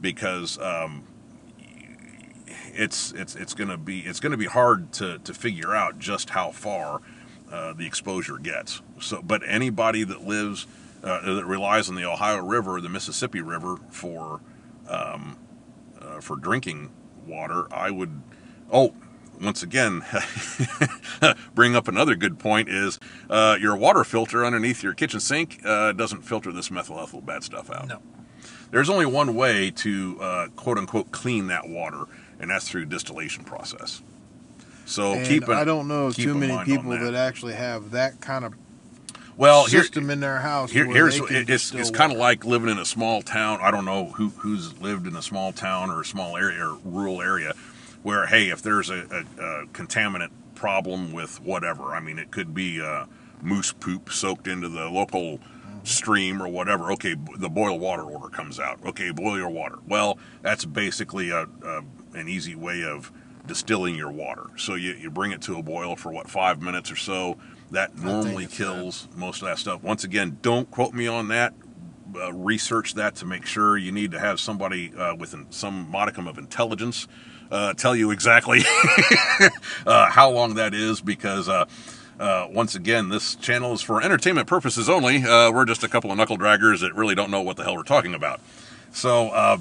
Because 0.00 0.58
um 0.58 1.04
it's 2.72 3.12
it's 3.12 3.34
it's 3.34 3.52
gonna 3.52 3.76
be 3.76 4.00
it's 4.00 4.20
gonna 4.20 4.36
be 4.36 4.46
hard 4.46 4.92
to, 4.92 5.18
to 5.18 5.34
figure 5.34 5.74
out 5.74 5.98
just 5.98 6.30
how 6.30 6.52
far 6.52 7.00
uh, 7.50 7.72
the 7.72 7.86
exposure 7.86 8.38
gets. 8.38 8.80
So, 9.00 9.22
but 9.22 9.42
anybody 9.44 10.04
that 10.04 10.24
lives 10.24 10.68
uh, 11.02 11.34
that 11.34 11.46
relies 11.46 11.88
on 11.88 11.96
the 11.96 12.04
Ohio 12.04 12.44
River 12.44 12.80
the 12.80 12.88
Mississippi 12.88 13.40
River 13.40 13.78
for 13.90 14.40
um, 14.88 15.36
uh, 16.00 16.20
for 16.20 16.36
drinking 16.36 16.90
water, 17.26 17.66
I 17.72 17.90
would. 17.90 18.22
Oh, 18.72 18.94
once 19.40 19.62
again, 19.62 20.02
bring 21.54 21.76
up 21.76 21.88
another 21.88 22.14
good 22.14 22.38
point 22.38 22.68
is 22.68 22.98
uh, 23.30 23.56
your 23.60 23.76
water 23.76 24.04
filter 24.04 24.44
underneath 24.44 24.82
your 24.82 24.94
kitchen 24.94 25.20
sink 25.20 25.60
uh, 25.64 25.92
doesn't 25.92 26.22
filter 26.22 26.52
this 26.52 26.70
methyl 26.70 27.00
ethyl 27.00 27.20
bad 27.20 27.42
stuff 27.44 27.70
out. 27.70 27.88
No. 27.88 28.02
There's 28.70 28.90
only 28.90 29.06
one 29.06 29.34
way 29.34 29.70
to 29.70 30.18
uh, 30.20 30.46
quote 30.56 30.78
unquote 30.78 31.12
clean 31.12 31.46
that 31.48 31.68
water, 31.68 32.04
and 32.40 32.50
that's 32.50 32.68
through 32.68 32.86
distillation 32.86 33.44
process. 33.44 34.02
So 34.86 35.12
and 35.12 35.26
keep. 35.26 35.44
an- 35.48 35.54
I 35.54 35.64
don't 35.64 35.88
know 35.88 36.10
keep 36.10 36.24
too 36.24 36.34
many 36.34 36.56
people 36.64 36.90
that. 36.90 37.14
actually 37.14 37.54
have 37.54 37.92
that 37.92 38.20
kind 38.20 38.44
of 38.44 38.54
Well, 39.36 39.66
here- 39.66 39.82
system 39.82 40.10
in 40.10 40.20
their 40.20 40.40
house. 40.40 40.70
Here, 40.70 40.86
where 40.86 40.94
here's 40.96 41.20
they 41.20 41.26
can 41.26 41.44
it's 41.48 41.72
it's 41.72 41.90
kind 41.90 42.12
of 42.12 42.18
like 42.18 42.44
living 42.44 42.68
in 42.68 42.78
a 42.78 42.84
small 42.84 43.22
town. 43.22 43.60
I 43.62 43.70
don't 43.70 43.84
know 43.84 44.06
who 44.06 44.30
who's 44.30 44.78
lived 44.80 45.06
in 45.06 45.16
a 45.16 45.22
small 45.22 45.52
town 45.52 45.90
or 45.90 46.00
a 46.00 46.04
small 46.04 46.36
area 46.36 46.66
or 46.66 46.78
rural 46.84 47.22
area 47.22 47.54
where 48.04 48.26
hey, 48.26 48.50
if 48.50 48.62
there's 48.62 48.90
a, 48.90 49.24
a, 49.38 49.42
a 49.42 49.66
contaminant 49.68 50.30
problem 50.54 51.10
with 51.12 51.42
whatever, 51.42 51.94
I 51.94 52.00
mean, 52.00 52.18
it 52.18 52.30
could 52.30 52.54
be 52.54 52.80
uh, 52.80 53.06
moose 53.42 53.72
poop 53.72 54.12
soaked 54.12 54.46
into 54.46 54.68
the 54.68 54.88
local 54.90 55.40
stream 55.84 56.42
or 56.42 56.46
whatever. 56.46 56.92
Okay, 56.92 57.16
the 57.38 57.48
boil 57.48 57.78
water 57.78 58.02
order 58.02 58.28
comes 58.28 58.60
out. 58.60 58.78
Okay, 58.84 59.10
boil 59.10 59.38
your 59.38 59.48
water. 59.48 59.78
Well, 59.88 60.18
that's 60.42 60.66
basically 60.66 61.30
a, 61.30 61.48
a 61.64 61.82
an 62.12 62.28
easy 62.28 62.54
way 62.54 62.84
of 62.84 63.10
distilling 63.46 63.94
your 63.94 64.10
water. 64.10 64.46
So 64.56 64.74
you, 64.74 64.92
you 64.92 65.10
bring 65.10 65.32
it 65.32 65.40
to 65.42 65.56
a 65.56 65.62
boil 65.62 65.96
for 65.96 66.12
what 66.12 66.28
five 66.28 66.60
minutes 66.62 66.92
or 66.92 66.96
so. 66.96 67.38
That 67.70 67.96
normally 67.96 68.44
that. 68.44 68.54
kills 68.54 69.08
most 69.16 69.40
of 69.40 69.48
that 69.48 69.58
stuff. 69.58 69.82
Once 69.82 70.04
again, 70.04 70.38
don't 70.42 70.70
quote 70.70 70.92
me 70.92 71.06
on 71.06 71.28
that. 71.28 71.54
Uh, 72.14 72.32
research 72.34 72.94
that 72.94 73.14
to 73.16 73.26
make 73.26 73.46
sure. 73.46 73.78
You 73.78 73.92
need 73.92 74.10
to 74.12 74.20
have 74.20 74.38
somebody 74.38 74.94
uh, 74.94 75.14
with 75.14 75.32
an, 75.32 75.46
some 75.50 75.90
modicum 75.90 76.28
of 76.28 76.36
intelligence 76.36 77.08
uh, 77.50 77.74
tell 77.74 77.94
you 77.94 78.10
exactly 78.10 78.62
uh, 79.86 80.10
how 80.10 80.30
long 80.30 80.54
that 80.54 80.74
is, 80.74 81.00
because 81.00 81.48
uh, 81.48 81.66
uh, 82.18 82.46
once 82.50 82.74
again, 82.74 83.08
this 83.08 83.34
channel 83.36 83.72
is 83.72 83.82
for 83.82 84.02
entertainment 84.02 84.46
purposes 84.46 84.88
only. 84.88 85.24
Uh, 85.24 85.50
we're 85.50 85.64
just 85.64 85.82
a 85.82 85.88
couple 85.88 86.10
of 86.10 86.16
knuckle 86.16 86.38
draggers 86.38 86.80
that 86.80 86.94
really 86.94 87.14
don't 87.14 87.30
know 87.30 87.42
what 87.42 87.56
the 87.56 87.64
hell 87.64 87.76
we're 87.76 87.82
talking 87.82 88.14
about. 88.14 88.40
So, 88.92 89.28
uh, 89.30 89.58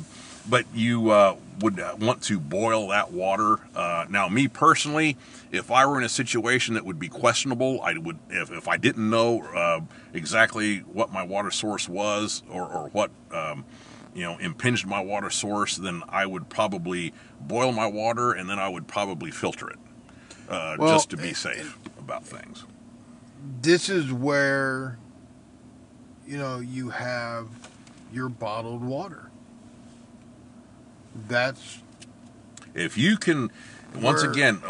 but 0.47 0.65
you 0.73 1.09
uh, 1.09 1.35
would 1.59 1.81
want 1.99 2.21
to 2.23 2.39
boil 2.39 2.89
that 2.89 3.11
water. 3.11 3.59
Uh, 3.75 4.05
now, 4.09 4.27
me 4.27 4.47
personally, 4.47 5.17
if 5.51 5.71
I 5.71 5.85
were 5.85 5.97
in 5.97 6.03
a 6.03 6.09
situation 6.09 6.75
that 6.75 6.85
would 6.85 6.99
be 6.99 7.07
questionable, 7.07 7.81
I 7.81 7.97
would 7.97 8.17
if, 8.29 8.51
if 8.51 8.67
I 8.67 8.77
didn't 8.77 9.09
know 9.09 9.41
uh, 9.43 9.81
exactly 10.13 10.79
what 10.79 11.11
my 11.11 11.23
water 11.23 11.51
source 11.51 11.87
was 11.87 12.43
or, 12.49 12.63
or 12.63 12.89
what 12.89 13.11
um, 13.31 13.65
you 14.13 14.23
know 14.23 14.37
impinged 14.37 14.85
my 14.85 15.01
water 15.01 15.29
source, 15.29 15.77
then 15.77 16.03
I 16.09 16.25
would 16.25 16.49
probably 16.49 17.13
boil 17.41 17.71
my 17.71 17.87
water 17.87 18.31
and 18.31 18.49
then 18.49 18.59
I 18.59 18.69
would 18.69 18.87
probably 18.87 19.31
filter 19.31 19.69
it 19.69 19.79
uh, 20.49 20.75
Well, 20.79 20.89
just 20.95 21.09
to 21.11 21.17
be 21.17 21.29
it- 21.29 21.35
safe 21.37 21.77
about 21.97 22.23
things. 22.25 22.65
this 23.61 23.89
is 23.89 24.11
where 24.13 24.97
you 26.27 26.37
know 26.37 26.59
you 26.59 26.89
have 26.89 27.47
your 28.11 28.29
bottled 28.29 28.83
water. 28.83 29.29
That's 31.27 31.81
if 32.73 32.97
you 32.97 33.17
can 33.17 33.51
once 33.95 34.23
again 34.23 34.61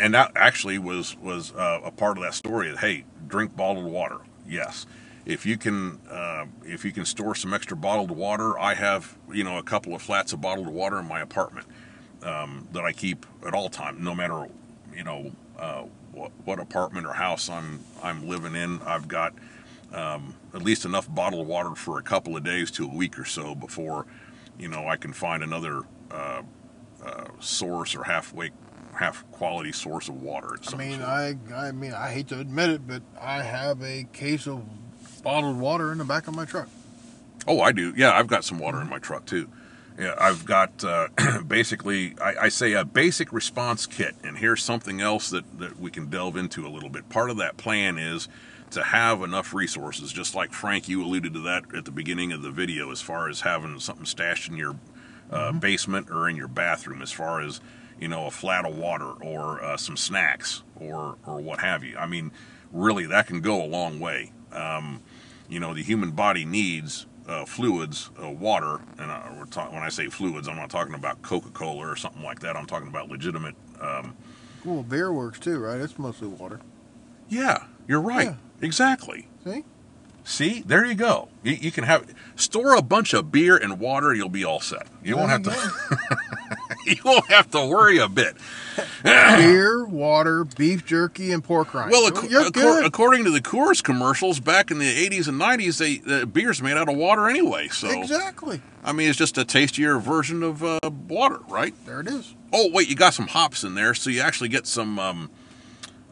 and 0.00 0.14
that 0.14 0.32
actually 0.34 0.78
was 0.78 1.16
was 1.18 1.52
uh, 1.54 1.80
a 1.84 1.90
part 1.90 2.16
of 2.18 2.24
that 2.24 2.34
story 2.34 2.70
that 2.70 2.78
hey 2.78 3.04
drink 3.28 3.56
bottled 3.56 3.84
water 3.84 4.18
yes 4.48 4.86
if 5.24 5.46
you 5.46 5.56
can 5.56 6.00
uh, 6.10 6.46
if 6.64 6.84
you 6.84 6.92
can 6.92 7.04
store 7.04 7.34
some 7.34 7.54
extra 7.54 7.76
bottled 7.76 8.10
water 8.10 8.58
i 8.58 8.74
have 8.74 9.16
you 9.32 9.44
know 9.44 9.58
a 9.58 9.62
couple 9.62 9.94
of 9.94 10.02
flats 10.02 10.32
of 10.32 10.40
bottled 10.40 10.68
water 10.68 10.98
in 10.98 11.06
my 11.06 11.20
apartment 11.20 11.66
um, 12.22 12.66
that 12.72 12.84
i 12.84 12.92
keep 12.92 13.26
at 13.46 13.54
all 13.54 13.68
times 13.68 14.00
no 14.00 14.14
matter 14.14 14.46
you 14.94 15.04
know 15.04 15.30
uh, 15.58 15.82
what, 16.12 16.30
what 16.44 16.58
apartment 16.58 17.06
or 17.06 17.12
house 17.12 17.48
i'm 17.48 17.80
i'm 18.02 18.28
living 18.28 18.54
in 18.54 18.80
i've 18.82 19.08
got 19.08 19.32
um, 19.92 20.34
at 20.54 20.62
least 20.62 20.84
enough 20.84 21.12
bottled 21.14 21.46
water 21.46 21.74
for 21.74 21.98
a 21.98 22.02
couple 22.02 22.36
of 22.36 22.42
days 22.42 22.70
to 22.70 22.84
a 22.84 22.94
week 22.94 23.18
or 23.18 23.24
so 23.24 23.54
before 23.54 24.06
you 24.58 24.68
know 24.68 24.88
i 24.88 24.96
can 24.96 25.12
find 25.12 25.42
another 25.42 25.82
uh, 26.10 26.42
uh, 27.04 27.24
source 27.40 27.94
or 27.94 28.04
halfway 28.04 28.50
half 28.94 29.28
quality 29.32 29.72
source 29.72 30.08
of 30.08 30.22
water. 30.22 30.56
I 30.72 30.76
mean, 30.76 30.98
sort. 30.98 31.08
I 31.08 31.36
I 31.54 31.72
mean, 31.72 31.92
I 31.92 32.10
hate 32.12 32.28
to 32.28 32.38
admit 32.38 32.70
it, 32.70 32.86
but 32.86 33.02
I 33.20 33.42
have 33.42 33.82
a 33.82 34.04
case 34.12 34.46
of 34.46 34.62
bottled 35.22 35.58
water 35.58 35.92
in 35.92 35.98
the 35.98 36.04
back 36.04 36.28
of 36.28 36.34
my 36.34 36.44
truck. 36.44 36.68
oh, 37.46 37.60
I 37.60 37.72
do. 37.72 37.92
Yeah, 37.96 38.12
I've 38.12 38.26
got 38.26 38.44
some 38.44 38.58
water 38.58 38.80
in 38.80 38.88
my 38.88 38.98
truck 38.98 39.26
too. 39.26 39.48
Yeah, 39.98 40.14
I've 40.18 40.44
got 40.44 40.84
uh, 40.84 41.08
basically, 41.46 42.14
I, 42.20 42.34
I 42.42 42.48
say 42.48 42.72
a 42.72 42.84
basic 42.84 43.32
response 43.32 43.86
kit, 43.86 44.14
and 44.24 44.38
here's 44.38 44.62
something 44.62 45.00
else 45.00 45.30
that, 45.30 45.58
that 45.58 45.78
we 45.78 45.90
can 45.90 46.08
delve 46.08 46.36
into 46.36 46.66
a 46.66 46.70
little 46.70 46.88
bit. 46.88 47.08
Part 47.08 47.30
of 47.30 47.36
that 47.38 47.56
plan 47.56 47.98
is 47.98 48.28
to 48.70 48.82
have 48.82 49.22
enough 49.22 49.52
resources, 49.52 50.12
just 50.12 50.34
like 50.34 50.52
Frank, 50.52 50.88
you 50.88 51.04
alluded 51.04 51.34
to 51.34 51.40
that 51.40 51.74
at 51.74 51.84
the 51.84 51.90
beginning 51.90 52.32
of 52.32 52.40
the 52.40 52.50
video, 52.50 52.90
as 52.90 53.02
far 53.02 53.28
as 53.28 53.42
having 53.42 53.78
something 53.80 54.06
stashed 54.06 54.48
in 54.48 54.56
your 54.56 54.76
uh, 55.30 55.52
basement 55.52 56.10
or 56.10 56.26
in 56.28 56.36
your 56.36 56.48
bathroom, 56.48 57.02
as 57.02 57.12
far 57.12 57.42
as 57.42 57.60
you 58.02 58.08
know, 58.08 58.26
a 58.26 58.30
flat 58.32 58.64
of 58.66 58.76
water 58.76 59.12
or 59.20 59.62
uh, 59.62 59.76
some 59.76 59.96
snacks 59.96 60.64
or 60.74 61.16
or 61.24 61.40
what 61.40 61.60
have 61.60 61.84
you. 61.84 61.96
I 61.96 62.06
mean, 62.06 62.32
really, 62.72 63.06
that 63.06 63.28
can 63.28 63.40
go 63.40 63.62
a 63.62 63.66
long 63.66 64.00
way. 64.00 64.32
Um, 64.50 65.02
you 65.52 65.60
know, 65.60 65.74
the 65.74 65.82
human 65.82 66.12
body 66.12 66.44
needs 66.44 67.06
uh, 67.28 67.44
fluids, 67.44 68.10
uh, 68.22 68.28
water, 68.30 68.80
and 68.98 69.10
uh, 69.10 69.20
we're 69.38 69.44
talking. 69.44 69.74
When 69.74 69.84
I 69.84 69.90
say 69.90 70.06
fluids, 70.08 70.48
I'm 70.48 70.56
not 70.56 70.70
talking 70.70 70.94
about 70.94 71.20
Coca-Cola 71.22 71.86
or 71.92 71.94
something 71.96 72.22
like 72.22 72.40
that. 72.40 72.56
I'm 72.56 72.66
talking 72.66 72.88
about 72.88 73.08
legitimate. 73.10 73.54
Um, 73.80 74.16
Well, 74.64 74.82
beer 74.82 75.12
works 75.12 75.38
too, 75.38 75.58
right? 75.58 75.80
It's 75.80 75.98
mostly 75.98 76.28
water. 76.28 76.60
yeah, 77.28 77.64
you're 77.86 78.00
right. 78.00 78.26
Yeah. 78.28 78.34
Exactly. 78.60 79.28
See? 79.44 79.64
See, 80.24 80.62
there 80.64 80.84
you 80.86 80.94
go. 80.94 81.28
You, 81.42 81.54
you 81.54 81.70
can 81.72 81.82
have 81.84 82.06
store 82.36 82.74
a 82.76 82.82
bunch 82.82 83.12
of 83.12 83.32
beer 83.32 83.56
and 83.56 83.80
water. 83.80 84.14
You'll 84.14 84.28
be 84.28 84.44
all 84.44 84.60
set. 84.60 84.86
You 85.02 85.16
won't 85.16 85.30
have 85.30 85.42
There 85.42 85.54
to. 85.54 86.16
you 86.86 86.96
won't 87.04 87.30
have 87.30 87.50
to 87.50 87.66
worry 87.66 87.98
a 87.98 88.08
bit. 88.08 88.36
beer, 89.02 89.84
water, 89.84 90.44
beef 90.44 90.86
jerky, 90.86 91.32
and 91.32 91.44
pork 91.44 91.74
rinds. 91.74 91.92
Well, 91.92 92.10
ac- 92.10 92.28
you're 92.28 92.44
accor- 92.44 92.52
good. 92.52 92.86
according 92.86 93.24
to 93.24 93.30
the 93.30 93.40
Coors 93.40 93.82
commercials 93.82 94.40
back 94.40 94.70
in 94.70 94.78
the 94.78 95.08
80s 95.08 95.28
and 95.28 95.40
90s, 95.40 95.78
they 95.78 95.98
the 95.98 96.26
beer's 96.26 96.62
made 96.62 96.76
out 96.76 96.88
of 96.88 96.96
water 96.96 97.28
anyway. 97.28 97.68
So 97.68 97.90
exactly. 97.90 98.62
I 98.82 98.92
mean, 98.92 99.08
it's 99.08 99.18
just 99.18 99.36
a 99.38 99.44
tastier 99.44 99.98
version 99.98 100.42
of 100.42 100.64
uh, 100.64 100.78
water, 101.08 101.40
right? 101.48 101.74
There 101.84 102.00
it 102.00 102.06
is. 102.08 102.34
Oh, 102.52 102.70
wait, 102.72 102.88
you 102.88 102.96
got 102.96 103.14
some 103.14 103.28
hops 103.28 103.64
in 103.64 103.74
there, 103.74 103.94
so 103.94 104.10
you 104.10 104.20
actually 104.20 104.48
get 104.48 104.66
some 104.66 104.98
um, 104.98 105.30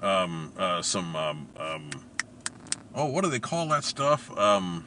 um, 0.03 0.53
uh, 0.57 0.83
some 0.83 1.17
um, 1.17 1.49
um, 1.57 1.91
oh, 2.95 3.07
what 3.07 3.25
do 3.25 3.31
they 3.31 3.41
call 3.41 3.69
that 3.69 3.85
stuff? 3.85 4.37
Um, 4.39 4.85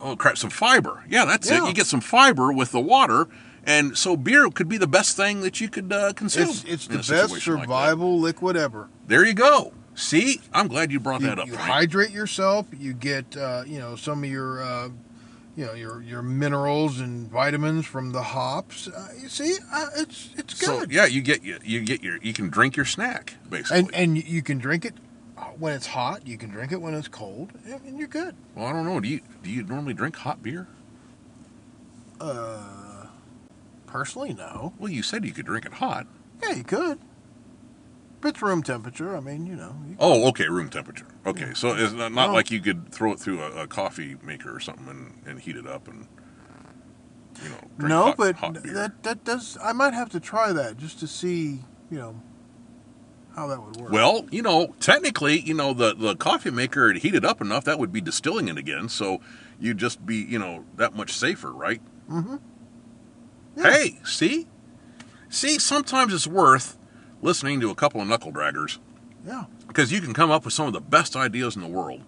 oh, 0.00 0.16
crap, 0.16 0.36
some 0.38 0.50
fiber. 0.50 1.04
Yeah, 1.08 1.24
that's 1.24 1.50
it. 1.50 1.62
You 1.62 1.72
get 1.72 1.86
some 1.86 2.00
fiber 2.00 2.52
with 2.52 2.72
the 2.72 2.80
water. 2.80 3.28
And 3.64 3.96
so 3.96 4.16
beer 4.16 4.48
could 4.50 4.68
be 4.68 4.78
the 4.78 4.86
best 4.88 5.16
thing 5.16 5.40
that 5.42 5.60
you 5.60 5.68
could 5.68 5.92
uh, 5.92 6.12
consume. 6.14 6.48
It's 6.48 6.64
it's 6.64 6.86
the 6.86 6.96
best 6.96 7.08
situation 7.08 7.54
like 7.54 7.62
survival 7.64 8.18
liquid 8.18 8.56
ever. 8.56 8.88
There 9.06 9.24
you 9.24 9.34
go. 9.34 9.72
See, 9.94 10.40
I'm 10.52 10.68
glad 10.68 10.90
you 10.92 10.98
brought 11.00 11.20
You, 11.20 11.26
that 11.28 11.38
up. 11.38 11.46
you 11.46 11.54
Frank. 11.54 11.68
hydrate 11.70 12.10
yourself. 12.10 12.66
You 12.76 12.94
get 12.94 13.36
uh, 13.36 13.64
you 13.66 13.78
know 13.78 13.96
some 13.96 14.24
of 14.24 14.30
your 14.30 14.62
uh, 14.62 14.88
you 15.56 15.66
know 15.66 15.74
your 15.74 16.00
your 16.00 16.22
minerals 16.22 17.00
and 17.00 17.28
vitamins 17.30 17.84
from 17.86 18.12
the 18.12 18.22
hops. 18.22 18.88
Uh, 18.88 19.08
you 19.20 19.28
see, 19.28 19.56
uh, 19.72 19.88
it's 19.96 20.30
it's 20.38 20.58
So 20.58 20.80
good. 20.80 20.90
yeah, 20.92 21.04
you 21.04 21.20
get 21.20 21.42
you, 21.42 21.58
you 21.62 21.80
get 21.82 22.02
your 22.02 22.16
you 22.22 22.32
can 22.32 22.48
drink 22.48 22.76
your 22.76 22.86
snack 22.86 23.34
basically. 23.50 23.78
and 23.80 23.94
and 23.94 24.24
you 24.24 24.42
can 24.42 24.56
drink 24.58 24.84
it 24.86 24.94
when 25.58 25.74
it's 25.74 25.88
hot. 25.88 26.26
You 26.26 26.38
can 26.38 26.48
drink 26.50 26.72
it 26.72 26.80
when 26.80 26.94
it's 26.94 27.08
cold, 27.08 27.52
and 27.66 27.80
and 27.84 27.98
you're 27.98 28.08
good. 28.08 28.34
well, 28.54 28.66
I 28.66 28.72
don't 28.72 28.86
know. 28.86 29.00
Do 29.00 29.08
you 29.08 29.20
do 29.42 29.50
you 29.50 29.64
normally 29.64 29.92
drink 29.92 30.16
hot 30.16 30.42
beer? 30.42 30.66
Uh, 32.20 32.79
personally, 33.90 34.32
no. 34.32 34.72
Well, 34.78 34.90
you 34.90 35.02
said 35.02 35.24
you 35.24 35.32
could 35.32 35.46
drink 35.46 35.66
it 35.66 35.74
hot. 35.74 36.06
Yeah, 36.42 36.54
you 36.54 36.64
could. 36.64 36.98
If 38.20 38.26
it's 38.26 38.42
room 38.42 38.62
temperature, 38.62 39.16
I 39.16 39.20
mean, 39.20 39.46
you 39.46 39.56
know. 39.56 39.74
You, 39.88 39.96
Oh, 39.98 40.28
okay, 40.28 40.46
room 40.48 40.68
temperature. 40.68 41.06
Okay, 41.26 41.52
so 41.54 41.74
it's 41.74 41.92
not, 41.92 42.12
not 42.12 42.28
No. 42.28 42.32
like 42.34 42.50
you 42.50 42.60
could 42.60 42.92
throw 42.92 43.12
it 43.12 43.18
through 43.18 43.40
a, 43.42 43.62
a 43.62 43.66
coffee 43.66 44.16
maker 44.22 44.54
or 44.54 44.60
something 44.60 44.88
and, 44.88 45.22
and 45.26 45.40
heat 45.40 45.56
it 45.56 45.66
up 45.66 45.88
and 45.88 46.06
you 47.42 47.48
know. 47.48 47.56
Drink 47.78 47.88
no, 47.88 48.02
hot, 48.04 48.16
but 48.16 48.36
hot 48.36 48.62
beer. 48.62 48.72
that 48.74 49.02
that 49.04 49.24
does. 49.24 49.56
I 49.62 49.72
might 49.72 49.94
have 49.94 50.10
to 50.10 50.20
try 50.20 50.52
that 50.52 50.76
just 50.76 51.00
to 51.00 51.06
see, 51.06 51.60
you 51.90 51.98
know, 51.98 52.20
how 53.34 53.46
that 53.46 53.62
would 53.62 53.76
work. 53.78 53.90
Well, 53.92 54.26
you 54.30 54.42
know, 54.42 54.74
technically, 54.80 55.40
you 55.40 55.54
know, 55.54 55.72
the, 55.72 55.94
the 55.94 56.14
coffee 56.16 56.50
maker 56.50 56.92
had 56.92 57.00
heated 57.02 57.24
up 57.24 57.40
enough 57.40 57.64
that 57.64 57.78
would 57.78 57.92
be 57.92 58.00
distilling 58.02 58.48
it 58.48 58.58
again, 58.58 58.88
so 58.90 59.20
you'd 59.58 59.78
just 59.78 60.04
be, 60.04 60.16
you 60.16 60.38
know, 60.38 60.64
that 60.76 60.94
much 60.94 61.12
safer, 61.12 61.50
right? 61.52 61.80
Mm-hmm. 62.10 62.36
Yeah. 63.56 63.70
Hey, 63.70 63.98
see? 64.04 64.46
See, 65.28 65.58
sometimes 65.58 66.12
it's 66.12 66.26
worth 66.26 66.76
listening 67.22 67.60
to 67.60 67.70
a 67.70 67.74
couple 67.74 68.00
of 68.00 68.08
knuckle 68.08 68.32
draggers 68.32 68.78
yeah. 69.26 69.44
because 69.68 69.92
you 69.92 70.00
can 70.00 70.12
come 70.14 70.30
up 70.30 70.44
with 70.44 70.54
some 70.54 70.66
of 70.66 70.72
the 70.72 70.80
best 70.80 71.16
ideas 71.16 71.56
in 71.56 71.62
the 71.62 71.68
world. 71.68 72.02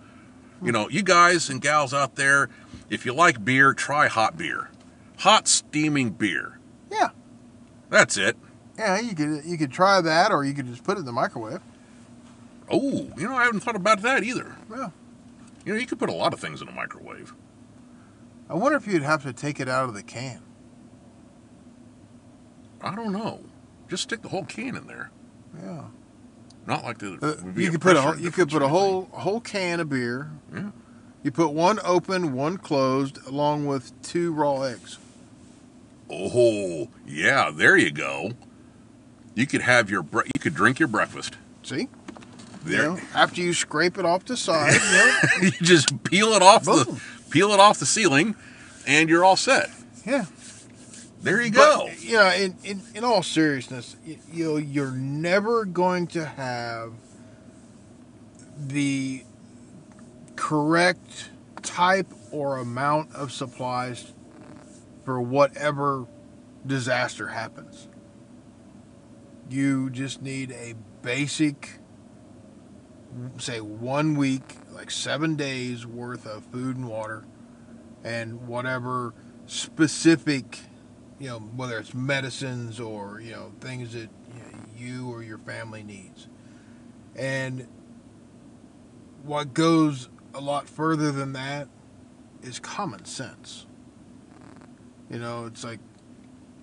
You 0.63 0.71
know, 0.71 0.89
you 0.89 1.03
guys 1.03 1.51
and 1.51 1.61
gals 1.61 1.93
out 1.93 2.15
there, 2.15 2.49
if 2.89 3.05
you 3.05 3.13
like 3.13 3.45
beer, 3.45 3.75
try 3.75 4.07
hot 4.07 4.37
beer. 4.37 4.71
Hot 5.19 5.49
steaming 5.49 6.11
beer. 6.11 6.59
Yeah. 6.91 7.11
That's 7.91 8.17
it. 8.17 8.37
Yeah, 8.79 9.01
you 9.01 9.15
could 9.15 9.45
you 9.45 9.59
could 9.59 9.71
try 9.71 10.01
that, 10.01 10.33
or 10.33 10.45
you 10.45 10.55
could 10.55 10.67
just 10.67 10.83
put 10.83 10.97
it 10.97 11.01
in 11.01 11.07
the 11.07 11.13
microwave. 11.13 11.61
Oh, 12.71 13.11
you 13.17 13.29
know, 13.29 13.35
I 13.35 13.45
haven't 13.45 13.61
thought 13.61 13.77
about 13.77 14.03
that 14.03 14.25
either. 14.25 14.57
Yeah. 14.71 14.91
You 15.65 15.75
know, 15.75 15.79
you 15.79 15.87
could 15.87 15.99
put 15.99 16.09
a 16.09 16.15
lot 16.15 16.33
of 16.33 16.41
things 16.41 16.63
in 16.63 16.69
a 16.69 16.73
microwave. 16.73 17.35
I 18.49 18.55
wonder 18.55 18.79
if 18.79 18.87
you'd 18.87 19.03
have 19.03 19.23
to 19.25 19.33
take 19.33 19.61
it 19.61 19.69
out 19.69 19.89
of 19.89 19.95
the 19.95 20.03
can. 20.03 20.41
I 22.83 22.95
don't 22.95 23.13
know. 23.13 23.41
Just 23.89 24.05
stick 24.05 24.23
the 24.23 24.29
whole 24.29 24.45
can 24.45 24.77
in 24.77 24.87
there. 24.87 25.11
Yeah. 25.63 25.85
Not 26.67 26.85
like 26.85 26.99
the. 26.99 27.19
Uh, 27.21 27.51
you 27.59 27.71
could 27.71 27.81
put 27.81 27.97
a 27.97 28.17
you 28.21 28.31
could 28.31 28.49
put 28.51 28.63
a 28.63 28.69
whole 28.69 29.09
a 29.13 29.21
whole 29.21 29.41
can 29.41 29.81
of 29.81 29.89
beer. 29.91 30.31
Yeah. 30.55 30.71
You 31.23 31.31
put 31.31 31.51
one 31.53 31.79
open, 31.85 32.33
one 32.33 32.57
closed, 32.57 33.19
along 33.27 33.67
with 33.67 33.93
two 34.03 34.33
raw 34.33 34.63
eggs. 34.63 34.99
Oh, 36.11 36.89
yeah. 37.07 37.51
There 37.55 37.77
you 37.77 37.91
go. 37.91 38.33
You 39.35 39.47
could 39.47 39.63
have 39.63 39.89
your 39.89 40.03
bre- 40.03 40.25
you 40.35 40.41
could 40.41 40.55
drink 40.55 40.79
your 40.79 40.89
breakfast. 40.89 41.37
See, 41.63 41.89
There, 42.65 42.83
you 42.83 42.89
know, 42.97 43.01
after 43.15 43.41
you 43.41 43.55
scrape 43.55 43.99
it 43.99 44.05
off 44.05 44.25
the 44.25 44.37
side, 44.37 44.75
you 44.75 44.79
know, 44.81 45.19
you 45.43 45.51
just 45.67 46.03
peel 46.05 46.29
it 46.29 46.43
off 46.43 46.65
Boom. 46.65 46.79
the 46.85 47.01
peel 47.31 47.51
it 47.53 47.61
off 47.61 47.79
the 47.79 47.87
ceiling, 47.87 48.35
and 48.87 49.09
you're 49.09 49.25
all 49.25 49.37
set. 49.37 49.71
yeah. 50.05 50.27
There 51.23 51.41
you 51.41 51.51
go. 51.51 51.87
But, 51.89 52.03
you 52.03 52.17
know, 52.17 52.29
in, 52.31 52.57
in, 52.65 52.83
in 52.97 53.05
all 53.05 53.23
seriousness, 53.23 53.97
you, 54.05 54.19
you 54.33 54.45
know, 54.45 54.57
you're 54.57 54.91
never 54.91 55.65
going 55.65 56.09
to 56.09 56.25
have 56.25 56.93
the 58.59 59.25
correct 60.35 61.31
type 61.63 62.13
or 62.33 62.59
amount 62.59 63.15
of 63.15 63.31
supplies 63.31 64.13
for 65.05 65.21
whatever 65.21 66.07
disaster 66.67 67.29
happens. 67.29 67.89
You 69.49 69.91
just 69.91 70.23
need 70.23 70.51
a 70.51 70.75
basic, 71.03 71.71
say, 73.39 73.61
one 73.61 74.17
week, 74.17 74.57
like 74.73 74.91
seven 74.91 75.37
days 75.37 75.87
worth 75.87 76.27
of 76.27 76.45
food 76.47 76.77
and 76.77 76.89
water, 76.89 77.25
and 78.03 78.49
whatever 78.49 79.15
specific 79.47 80.59
you 81.23 81.29
know, 81.29 81.39
whether 81.39 81.79
it's 81.79 81.95
medicines 81.95 82.81
or 82.81 83.21
you 83.21 83.31
know 83.31 83.53
things 83.61 83.93
that 83.93 84.11
you, 84.35 84.41
know, 84.41 84.59
you 84.77 85.09
or 85.09 85.23
your 85.23 85.39
family 85.39 85.85
needs, 85.85 86.27
and 87.15 87.69
what 89.23 89.55
goes 89.55 90.09
a 90.35 90.41
lot 90.41 90.69
further 90.69 91.13
than 91.13 91.33
that 91.35 91.69
is 92.43 92.59
common 92.59 93.05
sense. 93.05 93.67
You 95.09 95.21
know, 95.21 95.47
it's 95.47 95.63
like 95.63 95.79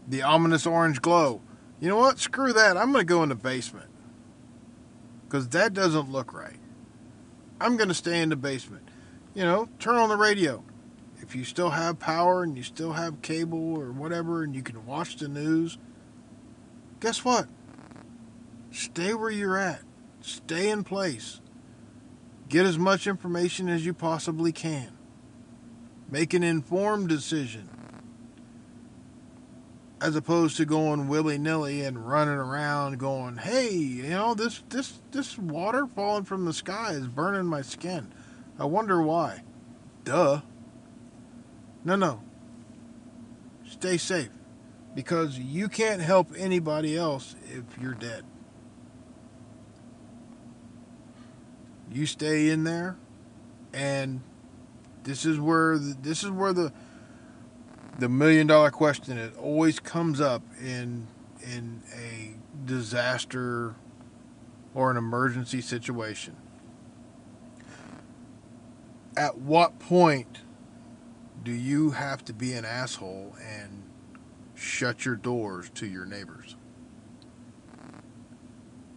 the 0.05 0.23
ominous 0.23 0.67
orange 0.67 1.01
glow. 1.01 1.41
You 1.79 1.87
know 1.87 1.95
what? 1.95 2.19
Screw 2.19 2.51
that. 2.51 2.75
I'm 2.75 2.91
going 2.91 3.07
to 3.07 3.13
go 3.13 3.23
in 3.23 3.29
the 3.29 3.35
basement 3.35 3.89
because 5.23 5.47
that 5.49 5.73
doesn't 5.73 6.11
look 6.11 6.33
right. 6.33 6.59
I'm 7.61 7.77
going 7.77 7.87
to 7.87 7.95
stay 7.95 8.21
in 8.21 8.27
the 8.27 8.35
basement. 8.35 8.89
You 9.33 9.43
know, 9.43 9.69
turn 9.79 9.95
on 9.95 10.09
the 10.09 10.17
radio 10.17 10.65
if 11.21 11.35
you 11.35 11.43
still 11.43 11.71
have 11.71 11.99
power 11.99 12.43
and 12.43 12.57
you 12.57 12.63
still 12.63 12.93
have 12.93 13.21
cable 13.21 13.77
or 13.77 13.91
whatever 13.91 14.43
and 14.43 14.55
you 14.55 14.63
can 14.63 14.85
watch 14.85 15.17
the 15.17 15.27
news, 15.27 15.77
guess 16.99 17.23
what? 17.23 17.47
Stay 18.71 19.13
where 19.13 19.31
you're 19.31 19.57
at. 19.57 19.81
Stay 20.21 20.69
in 20.69 20.83
place. 20.83 21.41
Get 22.47 22.65
as 22.65 22.77
much 22.77 23.07
information 23.07 23.69
as 23.69 23.85
you 23.85 23.93
possibly 23.93 24.51
can. 24.51 24.91
Make 26.09 26.33
an 26.33 26.43
informed 26.43 27.09
decision. 27.09 27.69
As 30.01 30.15
opposed 30.15 30.57
to 30.57 30.65
going 30.65 31.09
willy 31.09 31.37
nilly 31.37 31.81
and 31.81 32.07
running 32.07 32.35
around 32.35 32.99
going, 32.99 33.37
hey, 33.37 33.69
you 33.71 34.09
know, 34.09 34.33
this, 34.33 34.63
this, 34.69 34.99
this 35.11 35.37
water 35.37 35.85
falling 35.85 36.23
from 36.23 36.45
the 36.45 36.53
sky 36.53 36.91
is 36.91 37.07
burning 37.07 37.45
my 37.45 37.61
skin. 37.61 38.11
I 38.57 38.65
wonder 38.65 39.01
why. 39.01 39.43
Duh. 40.05 40.41
No, 41.89 41.95
no. 41.95 42.21
Stay 43.67 43.97
safe. 43.97 44.29
Because 44.93 45.39
you 45.39 45.67
can't 45.67 46.03
help 46.03 46.31
anybody 46.37 46.95
else 46.95 47.35
if 47.45 47.63
you're 47.81 47.95
dead. 47.95 48.23
You 51.91 52.05
stay 52.05 52.49
in 52.49 52.63
there 52.63 52.95
and 53.73 54.21
this 55.01 55.25
is 55.25 55.39
where 55.39 55.79
the, 55.79 55.97
this 55.99 56.23
is 56.23 56.29
where 56.29 56.53
the 56.53 56.71
the 57.97 58.07
million 58.07 58.45
dollar 58.45 58.69
question 58.69 59.17
it 59.17 59.35
always 59.35 59.79
comes 59.79 60.21
up 60.21 60.43
in 60.61 61.07
in 61.41 61.81
a 61.95 62.35
disaster 62.65 63.73
or 64.75 64.91
an 64.91 64.97
emergency 64.97 65.59
situation. 65.59 66.35
At 69.17 69.39
what 69.39 69.79
point 69.79 70.41
do 71.43 71.51
you 71.51 71.91
have 71.91 72.23
to 72.25 72.33
be 72.33 72.53
an 72.53 72.65
asshole 72.65 73.35
and 73.41 73.83
shut 74.55 75.05
your 75.05 75.15
doors 75.15 75.69
to 75.75 75.85
your 75.85 76.05
neighbors? 76.05 76.55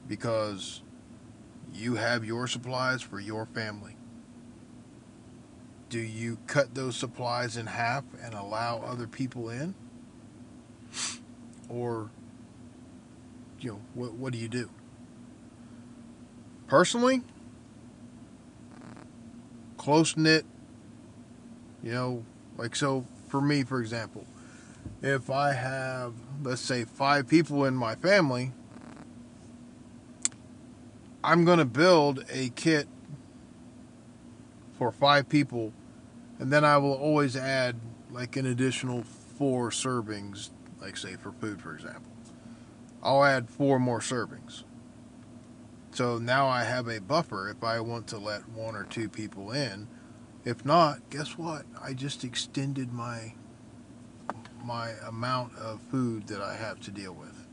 Because 0.09 0.83
you 1.73 1.95
have 1.95 2.25
your 2.25 2.47
supplies 2.47 3.01
for 3.01 3.21
your 3.21 3.47
family. 3.47 3.97
Do 5.89 6.01
you 6.01 6.39
cut 6.47 6.75
those 6.75 6.97
supplies 6.97 7.57
in 7.57 7.67
half 7.67 8.05
and 8.23 8.35
allow 8.35 8.79
other 8.79 9.07
people 9.07 9.49
in? 9.49 9.75
Or, 11.69 12.11
you 13.61 13.73
know, 13.73 13.81
what, 13.95 14.15
what 14.15 14.33
do 14.33 14.39
you 14.39 14.49
do? 14.49 14.71
Personally, 16.67 17.23
close 19.77 20.17
knit, 20.17 20.45
you 21.83 21.93
know, 21.93 22.25
like 22.57 22.77
so 22.77 23.07
for 23.29 23.41
me, 23.41 23.65
for 23.65 23.81
example, 23.81 24.27
if 25.03 25.31
I 25.31 25.53
have, 25.53 26.15
let's 26.43 26.61
say, 26.61 26.85
five 26.85 27.29
people 27.29 27.65
in 27.65 27.75
my 27.75 27.95
family, 27.95 28.53
I'm 31.25 31.45
going 31.45 31.59
to 31.59 31.65
build 31.65 32.25
a 32.31 32.51
kit 32.51 32.89
for 34.79 34.91
five 34.91 35.29
people, 35.29 35.73
and 36.39 36.53
then 36.53 36.65
I 36.65 36.79
will 36.79 36.95
always 36.95 37.37
add 37.37 37.77
like 38.11 38.37
an 38.37 38.47
additional 38.47 39.03
four 39.03 39.71
servings, 39.71 40.51
like 40.81 40.97
say 40.97 41.17
for 41.17 41.33
food, 41.33 41.63
for 41.63 41.75
example. 41.75 42.13
I'll 43.03 43.25
add 43.25 43.49
four 43.49 43.79
more 43.79 44.01
servings. 44.01 44.65
So 45.93 46.19
now 46.19 46.47
I 46.47 46.65
have 46.65 46.89
a 46.89 47.01
buffer 47.01 47.51
if 47.51 47.63
I 47.63 47.81
want 47.81 48.07
to 48.09 48.19
let 48.19 48.49
one 48.49 48.77
or 48.77 48.85
two 48.85 49.09
people 49.09 49.53
in. 49.53 49.89
If 50.45 50.65
not, 50.65 51.09
guess 51.11 51.39
what? 51.39 51.65
I 51.81 51.93
just 51.93 52.25
extended 52.25 52.93
my 52.93 53.35
my 54.65 54.91
amount 55.07 55.57
of 55.57 55.81
food 55.91 56.29
that 56.29 56.41
I 56.41 56.55
have 56.55 56.81
to 56.81 56.91
deal 56.91 57.13
with. 57.13 57.47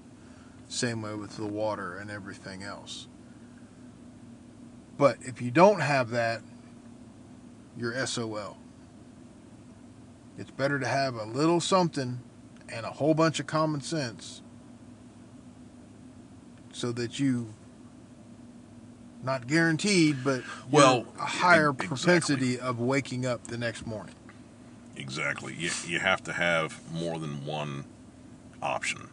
Same 0.67 1.01
way 1.01 1.15
with 1.15 1.37
the 1.37 1.47
water 1.47 1.97
and 1.97 2.11
everything 2.11 2.61
else. 2.61 3.07
But 4.97 5.17
if 5.21 5.41
you 5.41 5.49
don't 5.49 5.79
have 5.79 6.11
that, 6.11 6.41
you're 7.75 8.05
SOL. 8.05 8.57
It's 10.37 10.51
better 10.51 10.79
to 10.79 10.87
have 10.87 11.15
a 11.15 11.23
little 11.25 11.59
something 11.59 12.19
and 12.69 12.85
a 12.85 12.91
whole 12.91 13.13
bunch 13.13 13.39
of 13.39 13.47
common 13.47 13.81
sense 13.81 14.41
so 16.71 16.91
that 16.91 17.19
you 17.19 17.53
not 19.23 19.47
guaranteed, 19.47 20.23
but 20.23 20.43
Well, 20.71 21.05
a 21.19 21.25
higher 21.25 21.69
exactly. 21.71 21.87
propensity 21.87 22.59
of 22.59 22.79
waking 22.79 23.25
up 23.25 23.45
the 23.47 23.57
next 23.57 23.85
morning. 23.85 24.15
Exactly. 24.95 25.53
You, 25.57 25.71
you 25.87 25.99
have 25.99 26.23
to 26.23 26.33
have 26.33 26.79
more 26.91 27.19
than 27.19 27.45
one 27.45 27.85
option. 28.61 29.09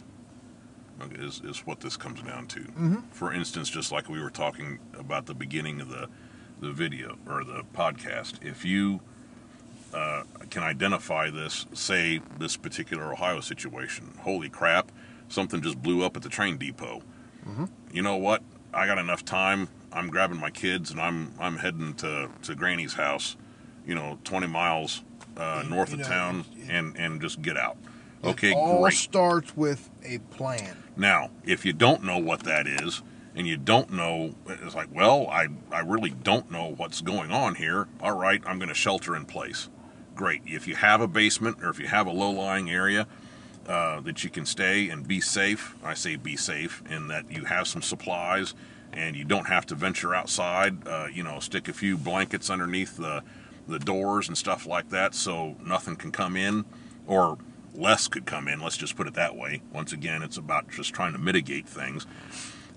Is, 1.12 1.42
is 1.44 1.58
what 1.66 1.80
this 1.80 1.94
comes 1.96 2.22
down 2.22 2.46
to. 2.48 2.60
Mhm. 2.60 3.02
For 3.12 3.30
instance, 3.32 3.68
just 3.68 3.92
like 3.92 4.08
we 4.08 4.18
were 4.18 4.30
talking 4.30 4.78
about 4.98 5.26
the 5.26 5.34
beginning 5.34 5.80
of 5.80 5.88
the 5.90 6.08
the 6.58 6.72
video 6.72 7.18
or 7.28 7.44
the 7.44 7.64
podcast, 7.74 8.42
if 8.42 8.64
you 8.64 9.00
uh, 9.92 10.22
can 10.48 10.62
identify 10.62 11.28
this, 11.30 11.66
say 11.74 12.22
this 12.38 12.56
particular 12.56 13.12
Ohio 13.12 13.40
situation, 13.40 14.14
holy 14.22 14.48
crap, 14.48 14.90
something 15.28 15.60
just 15.60 15.82
blew 15.82 16.02
up 16.02 16.16
at 16.16 16.22
the 16.22 16.30
train 16.30 16.56
depot. 16.56 17.02
Mhm. 17.46 17.68
You 17.92 18.00
know 18.00 18.16
what? 18.16 18.42
I 18.72 18.86
got 18.86 18.96
enough 18.96 19.22
time. 19.22 19.68
I'm 19.96 20.08
grabbing 20.08 20.38
my 20.38 20.50
kids 20.50 20.90
and 20.90 21.00
I'm 21.00 21.32
I'm 21.40 21.56
heading 21.56 21.94
to 21.94 22.28
to 22.42 22.54
Granny's 22.54 22.94
house. 22.94 23.36
You 23.86 23.94
know, 23.94 24.18
20 24.24 24.46
miles 24.48 25.02
uh, 25.36 25.62
You- 25.64 25.70
north 25.70 25.92
of 25.92 26.00
know, 26.00 26.08
town, 26.08 26.44
it- 26.56 26.70
and 26.70 26.96
and 26.96 27.20
just 27.20 27.40
get 27.42 27.56
out. 27.56 27.76
Okay, 28.24 28.52
all 28.52 28.82
great. 28.82 28.94
starts 28.94 29.56
with 29.56 29.88
a 30.04 30.18
plan. 30.18 30.76
Now, 30.96 31.30
if 31.44 31.64
you 31.64 31.72
don't 31.72 32.02
know 32.02 32.18
what 32.18 32.40
that 32.44 32.66
is, 32.66 33.02
and 33.36 33.46
you 33.46 33.56
don't 33.56 33.92
know, 33.92 34.34
it's 34.48 34.74
like, 34.74 34.88
well, 34.92 35.28
I, 35.28 35.46
I 35.70 35.80
really 35.80 36.10
don't 36.10 36.50
know 36.50 36.72
what's 36.76 37.02
going 37.02 37.30
on 37.30 37.54
here. 37.54 37.86
All 38.00 38.16
right, 38.16 38.42
I'm 38.46 38.58
going 38.58 38.70
to 38.70 38.74
shelter 38.74 39.14
in 39.14 39.26
place. 39.26 39.68
Great. 40.16 40.40
If 40.46 40.66
you 40.66 40.74
have 40.74 41.00
a 41.02 41.06
basement 41.06 41.58
or 41.62 41.68
if 41.68 41.78
you 41.78 41.86
have 41.86 42.06
a 42.06 42.10
low 42.10 42.30
lying 42.30 42.68
area 42.70 43.06
uh, 43.68 44.00
that 44.00 44.24
you 44.24 44.30
can 44.30 44.46
stay 44.46 44.88
and 44.88 45.06
be 45.06 45.20
safe, 45.20 45.76
I 45.84 45.92
say 45.94 46.16
be 46.16 46.34
safe 46.36 46.82
in 46.90 47.08
that 47.08 47.30
you 47.30 47.44
have 47.44 47.68
some 47.68 47.82
supplies 47.82 48.54
and 48.96 49.14
you 49.14 49.24
don't 49.24 49.46
have 49.46 49.66
to 49.66 49.74
venture 49.76 50.14
outside. 50.14 50.86
Uh, 50.88 51.06
you 51.12 51.22
know, 51.22 51.38
stick 51.38 51.68
a 51.68 51.72
few 51.72 51.96
blankets 51.96 52.50
underneath 52.50 52.96
the, 52.96 53.22
the 53.68 53.78
doors 53.78 54.26
and 54.26 54.36
stuff 54.36 54.66
like 54.66 54.88
that 54.90 55.14
so 55.14 55.56
nothing 55.64 55.94
can 55.96 56.10
come 56.10 56.36
in 56.36 56.64
or 57.06 57.38
less 57.74 58.08
could 58.08 58.24
come 58.26 58.48
in. 58.48 58.58
Let's 58.60 58.76
just 58.76 58.96
put 58.96 59.06
it 59.06 59.14
that 59.14 59.36
way. 59.36 59.60
Once 59.72 59.92
again, 59.92 60.22
it's 60.22 60.38
about 60.38 60.68
just 60.70 60.92
trying 60.94 61.12
to 61.12 61.18
mitigate 61.18 61.68
things. 61.68 62.06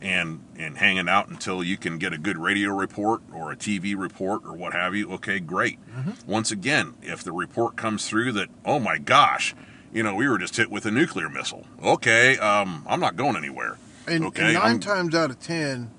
and 0.02 0.40
and 0.58 0.78
hanging 0.78 1.10
out 1.10 1.28
until 1.28 1.62
you 1.64 1.76
can 1.78 1.98
get 1.98 2.14
a 2.14 2.18
good 2.18 2.38
radio 2.38 2.70
report 2.70 3.22
or 3.34 3.52
a 3.52 3.56
TV 3.56 3.98
report 3.98 4.42
or 4.46 4.54
what 4.54 4.72
have 4.74 4.96
you. 4.96 5.12
Okay, 5.14 5.40
great. 5.40 5.78
Once 6.26 6.52
again, 6.52 6.94
if 7.02 7.22
the 7.24 7.32
report 7.34 7.76
comes 7.76 8.08
through 8.08 8.32
that 8.34 8.48
oh 8.64 8.80
my 8.80 8.98
gosh, 8.98 9.54
you 9.94 10.02
know 10.04 10.16
we 10.16 10.28
were 10.30 10.38
just 10.38 10.56
hit 10.56 10.70
with 10.72 10.86
a 10.86 10.92
nuclear 10.92 11.28
missile. 11.30 11.66
Okay, 11.84 12.38
um, 12.38 12.86
I'm 12.88 13.00
not 13.02 13.16
going 13.18 13.36
anywhere. 13.36 13.78
And, 14.08 14.24
okay, 14.26 14.44
and 14.46 14.54
9 14.54 14.64
I'm- 14.64 14.80
times 14.80 15.14
out 15.16 15.32
of 15.32 15.40
ten, 15.42 15.92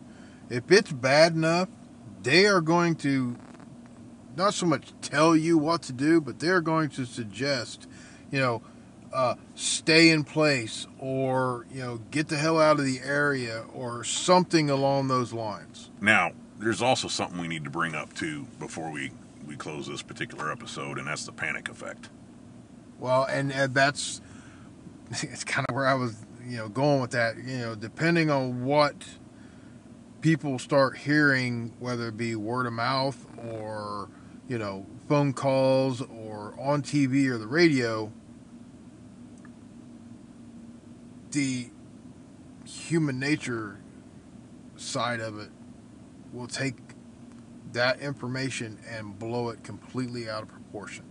if 0.51 0.71
it's 0.71 0.93
bad 0.93 1.35
enough, 1.35 1.69
they 2.23 2.45
are 2.47 2.61
going 2.61 2.97
to 2.97 3.37
not 4.37 4.55
so 4.55 4.67
much 4.67 4.93
tell 5.01 5.35
you 5.35 5.57
what 5.57 5.83
to 5.83 5.93
do, 5.93 6.21
but 6.21 6.39
they're 6.39 6.61
going 6.61 6.91
to 6.91 7.05
suggest, 7.05 7.87
you 8.31 8.41
know, 8.41 8.63
uh, 9.13 9.35
stay 9.55 10.11
in 10.11 10.23
place 10.23 10.87
or 10.99 11.67
you 11.73 11.81
know 11.81 12.01
get 12.11 12.29
the 12.29 12.37
hell 12.37 12.61
out 12.61 12.79
of 12.79 12.85
the 12.85 13.01
area 13.01 13.65
or 13.75 14.05
something 14.05 14.71
along 14.71 15.09
those 15.09 15.33
lines. 15.33 15.91
Now, 16.01 16.31
there's 16.59 16.81
also 16.81 17.09
something 17.09 17.41
we 17.41 17.49
need 17.49 17.65
to 17.65 17.71
bring 17.71 17.95
up 17.95 18.15
too 18.15 18.47
before 18.59 18.91
we 18.91 19.11
we 19.47 19.57
close 19.57 19.89
this 19.89 20.03
particular 20.03 20.53
episode, 20.53 20.99
and 20.99 21.07
that's 21.09 21.25
the 21.25 21.33
panic 21.33 21.69
effect. 21.69 22.09
Well, 23.01 23.25
and, 23.25 23.53
and 23.53 23.75
that's 23.75 24.21
it's 25.11 25.45
kind 25.45 25.67
of 25.69 25.75
where 25.75 25.87
I 25.87 25.95
was, 25.95 26.15
you 26.47 26.59
know, 26.59 26.69
going 26.69 27.01
with 27.01 27.11
that. 27.13 27.37
You 27.37 27.59
know, 27.59 27.75
depending 27.75 28.31
on 28.31 28.65
what 28.65 28.95
people 30.21 30.59
start 30.59 30.99
hearing, 30.99 31.73
whether 31.79 32.09
it 32.09 32.17
be 32.17 32.35
word 32.37 32.67
of 32.67 32.73
mouth 32.73 33.27
or 33.49 34.09
you 34.49 34.59
know 34.59 34.87
phone 35.09 35.33
calls 35.33 36.03
or 36.03 36.55
on 36.59 36.83
TV 36.83 37.29
or 37.29 37.39
the 37.39 37.47
radio, 37.47 38.13
the 41.31 41.71
human 42.65 43.19
nature 43.19 43.81
side 44.77 45.21
of 45.21 45.39
it 45.39 45.51
will 46.33 46.47
take 46.47 46.77
that 47.73 48.01
information 48.01 48.79
and 48.89 49.19
blow 49.19 49.49
it 49.51 49.63
completely 49.63 50.29
out 50.29 50.43
of 50.43 50.49
proportion. 50.49 51.05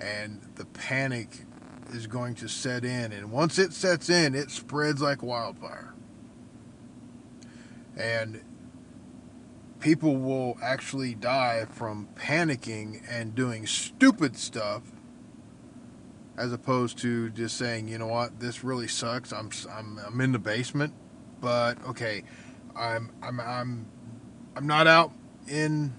And 0.00 0.40
the 0.56 0.64
panic 0.64 1.44
is 1.92 2.06
going 2.06 2.34
to 2.36 2.48
set 2.48 2.84
in. 2.84 3.12
And 3.12 3.30
once 3.30 3.58
it 3.58 3.72
sets 3.72 4.10
in 4.10 4.34
it 4.34 4.50
spreads 4.50 5.00
like 5.00 5.22
wildfire 5.22 5.93
and 7.96 8.42
people 9.80 10.16
will 10.16 10.56
actually 10.62 11.14
die 11.14 11.66
from 11.70 12.08
panicking 12.16 13.02
and 13.08 13.34
doing 13.34 13.66
stupid 13.66 14.36
stuff 14.36 14.82
as 16.36 16.52
opposed 16.52 16.98
to 16.98 17.30
just 17.30 17.56
saying 17.56 17.86
you 17.88 17.98
know 17.98 18.08
what? 18.08 18.40
This 18.40 18.64
really 18.64 18.88
sucks. 18.88 19.32
I'm 19.32 19.50
i'm, 19.70 20.00
I'm 20.06 20.20
in 20.20 20.32
the 20.32 20.38
basement. 20.38 20.94
But 21.40 21.84
okay 21.86 22.24
i'm 22.76 23.10
i'm 23.22 23.38
i'm 23.40 23.86
i'm 24.56 24.66
not 24.66 24.86
out 24.86 25.12
in 25.48 25.92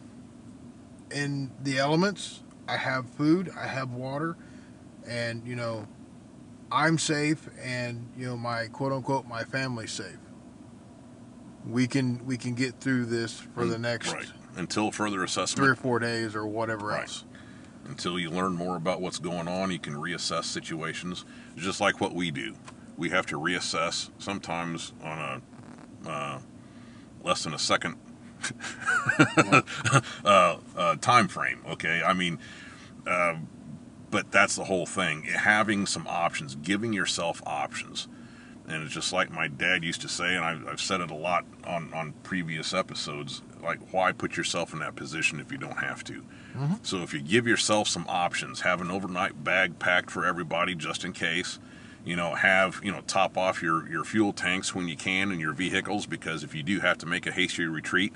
in 1.11 1.51
the 1.63 1.77
elements. 1.77 2.41
I 2.67 2.77
have 2.77 3.07
food, 3.09 3.51
I 3.57 3.67
have 3.67 3.91
water, 3.91 4.35
and 5.07 5.45
you 5.47 5.55
know, 5.55 5.87
I'm 6.71 6.97
safe, 6.97 7.47
and 7.61 8.09
you 8.17 8.25
know, 8.25 8.37
my 8.37 8.67
quote 8.67 8.91
unquote 8.91 9.27
my 9.27 9.43
family's 9.43 9.91
safe. 9.91 10.17
We 11.67 11.87
can 11.87 12.25
we 12.25 12.37
can 12.37 12.53
get 12.53 12.79
through 12.79 13.05
this 13.05 13.39
for 13.39 13.65
the 13.65 13.77
next 13.79 14.13
right 14.13 14.27
until 14.55 14.91
further 14.91 15.23
assessment, 15.23 15.65
three 15.65 15.71
or 15.71 15.75
four 15.75 15.99
days 15.99 16.35
or 16.35 16.45
whatever 16.45 16.87
Right. 16.87 17.01
else. 17.01 17.25
Until 17.85 18.17
you 18.19 18.29
learn 18.31 18.53
more 18.53 18.75
about 18.77 18.99
what's 19.01 19.19
going 19.19 19.47
on, 19.47 19.69
you 19.71 19.77
can 19.79 19.93
reassess 19.93 20.45
situations, 20.45 21.23
just 21.55 21.79
like 21.79 22.01
what 22.01 22.13
we 22.13 22.31
do. 22.31 22.55
We 22.97 23.09
have 23.09 23.25
to 23.27 23.39
reassess 23.39 24.09
sometimes 24.17 24.93
on 25.03 25.41
a 26.05 26.09
uh, 26.09 26.39
less 27.23 27.43
than 27.43 27.53
a 27.53 27.59
second 27.59 27.95
uh, 29.37 29.61
uh, 30.23 30.95
time 30.97 31.27
frame. 31.27 31.61
Okay, 31.67 32.01
I 32.05 32.13
mean, 32.13 32.39
uh, 33.05 33.35
but 34.11 34.31
that's 34.31 34.55
the 34.55 34.63
whole 34.65 34.85
thing. 34.85 35.23
Having 35.23 35.87
some 35.87 36.05
options, 36.07 36.55
giving 36.55 36.93
yourself 36.93 37.41
options, 37.45 38.07
and 38.67 38.83
it's 38.83 38.93
just 38.93 39.13
like 39.13 39.31
my 39.31 39.47
dad 39.47 39.83
used 39.83 40.01
to 40.01 40.09
say, 40.09 40.35
and 40.35 40.43
I've, 40.43 40.67
I've 40.67 40.81
said 40.81 41.01
it 41.01 41.11
a 41.11 41.15
lot 41.15 41.45
on 41.65 41.93
on 41.93 42.13
previous 42.23 42.73
episodes. 42.73 43.41
Like, 43.61 43.93
why 43.93 44.11
put 44.11 44.37
yourself 44.37 44.73
in 44.73 44.79
that 44.79 44.95
position 44.95 45.39
if 45.39 45.51
you 45.51 45.57
don't 45.57 45.79
have 45.79 46.03
to? 46.05 46.23
Mm-hmm. 46.55 46.73
So 46.83 47.01
if 47.01 47.13
you 47.13 47.21
give 47.21 47.47
yourself 47.47 47.87
some 47.87 48.05
options, 48.07 48.61
have 48.61 48.81
an 48.81 48.91
overnight 48.91 49.43
bag 49.43 49.79
packed 49.79 50.09
for 50.09 50.25
everybody 50.25 50.75
just 50.75 51.03
in 51.03 51.13
case. 51.13 51.59
You 52.03 52.15
know, 52.15 52.35
have 52.35 52.79
you 52.83 52.91
know 52.91 53.01
top 53.07 53.37
off 53.37 53.61
your 53.61 53.87
your 53.89 54.03
fuel 54.03 54.33
tanks 54.33 54.73
when 54.73 54.87
you 54.87 54.95
can 54.95 55.31
in 55.31 55.39
your 55.39 55.53
vehicles 55.53 56.05
because 56.05 56.43
if 56.43 56.53
you 56.53 56.63
do 56.63 56.79
have 56.79 56.97
to 56.99 57.05
make 57.05 57.25
a 57.25 57.31
hasty 57.31 57.65
retreat, 57.65 58.13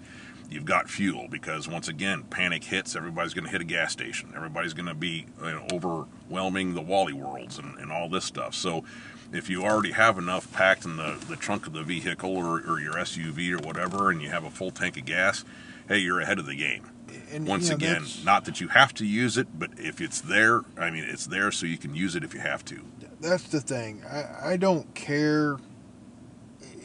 you've 0.49 0.65
got 0.65 0.89
fuel. 0.89 1.27
Because 1.29 1.67
once 1.67 1.87
again, 1.87 2.23
panic 2.23 2.63
hits, 2.63 2.95
everybody's 2.95 3.33
going 3.33 3.45
to 3.45 3.51
hit 3.51 3.61
a 3.61 3.65
gas 3.65 3.91
station. 3.91 4.31
Everybody's 4.35 4.73
going 4.73 4.87
to 4.87 4.95
be 4.95 5.25
you 5.43 5.51
know, 5.51 5.67
overwhelming 5.71 6.75
the 6.75 6.81
Wally 6.81 7.13
worlds 7.13 7.57
and, 7.57 7.77
and 7.79 7.91
all 7.91 8.09
this 8.09 8.25
stuff. 8.25 8.53
So 8.53 8.83
if 9.31 9.49
you 9.49 9.63
already 9.63 9.91
have 9.91 10.17
enough 10.17 10.51
packed 10.53 10.85
in 10.85 10.97
the, 10.97 11.17
the 11.27 11.35
trunk 11.35 11.67
of 11.67 11.73
the 11.73 11.83
vehicle 11.83 12.35
or, 12.35 12.61
or 12.61 12.79
your 12.79 12.93
SUV 12.93 13.51
or 13.51 13.65
whatever, 13.65 14.09
and 14.09 14.21
you 14.21 14.29
have 14.29 14.43
a 14.43 14.49
full 14.49 14.71
tank 14.71 14.97
of 14.97 15.05
gas, 15.05 15.43
hey, 15.87 15.99
you're 15.99 16.19
ahead 16.19 16.39
of 16.39 16.45
the 16.45 16.55
game 16.55 16.83
And 17.31 17.47
once 17.47 17.65
you 17.65 17.71
know, 17.71 17.75
again, 17.75 18.05
not 18.23 18.45
that 18.45 18.59
you 18.59 18.69
have 18.69 18.93
to 18.95 19.05
use 19.05 19.37
it, 19.37 19.47
but 19.57 19.71
if 19.77 20.01
it's 20.01 20.21
there, 20.21 20.61
I 20.77 20.89
mean, 20.89 21.03
it's 21.03 21.27
there 21.27 21.51
so 21.51 21.65
you 21.65 21.77
can 21.77 21.95
use 21.95 22.15
it 22.15 22.23
if 22.23 22.33
you 22.33 22.39
have 22.39 22.65
to. 22.65 22.81
that's 23.19 23.47
the 23.49 23.61
thing. 23.61 24.03
I, 24.09 24.51
I 24.51 24.57
don't 24.57 24.93
care 24.95 25.57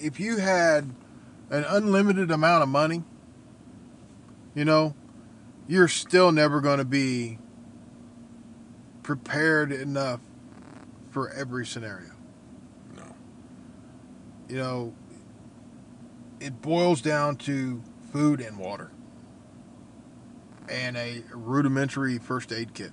if 0.01 0.21
you 0.21 0.37
had 0.39 0.91
an 1.51 1.65
unlimited 1.65 2.31
amount 2.31 2.63
of 2.63 2.69
money, 2.69 3.03
you 4.55 4.65
know, 4.65 4.95
you're 5.67 5.89
still 5.89 6.33
never 6.33 6.61
going 6.61 6.79
to 6.79 6.85
be 6.85 7.39
prepared 9.03 9.73
enough 9.73 10.21
for 11.11 11.31
every 11.31 11.65
scenario. 11.65 12.14
You 14.49 14.57
know, 14.57 14.95
it 16.41 16.61
boils 16.61 17.01
down 17.01 17.37
to 17.37 17.83
food 18.13 18.41
and 18.41 18.59
water 18.59 18.91
and 20.69 20.97
a 20.97 21.23
rudimentary 21.33 22.19
first 22.19 22.53
aid 22.53 22.75
kit. 22.75 22.93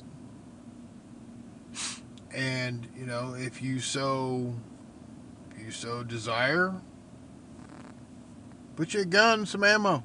And, 2.33 2.87
you 2.97 3.05
know, 3.05 3.35
if 3.37 3.61
you 3.61 3.79
so 3.79 4.55
if 5.51 5.65
you 5.65 5.71
so 5.71 6.03
desire, 6.03 6.73
put 8.75 8.93
your 8.93 9.05
gun, 9.05 9.45
some 9.45 9.63
ammo. 9.63 10.03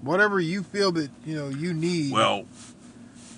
Whatever 0.00 0.40
you 0.40 0.62
feel 0.62 0.92
that, 0.92 1.10
you 1.24 1.36
know, 1.36 1.48
you 1.48 1.72
need. 1.72 2.12
Well, 2.12 2.46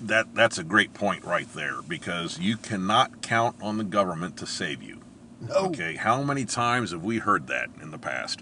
that 0.01 0.33
that's 0.33 0.57
a 0.57 0.63
great 0.63 0.93
point 0.93 1.23
right 1.23 1.51
there 1.53 1.81
because 1.81 2.39
you 2.39 2.57
cannot 2.57 3.21
count 3.21 3.55
on 3.61 3.77
the 3.77 3.83
government 3.83 4.37
to 4.37 4.45
save 4.45 4.81
you. 4.81 5.01
No. 5.41 5.55
Okay, 5.67 5.95
how 5.95 6.23
many 6.23 6.45
times 6.45 6.91
have 6.91 7.03
we 7.03 7.19
heard 7.19 7.47
that 7.47 7.69
in 7.81 7.91
the 7.91 7.97
past? 7.97 8.41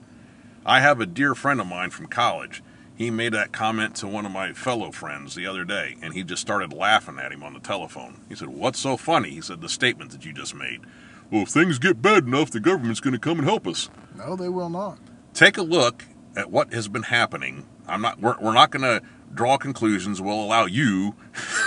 I 0.66 0.80
have 0.80 1.00
a 1.00 1.06
dear 1.06 1.36
friend 1.36 1.62
of 1.62 1.68
mine 1.68 1.92
from 1.92 2.08
college. 2.08 2.64
He 2.96 3.12
made 3.12 3.34
that 3.34 3.52
comment 3.52 3.96
to 3.98 4.08
one 4.08 4.26
of 4.26 4.32
my 4.32 4.54
fellow 4.54 4.92
friends 4.92 5.36
the 5.36 5.46
other 5.46 5.66
day, 5.66 5.98
and 6.02 6.14
he 6.14 6.24
just 6.24 6.42
started 6.42 6.72
laughing 6.72 7.20
at 7.20 7.32
him 7.32 7.44
on 7.44 7.54
the 7.54 7.60
telephone. 7.60 8.22
He 8.30 8.36
said, 8.36 8.48
What's 8.48 8.80
so 8.80 8.96
funny? 8.96 9.32
He 9.32 9.42
said, 9.42 9.62
The 9.62 9.70
statement 9.70 10.12
that 10.12 10.26
you 10.26 10.32
just 10.32 10.56
made. 10.56 10.82
Well, 11.30 11.44
if 11.44 11.50
things 11.50 11.78
get 11.78 12.02
bad 12.02 12.26
enough, 12.26 12.52
the 12.52 12.60
government's 12.60 13.02
going 13.02 13.14
to 13.14 13.20
come 13.20 13.40
and 13.40 13.48
help 13.48 13.68
us. 13.68 13.90
No, 14.16 14.36
they 14.36 14.50
will 14.50 14.70
not. 14.70 14.98
Take 15.34 15.58
a 15.58 15.64
look 15.64 16.06
at 16.36 16.50
what 16.52 16.74
has 16.74 16.88
been 16.88 17.04
happening. 17.04 17.66
I'm 17.88 18.02
not. 18.02 18.22
We're, 18.22 18.38
we're 18.40 18.54
not 18.54 18.72
going 18.72 18.84
to 18.84 19.06
draw 19.34 19.58
conclusions. 19.58 20.22
We'll 20.22 20.42
allow 20.42 20.66
you 20.66 21.16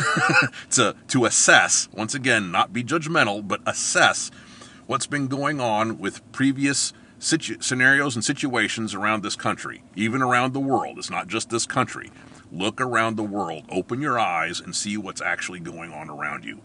to 0.70 0.96
to 1.08 1.24
assess. 1.26 1.88
Once 1.92 2.14
again, 2.14 2.50
not 2.50 2.72
be 2.72 2.82
judgmental, 2.82 3.46
but 3.46 3.60
assess 3.66 4.30
what's 4.88 5.06
been 5.06 5.28
going 5.28 5.60
on 5.60 5.98
with 5.98 6.20
previous 6.32 6.94
situ- 7.18 7.60
scenarios 7.60 8.16
and 8.16 8.24
situations 8.24 8.94
around 8.94 9.22
this 9.22 9.36
country, 9.36 9.82
even 9.94 10.22
around 10.22 10.54
the 10.54 10.60
world. 10.60 10.98
It's 10.98 11.10
not 11.10 11.28
just 11.28 11.50
this 11.50 11.66
country. 11.66 12.10
Look 12.50 12.80
around 12.80 13.16
the 13.16 13.22
world. 13.22 13.64
Open 13.68 14.00
your 14.00 14.18
eyes 14.18 14.60
and 14.60 14.74
see 14.74 14.96
what's 14.96 15.20
actually 15.20 15.60
going 15.60 15.92
on 15.92 16.08
around 16.08 16.46
you. 16.46 16.62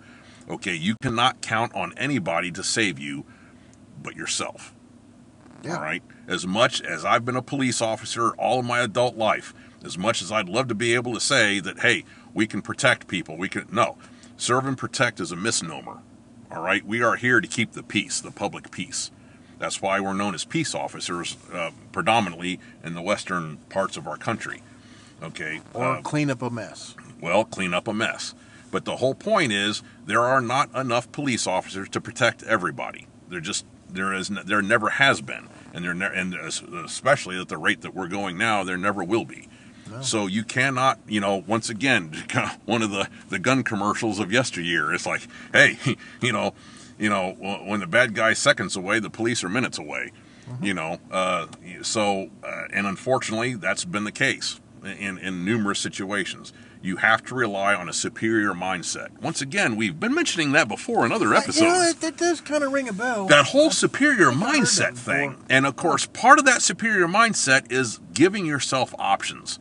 Okay, 0.50 0.74
you 0.74 0.96
cannot 1.02 1.42
count 1.42 1.76
on 1.76 1.94
anybody 1.98 2.50
to 2.52 2.64
save 2.64 2.98
you 2.98 3.26
but 4.02 4.16
yourself. 4.16 4.74
Yeah. 5.62 5.76
All 5.76 5.82
right. 5.82 6.04
As 6.26 6.48
much 6.48 6.82
as 6.82 7.04
I've 7.04 7.26
been 7.26 7.36
a 7.36 7.42
police 7.42 7.82
officer 7.82 8.30
all 8.36 8.60
of 8.60 8.66
my 8.66 8.80
adult 8.80 9.18
life, 9.18 9.54
as 9.84 9.98
much 9.98 10.22
as 10.22 10.32
I'd 10.32 10.48
love 10.48 10.70
to 10.70 10.76
be 10.76 10.96
able 10.96 11.14
to 11.14 11.20
say 11.20 11.60
that, 11.60 11.80
hey, 11.80 12.06
we 12.34 12.48
can 12.48 12.62
protect 12.62 13.08
people, 13.08 13.38
we 13.38 13.50
can. 13.50 13.68
No. 13.70 13.98
Serve 14.38 14.66
and 14.66 14.78
protect 14.78 15.20
is 15.20 15.34
a 15.34 15.36
misnomer. 15.36 16.00
All 16.54 16.62
right. 16.62 16.86
We 16.86 17.02
are 17.02 17.16
here 17.16 17.42
to 17.42 17.48
keep 17.48 17.72
the 17.74 17.82
peace, 17.82 18.22
the 18.22 18.30
public 18.32 18.70
peace. 18.70 19.10
That's 19.58 19.82
why 19.82 20.00
we're 20.00 20.14
known 20.14 20.36
as 20.36 20.46
peace 20.46 20.76
officers, 20.76 21.36
uh, 21.52 21.72
predominantly 21.92 22.60
in 22.84 22.94
the 22.94 23.02
western 23.02 23.58
parts 23.70 23.98
of 23.98 24.08
our 24.08 24.18
country. 24.18 24.62
Okay. 25.24 25.62
Or 25.74 25.98
Uh, 25.98 26.02
clean 26.02 26.30
up 26.30 26.42
a 26.44 26.50
mess. 26.52 26.96
well, 27.20 27.44
clean 27.46 27.74
up 27.74 27.88
a 27.88 27.94
mess. 27.94 28.36
But 28.70 28.86
the 28.86 28.98
whole 28.98 29.16
point 29.16 29.52
is 29.52 29.82
there 30.06 30.22
are 30.22 30.42
not 30.42 30.70
enough 30.76 31.12
police 31.12 31.48
officers 31.48 31.90
to 31.90 32.02
protect 32.02 32.44
everybody. 32.44 33.08
There 33.30 33.40
just 33.40 33.66
there 33.90 34.14
is 34.14 34.28
there 34.30 34.62
never 34.64 34.90
has 34.90 35.22
been, 35.22 35.48
and 35.74 35.86
there 35.86 35.94
ne- 35.94 36.14
and 36.14 36.34
especially 36.34 37.40
at 37.40 37.48
the 37.48 37.58
rate 37.58 37.82
that 37.82 37.94
we're 37.96 38.08
going 38.08 38.38
now, 38.38 38.64
there 38.64 38.78
never 38.78 39.04
will 39.04 39.26
be. 39.26 39.48
So 40.02 40.28
you 40.28 40.44
cannot, 40.44 41.00
you 41.08 41.20
know, 41.20 41.44
once 41.48 41.70
again, 41.70 42.12
one 42.66 42.82
of 42.82 42.92
the 42.92 43.08
the 43.30 43.40
gun 43.40 43.64
commercials 43.64 44.20
of 44.20 44.32
yesteryear. 44.32 44.94
It's 44.94 45.06
like, 45.06 45.28
hey, 45.52 45.78
you 46.22 46.32
know, 46.32 46.54
you 46.98 47.10
know, 47.10 47.32
when 47.66 47.80
the 47.80 47.88
bad 47.88 48.14
guy's 48.14 48.40
seconds 48.40 48.76
away, 48.76 49.00
the 49.00 49.10
police 49.10 49.44
are 49.44 49.50
minutes 49.50 49.78
away. 49.78 50.12
You 50.62 50.74
know, 50.74 51.00
uh, 51.10 51.48
so 51.84 52.30
uh, 52.44 52.64
and 52.74 52.86
unfortunately, 52.86 53.54
that's 53.54 53.86
been 53.86 54.04
the 54.04 54.12
case 54.12 54.60
in 54.84 55.18
in 55.18 55.46
numerous 55.46 55.80
situations. 55.80 56.52
You 56.82 56.98
have 56.98 57.24
to 57.28 57.36
rely 57.36 57.74
on 57.74 57.88
a 57.88 57.94
superior 57.94 58.52
mindset. 58.54 59.22
Once 59.22 59.42
again, 59.42 59.78
we've 59.78 59.98
been 59.98 60.14
mentioning 60.14 60.52
that 60.52 60.68
before 60.68 61.06
in 61.06 61.14
other 61.14 61.34
episodes 61.34 61.62
You 61.62 61.68
know, 61.70 61.80
that, 61.80 62.02
that 62.02 62.18
does 62.18 62.42
kind 62.42 62.62
of 62.62 62.74
ring 62.74 62.90
a 62.90 62.94
bell. 62.94 63.26
that 63.28 63.46
whole 63.46 63.72
superior 63.72 64.32
mindset 64.32 64.98
thing. 64.98 65.38
And 65.50 65.66
of 65.66 65.78
course, 65.78 66.08
part 66.08 66.40
of 66.40 66.46
that 66.46 66.62
superior 66.62 67.08
mindset 67.08 67.72
is 67.72 68.02
giving 68.14 68.46
yourself 68.46 68.94
options. 69.00 69.60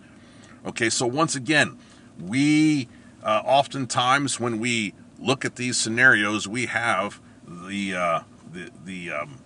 Okay, 0.64 0.90
so 0.90 1.06
once 1.06 1.34
again, 1.34 1.78
we 2.20 2.88
uh, 3.22 3.42
oftentimes 3.44 4.38
when 4.38 4.58
we 4.58 4.94
look 5.18 5.44
at 5.44 5.56
these 5.56 5.76
scenarios, 5.76 6.46
we 6.46 6.66
have 6.66 7.20
the 7.46 7.94
uh, 7.94 8.20
the 8.52 8.70
the 8.84 9.10
um, 9.10 9.38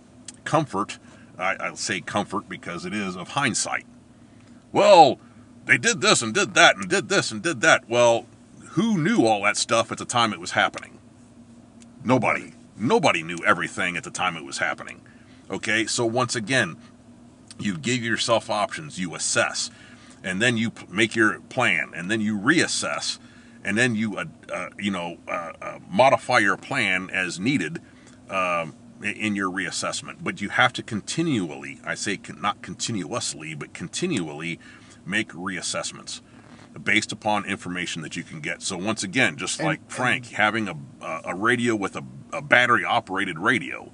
comfort. 0.45 0.99
I, 1.39 1.57
I'll 1.61 1.77
say 1.77 2.01
comfort 2.01 2.49
because 2.49 2.85
it 2.85 2.95
is 2.95 3.17
of 3.17 3.29
hindsight. 3.29 3.87
Well, 4.73 5.19
they 5.67 5.79
did 5.79 6.01
this 6.01 6.23
and 6.23 6.33
did 6.33 6.55
that 6.55 6.77
and 6.77 6.89
did 6.89 7.09
this 7.09 7.31
and 7.31 7.43
did 7.43 7.61
that. 7.61 7.89
Well, 7.89 8.27
who 8.71 8.99
knew 8.99 9.27
all 9.27 9.43
that 9.43 9.57
stuff 9.57 9.93
at 9.93 9.99
the 9.99 10.05
time 10.05 10.33
it 10.33 10.41
was 10.41 10.53
happening? 10.53 10.99
Nobody. 12.05 12.53
Nobody 12.79 13.23
knew 13.23 13.39
everything 13.47 13.97
at 13.97 14.05
the 14.05 14.11
time 14.11 14.37
it 14.37 14.45
was 14.45 14.59
happening. 14.59 15.01
Okay, 15.51 15.87
so 15.87 16.05
once 16.05 16.37
again, 16.37 16.77
you 17.59 17.79
give 17.79 18.03
yourself 18.03 18.51
options, 18.51 18.99
you 18.99 19.15
assess, 19.15 19.71
and 20.23 20.41
then 20.43 20.57
you 20.57 20.73
make 20.89 21.15
your 21.15 21.41
plan, 21.41 21.93
and 21.95 22.11
then 22.11 22.21
you 22.21 22.39
reassess, 22.39 23.19
and 23.65 23.77
then 23.77 23.95
you, 23.95 24.17
uh, 24.17 24.25
uh, 24.53 24.69
you 24.79 24.91
know, 24.91 25.19
uh, 25.29 25.53
uh, 25.61 25.79
modify 25.89 26.39
your 26.39 26.57
plan 26.57 27.11
as 27.11 27.39
needed 27.39 27.81
um, 28.31 28.75
in 29.03 29.37
your 29.37 29.51
reassessment. 29.51 30.17
But 30.23 30.41
you 30.41 30.49
have 30.51 30.73
to 30.75 30.83
continually, 30.83 31.81
I 31.85 31.95
say 31.95 32.17
con- 32.17 32.41
not 32.41 32.63
continuously, 32.63 33.55
but 33.55 33.75
continually 33.75 34.59
make 35.05 35.31
reassessments 35.33 36.21
based 36.83 37.11
upon 37.13 37.45
information 37.47 38.03
that 38.03 38.17
you 38.17 38.23
can 38.23 38.41
get. 38.41 38.61
So 38.63 38.77
once 38.77 39.03
again, 39.03 39.37
just 39.37 39.59
And- 39.61 39.69
like 39.69 39.91
Frank, 39.91 40.27
having 40.33 40.69
a, 40.69 40.77
a 41.01 41.21
a 41.27 41.35
radio 41.35 41.75
with 41.75 41.97
a, 41.97 42.03
a 42.33 42.43
battery 42.43 42.85
operated 42.85 43.39
radio 43.39 43.93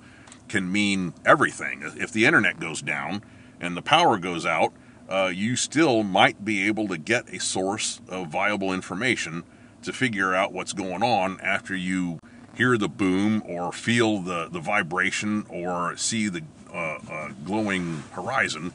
can 0.48 0.70
mean 0.70 1.14
everything. 1.24 1.82
If 1.96 2.12
the 2.12 2.26
internet 2.26 2.58
goes 2.58 2.82
down 2.82 3.22
and 3.60 3.76
the 3.76 3.82
power 3.82 4.18
goes 4.18 4.44
out, 4.44 4.72
uh, 5.12 5.28
you 5.28 5.56
still 5.56 6.02
might 6.02 6.42
be 6.42 6.66
able 6.66 6.88
to 6.88 6.96
get 6.96 7.28
a 7.32 7.38
source 7.38 8.00
of 8.08 8.28
viable 8.28 8.72
information 8.72 9.44
to 9.82 9.92
figure 9.92 10.34
out 10.34 10.52
what's 10.52 10.72
going 10.72 11.02
on 11.02 11.38
after 11.40 11.76
you 11.76 12.18
hear 12.54 12.78
the 12.78 12.88
boom 12.88 13.42
or 13.44 13.72
feel 13.72 14.20
the, 14.20 14.48
the 14.50 14.60
vibration 14.60 15.44
or 15.50 15.94
see 15.96 16.28
the 16.28 16.42
uh, 16.72 16.98
uh, 17.10 17.28
glowing 17.44 18.02
horizon 18.12 18.72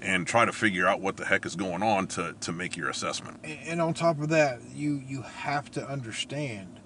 and 0.00 0.26
try 0.26 0.44
to 0.44 0.52
figure 0.52 0.86
out 0.86 1.00
what 1.00 1.16
the 1.16 1.24
heck 1.24 1.46
is 1.46 1.54
going 1.54 1.82
on 1.82 2.06
to, 2.08 2.34
to 2.40 2.52
make 2.52 2.76
your 2.76 2.88
assessment. 2.88 3.38
And- 3.44 3.80
on 3.80 3.94
top 3.94 4.20
of 4.20 4.28
that, 4.30 4.60
you 4.74 5.02
you 5.06 5.22
have 5.22 5.70
to 5.72 5.88
understand 5.88 6.80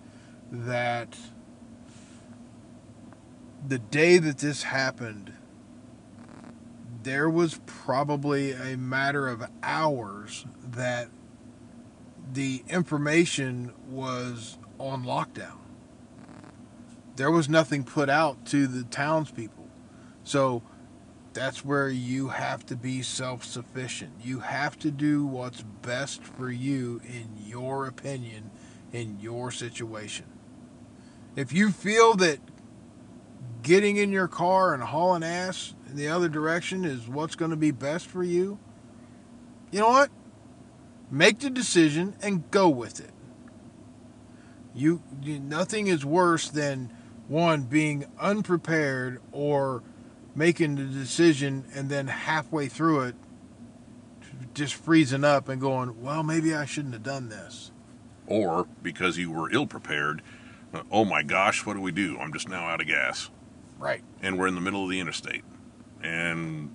that 0.51 1.17
the 3.67 3.79
day 3.79 4.19
that 4.19 4.39
this 4.39 4.65
happened, 4.65 5.32
there 7.03 7.29
was 7.29 7.61
probably 7.67 8.53
a 8.53 8.77
matter 8.77 9.29
of 9.29 9.49
hours 9.63 10.47
that 10.71 11.09
the 12.33 12.63
information 12.69 13.73
was 13.89 14.59
on 14.79 15.05
lockdown. 15.05 15.59
There 17.17 17.31
was 17.31 17.49
nothing 17.49 17.85
put 17.85 18.09
out 18.09 18.47
to 18.47 18.67
the 18.67 18.85
townspeople. 18.85 19.69
So 20.25 20.63
that's 21.33 21.65
where 21.65 21.89
you 21.89 22.29
have 22.29 22.65
to 22.67 22.77
be 22.77 23.03
self 23.03 23.45
sufficient. 23.45 24.13
You 24.23 24.41
have 24.41 24.79
to 24.81 24.91
do 24.91 25.27
what's 25.27 25.63
best 25.63 26.23
for 26.23 26.51
you, 26.51 27.01
in 27.05 27.31
your 27.45 27.87
opinion, 27.87 28.51
in 28.93 29.19
your 29.21 29.51
situation. 29.51 30.27
If 31.35 31.53
you 31.53 31.71
feel 31.71 32.15
that 32.15 32.39
getting 33.63 33.97
in 33.97 34.11
your 34.11 34.29
car 34.29 34.75
and 34.75 34.83
hauling 34.83 35.23
ass 35.23 35.75
in 35.89 35.97
the 35.97 36.09
other 36.09 36.29
direction 36.29 36.85
is 36.85 37.09
what's 37.09 37.37
going 37.37 37.51
to 37.51 37.57
be 37.57 37.71
best 37.71 38.07
for 38.07 38.25
you, 38.25 38.59
you 39.71 39.81
know 39.81 39.89
what? 39.89 40.11
Make 41.11 41.41
the 41.41 41.51
decision 41.51 42.17
and 42.23 42.51
go 42.51 42.69
with 42.69 43.01
it. 43.01 43.11
You, 44.75 45.03
you 45.23 45.39
nothing 45.39 45.87
is 45.87 46.05
worse 46.05 46.49
than 46.49 46.93
one 47.29 47.63
being 47.63 48.07
unprepared 48.19 49.21
or 49.33 49.83
making 50.35 50.77
the 50.77 50.85
decision 50.85 51.65
and 51.75 51.91
then 51.91 52.07
halfway 52.07 52.69
through 52.69 53.03
it 53.03 53.15
just 54.55 54.75
freezing 54.75 55.25
up 55.25 55.49
and 55.49 55.61
going, 55.61 56.03
well, 56.03 56.23
maybe 56.23 56.55
I 56.55 56.65
shouldn't 56.65 56.95
have 56.95 57.03
done 57.03 57.29
this. 57.29 57.71
Or 58.27 58.67
because 58.83 59.19
you 59.19 59.31
were 59.31 59.51
ill 59.51 59.67
prepared, 59.67 60.23
oh 60.91 61.05
my 61.05 61.23
gosh, 61.23 61.65
what 61.67 61.75
do 61.75 61.81
we 61.81 61.93
do? 61.93 62.19
I'm 62.19 62.33
just 62.33 62.49
now 62.49 62.65
out 62.67 62.81
of 62.81 62.87
gas. 62.87 63.31
Right. 63.79 64.03
and 64.23 64.39
we're 64.39 64.47
in 64.47 64.55
the 64.55 64.61
middle 64.61 64.85
of 64.85 64.91
the 64.91 65.01
interstate 65.01 65.43
and 66.05 66.73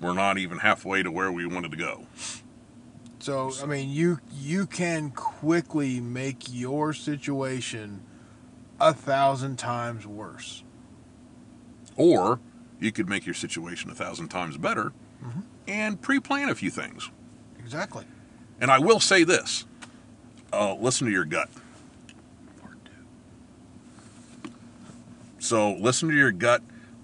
we're 0.00 0.12
not 0.14 0.38
even 0.38 0.58
halfway 0.58 1.04
to 1.04 1.10
where 1.12 1.30
we 1.30 1.46
wanted 1.46 1.70
to 1.70 1.76
go 1.76 2.06
So, 3.20 3.52
I 3.62 3.66
mean, 3.66 3.90
you 3.90 4.18
you 4.32 4.66
can 4.66 5.10
quickly 5.12 6.00
make 6.00 6.52
your 6.52 6.92
situation 6.92 8.02
a 8.80 8.92
thousand 8.92 9.56
times 9.60 10.04
worse. 10.04 10.64
or 11.96 12.40
you 12.80 12.90
could 12.90 13.08
make 13.08 13.24
your 13.24 13.34
situation 13.36 13.90
a 13.90 13.94
thousand 13.94 14.28
times 14.28 14.56
better 14.56 14.92
Mhm. 15.24 15.42
and 15.68 16.02
pre-plan 16.02 16.48
a 16.48 16.54
few 16.56 16.70
things 16.70 17.10
Exactly. 17.60 18.04
and 18.60 18.70
i 18.72 18.78
will 18.80 18.98
say 18.98 19.22
this 19.22 19.64
uh, 20.52 20.74
listen 20.74 21.06
to 21.06 21.12
your 21.12 21.24
gut 21.24 21.48
so 25.42 25.72
listen 25.72 26.08
to 26.08 26.14
your 26.14 26.32
gut 26.32 26.62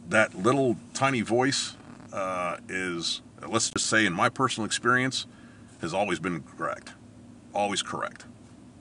that 0.08 0.34
little 0.34 0.76
tiny 0.94 1.20
voice 1.20 1.76
uh, 2.12 2.56
is 2.68 3.20
let's 3.48 3.70
just 3.70 3.86
say 3.86 4.06
in 4.06 4.12
my 4.12 4.28
personal 4.28 4.64
experience 4.64 5.26
has 5.80 5.92
always 5.92 6.18
been 6.18 6.42
correct 6.56 6.92
always 7.54 7.82
correct 7.82 8.24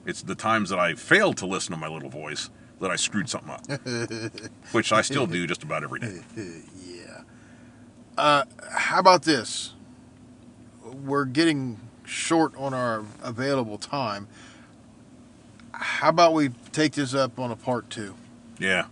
it's 0.06 0.22
the 0.22 0.34
times 0.34 0.70
that 0.70 0.78
i 0.78 0.94
failed 0.94 1.36
to 1.36 1.46
listen 1.46 1.72
to 1.72 1.78
my 1.78 1.88
little 1.88 2.08
voice 2.08 2.50
that 2.80 2.90
i 2.90 2.96
screwed 2.96 3.28
something 3.28 3.50
up 3.50 3.62
which 4.72 4.92
i 4.92 5.00
still 5.02 5.26
do 5.26 5.46
just 5.46 5.62
about 5.62 5.82
every 5.82 6.00
day 6.00 6.20
yeah. 6.36 7.22
Uh, 8.16 8.44
how 8.72 8.98
about 8.98 9.22
this? 9.22 9.74
We're 11.04 11.24
getting 11.24 11.78
short 12.04 12.52
on 12.56 12.74
our 12.74 13.04
available 13.22 13.78
time. 13.78 14.26
How 15.70 16.08
about 16.08 16.34
we 16.34 16.48
take 16.72 16.94
this 16.94 17.14
up 17.14 17.38
on 17.38 17.52
a 17.52 17.56
part 17.56 17.88
two? 17.90 18.16
yeah 18.58 18.86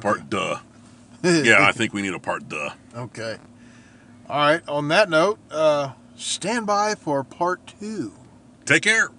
part 0.00 0.28
duh 0.30 0.58
yeah 1.22 1.66
i 1.66 1.72
think 1.72 1.92
we 1.92 2.02
need 2.02 2.14
a 2.14 2.18
part 2.18 2.48
duh 2.48 2.70
Okay. 2.96 3.36
All 4.28 4.38
right. 4.38 4.66
On 4.68 4.88
that 4.88 5.10
note, 5.10 5.38
uh, 5.50 5.92
stand 6.16 6.66
by 6.66 6.94
for 6.94 7.22
part 7.22 7.74
two. 7.78 8.12
take 8.64 8.82
care 8.82 9.10